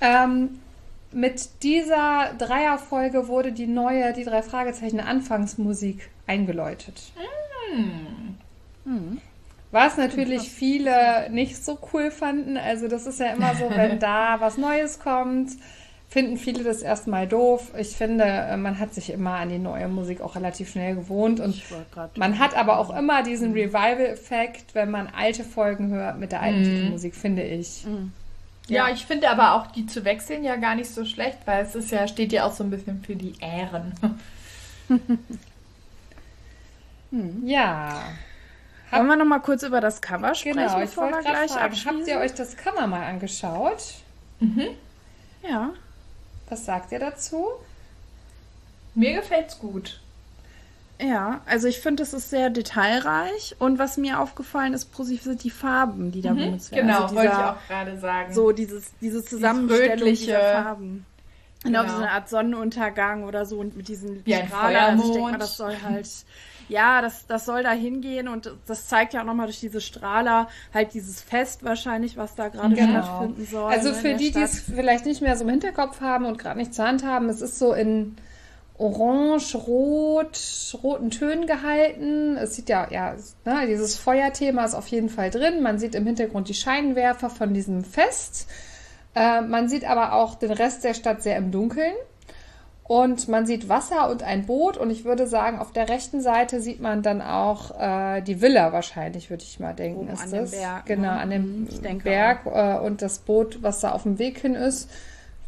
[0.00, 0.60] Ähm,
[1.12, 7.12] mit dieser Dreierfolge wurde die neue, die drei Fragezeichen Anfangsmusik eingeläutet.
[7.74, 8.90] Mm.
[8.90, 9.18] Mm.
[9.72, 12.56] Was natürlich viele nicht so cool fanden.
[12.56, 15.50] Also das ist ja immer so, wenn da was Neues kommt,
[16.08, 17.72] finden viele das erstmal doof.
[17.78, 21.38] Ich finde, äh, man hat sich immer an die neue Musik auch relativ schnell gewohnt
[21.38, 21.62] und
[22.16, 26.64] man hat aber auch immer diesen Revival-Effekt, wenn man alte Folgen hört mit der alten
[26.64, 27.84] Titelmusik, finde ich.
[28.70, 31.74] Ja, ich finde aber auch die zu wechseln ja gar nicht so schlecht, weil es
[31.74, 33.94] ist ja, steht ja auch so ein bisschen für die Ähren.
[37.42, 38.04] Ja,
[38.90, 40.78] Wollen wir noch mal kurz über das Cover sprechen, genau.
[40.80, 41.98] Ich bevor wir gleich fragen, abschließen?
[41.98, 43.94] habt ihr euch das Cover mal angeschaut?
[45.48, 45.70] Ja.
[46.48, 47.46] Was sagt ihr dazu?
[48.94, 50.00] Mir gefällt's gut.
[51.02, 55.42] Ja, also ich finde, es ist sehr detailreich und was mir aufgefallen ist, positiv sind
[55.44, 56.88] die Farben, die da benutzt werden.
[56.88, 58.34] Genau, also wollte ich dieser- auch gerade sagen.
[58.34, 61.06] So dieses, diese Zusammenstellung rötliche- dieser Farben.
[61.62, 61.92] Genau, Genau.
[61.92, 64.92] so eine Art Sonnenuntergang oder so und mit diesen Wie ein Strahlern.
[64.98, 66.08] Also ich denke mal, das soll halt,
[66.68, 70.48] ja, das, das soll da hingehen und das zeigt ja auch nochmal durch diese Strahler
[70.72, 73.02] halt dieses Fest wahrscheinlich, was da gerade Genau.
[73.02, 73.70] stattfinden soll.
[73.70, 76.58] Also ne, für die, die es vielleicht nicht mehr so im Hinterkopf haben und gerade
[76.58, 78.16] nicht zur Hand haben, es ist so in
[78.80, 80.38] orange, rot,
[80.82, 82.36] roten Tönen gehalten.
[82.36, 85.62] Es sieht ja, ja, ne, dieses Feuerthema ist auf jeden Fall drin.
[85.62, 88.48] Man sieht im Hintergrund die Scheinwerfer von diesem Fest.
[89.14, 91.92] Äh, man sieht aber auch den Rest der Stadt sehr im Dunkeln.
[92.84, 94.76] Und man sieht Wasser und ein Boot.
[94.76, 98.72] Und ich würde sagen, auf der rechten Seite sieht man dann auch äh, die Villa
[98.72, 100.00] wahrscheinlich, würde ich mal denken.
[100.00, 100.50] Oben ist an dem das.
[100.50, 101.20] Berg, Genau, ne?
[101.20, 104.90] an dem Mhm, Berg äh, und das Boot, was da auf dem Weg hin ist.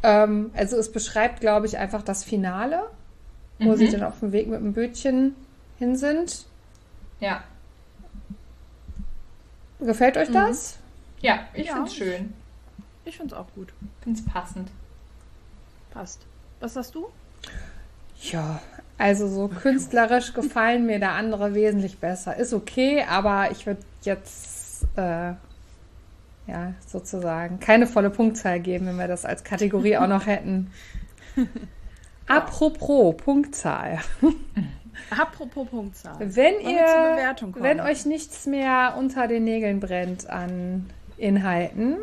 [0.03, 2.83] Ähm, also es beschreibt, glaube ich, einfach das Finale,
[3.59, 5.35] wo sie dann auf dem Weg mit dem Bötchen
[5.79, 6.45] hin sind.
[7.19, 7.43] Ja.
[9.79, 10.77] Gefällt euch das?
[11.21, 11.75] Ja, ich Ja.
[11.75, 12.33] find's schön.
[13.05, 13.73] Ich finde es auch gut.
[14.01, 14.69] Find's passend.
[15.91, 16.21] Passt.
[16.59, 17.07] Was sagst du?
[18.21, 18.61] Ja,
[18.97, 22.37] also so künstlerisch gefallen mir da andere wesentlich besser.
[22.37, 25.33] Ist okay, aber ich würde jetzt äh,
[26.47, 30.71] ja sozusagen keine volle Punktzahl geben, wenn wir das als Kategorie auch noch hätten.
[32.27, 33.99] Apropos Punktzahl.
[35.09, 36.15] Apropos Punktzahl.
[36.19, 41.97] Wenn Wollen ihr, wenn euch nichts mehr unter den Nägeln brennt an Inhalten,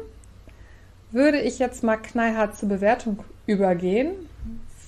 [1.11, 4.13] würde ich jetzt mal knallhart zur Bewertung übergehen.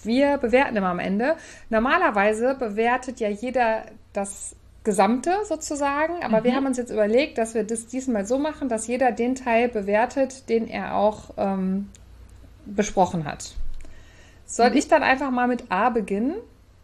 [0.05, 1.37] Wir bewerten immer am Ende.
[1.71, 7.63] Normalerweise bewertet ja jeder das Gesamte sozusagen, aber wir haben uns jetzt überlegt, dass wir
[7.63, 11.89] das diesmal so machen, dass jeder den Teil bewertet, den er auch ähm,
[12.67, 13.55] besprochen hat.
[14.53, 16.35] Soll ich dann einfach mal mit A beginnen?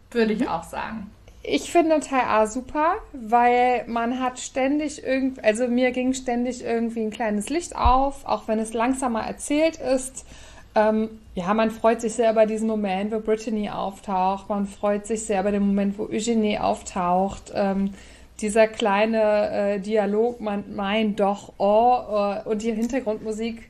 [0.09, 1.11] Würde ich auch sagen.
[1.43, 7.01] Ich finde Teil A super, weil man hat ständig irgendwie, also mir ging ständig irgendwie
[7.01, 10.25] ein kleines Licht auf, auch wenn es langsamer erzählt ist.
[10.73, 14.49] Ähm, ja, man freut sich sehr über diesen Moment, wo Brittany auftaucht.
[14.49, 17.51] Man freut sich sehr über den Moment, wo Eugenie auftaucht.
[17.53, 17.93] Ähm,
[18.41, 23.69] dieser kleine äh, Dialog, man meint doch, oh, äh, und die Hintergrundmusik.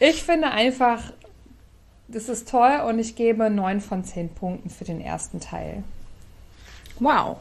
[0.00, 1.12] Ich finde einfach,
[2.12, 5.82] das ist toll und ich gebe 9 von 10 Punkten für den ersten Teil.
[7.00, 7.38] Wow.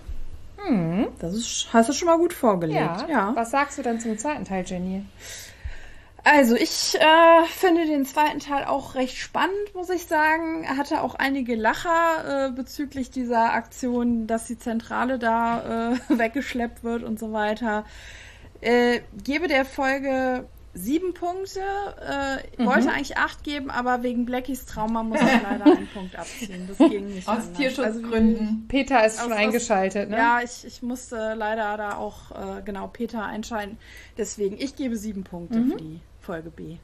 [1.19, 2.79] Das ist, hast du schon mal gut vorgelegt.
[2.79, 3.07] Ja.
[3.07, 3.31] ja.
[3.35, 5.05] Was sagst du denn zum zweiten Teil, Jenny?
[6.23, 10.63] Also ich äh, finde den zweiten Teil auch recht spannend, muss ich sagen.
[10.63, 16.83] Er hatte auch einige Lacher äh, bezüglich dieser Aktion, dass die Zentrale da äh, weggeschleppt
[16.83, 17.85] wird und so weiter.
[18.61, 21.59] Äh, gebe der Folge sieben Punkte.
[21.59, 26.65] Äh, Wollte eigentlich acht geben, aber wegen Blackies Trauma muss ich leider einen Punkt abziehen.
[26.67, 27.27] Das ging nicht.
[27.27, 27.53] Aus anders.
[27.53, 28.65] Tierschutzgründen.
[28.67, 30.17] Peter ist Aus- schon aus- eingeschaltet, ne?
[30.17, 33.77] Ja, ich, ich musste leider da auch äh, genau Peter einschalten.
[34.17, 35.71] Deswegen, ich gebe sieben Punkte Mhm.
[35.71, 36.77] für die Folge B.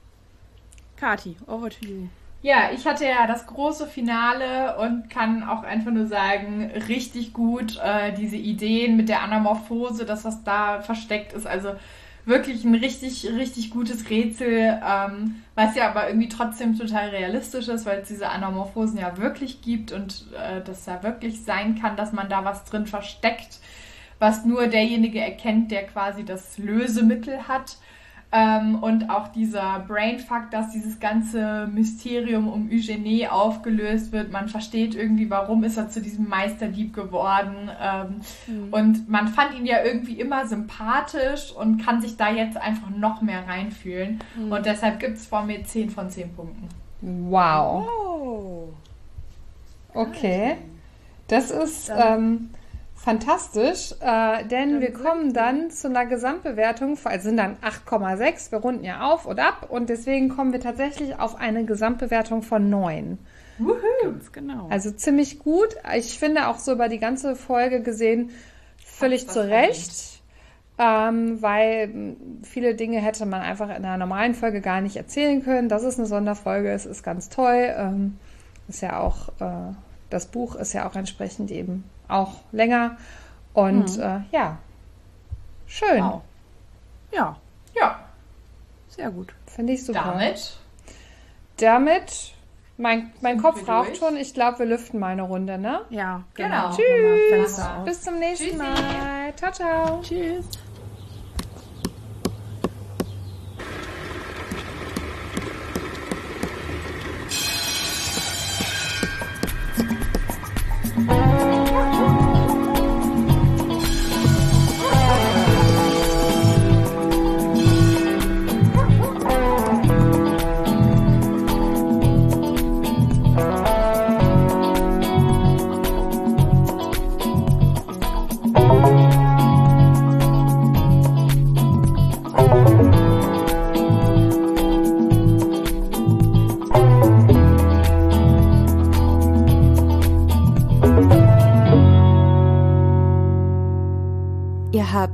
[0.97, 2.07] Kati, over to you.
[2.41, 7.79] Ja, ich hatte ja das große Finale und kann auch einfach nur sagen, richtig gut
[7.83, 11.47] äh, diese Ideen mit der Anamorphose, dass das da versteckt ist.
[11.47, 11.73] Also
[12.27, 17.85] wirklich ein richtig, richtig gutes Rätsel, ähm, was ja aber irgendwie trotzdem total realistisch ist,
[17.85, 22.11] weil es diese Anamorphosen ja wirklich gibt und äh, das ja wirklich sein kann, dass
[22.11, 23.59] man da was drin versteckt,
[24.19, 27.77] was nur derjenige erkennt, der quasi das Lösemittel hat.
[28.29, 34.33] Ähm, und auch dieser Brainfuck, dass dieses ganze Mysterium um Eugenie aufgelöst wird.
[34.33, 37.71] Man versteht irgendwie, warum ist er zu diesem Meisterdieb geworden.
[37.81, 38.19] Ähm,
[38.71, 43.21] Und man fand ihn ja irgendwie immer sympathisch und kann sich da jetzt einfach noch
[43.21, 44.19] mehr reinfühlen.
[44.49, 46.67] Und deshalb gibt es von mir 10 von 10 Punkten.
[47.01, 47.87] Wow.
[47.87, 48.67] Oh.
[49.93, 50.55] Okay.
[51.29, 52.49] Das ist ähm,
[53.07, 58.83] fantastisch, äh, denn wir kommen dann zu einer Gesamtbewertung, also sind dann 8,6, wir runden
[58.83, 63.17] ja auf und ab und deswegen kommen wir tatsächlich auf eine Gesamtbewertung von 9.
[64.03, 64.67] Ganz genau.
[64.69, 65.69] Also ziemlich gut.
[65.95, 68.31] Ich finde auch so über die ganze Folge gesehen
[68.83, 70.21] völlig zu Recht.
[70.77, 75.41] ähm, weil mh, viele Dinge hätte man einfach in einer normalen Folge gar nicht erzählen
[75.43, 75.69] können.
[75.69, 77.73] Das ist eine Sonderfolge, es ist ganz toll.
[77.75, 78.17] Ähm,
[78.67, 79.73] ist ja auch, äh,
[80.09, 82.97] das Buch ist ja auch entsprechend eben auch länger.
[83.53, 84.57] Und äh, ja,
[85.65, 86.03] schön.
[86.03, 86.21] Wow.
[87.11, 87.35] Ja,
[87.73, 87.99] Ja,
[88.87, 89.33] sehr gut.
[89.47, 90.03] Finde ich super.
[90.05, 90.57] damit.
[91.57, 92.33] Damit,
[92.77, 93.97] mein, mein Kopf raucht durch?
[93.97, 94.17] schon.
[94.17, 95.81] Ich glaube, wir lüften mal eine Runde, ne?
[95.89, 96.69] Ja, Genau.
[96.69, 97.29] Tschüss.
[97.29, 97.85] Fenster auf.
[97.85, 98.57] Bis zum nächsten Tschüssi.
[98.57, 99.35] Mal.
[99.35, 100.01] Ciao, ciao.
[100.01, 100.45] Tschüss.